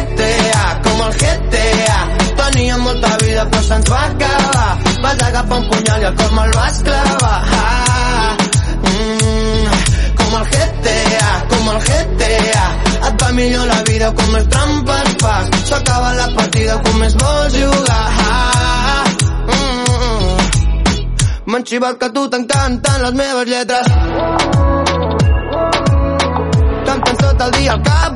[3.46, 4.72] però se'ns va acabar.
[5.02, 7.40] Vas agafar un punyal i el cor me'l vas clavar.
[7.58, 8.36] Ah,
[8.84, 9.66] mm,
[10.20, 12.66] com el GTA, com el GTA.
[13.08, 15.46] Et va millor la vida com més trampes fas.
[15.70, 18.06] S'acaba la partida com més vols jugar.
[18.28, 19.04] Ah,
[19.54, 20.38] mm,
[21.52, 23.88] M'han xivat que a tu t'encanten les meves lletres.
[26.88, 28.07] Canten tot el dia al cap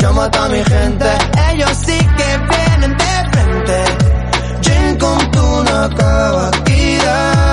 [0.00, 1.06] yo mato a mi gente.
[1.50, 3.84] Ellos sí que vienen de frente.
[4.62, 7.44] Gent com tu no acaba aquí de...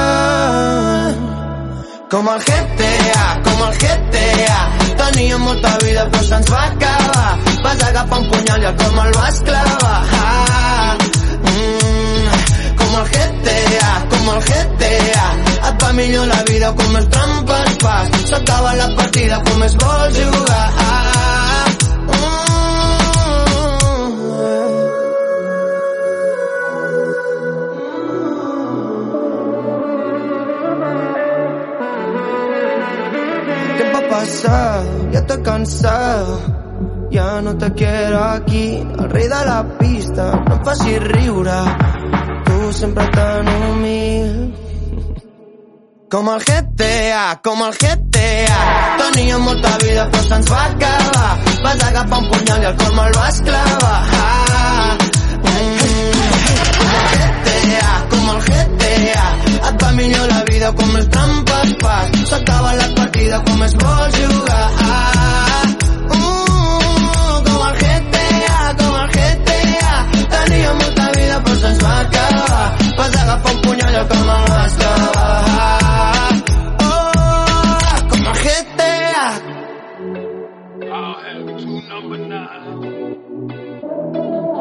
[2.11, 4.59] Com el GTA, com el GTA.
[4.97, 7.39] Teníem molta vida però se'ns va acabar.
[7.63, 10.01] Vas agafar un punyal i el cor me'l vas clavar.
[10.19, 10.97] Ah,
[11.51, 12.27] mm,
[12.81, 15.25] com el GTA, com el GTA.
[15.69, 18.05] Et va millor la vida com més trampes fas.
[18.33, 20.67] S'acaba la partida com més vols jugar.
[20.89, 21.10] Ah,
[34.41, 36.39] Pasado, ya estoy cansado.
[37.11, 40.31] Ya no te quiero aquí, el rei de la pista.
[40.47, 41.59] No em facis riure,
[42.45, 44.55] tu sempre tan humil.
[46.09, 48.57] Com el GTA, com el GTA.
[48.97, 51.37] Teníem molta vida però se'ns va acabar.
[51.61, 54.01] Vas agafar un punyal i el cor me'l vas clavar.
[54.23, 54.97] Ah,
[55.37, 56.19] mm,
[56.79, 59.50] com el GTA, com el GTA.
[59.71, 62.07] Et va millor la vida com més trampes fas.
[62.29, 64.65] S'acaba la partida com més vols jugar.
[64.85, 65.63] Ah,
[66.15, 69.93] mm, com el GTA, com el GTA.
[70.33, 72.67] Teníem molta vida però se'ns va acabar.
[72.97, 76.33] Vas agafar un punyal i el cor me'l vas clavar.
[76.89, 79.25] Oh, com el GTA.
[80.99, 82.65] I'll have two number nine.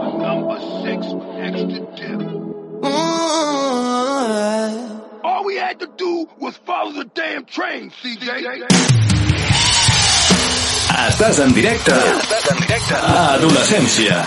[0.04, 2.20] A number six with extra dip.
[2.84, 3.69] All
[5.50, 8.28] we had to do was follow the damn train, CJ.
[11.08, 11.96] Estàs en directe.
[12.20, 12.94] Estàs en directe.
[12.94, 14.22] A Adolescència.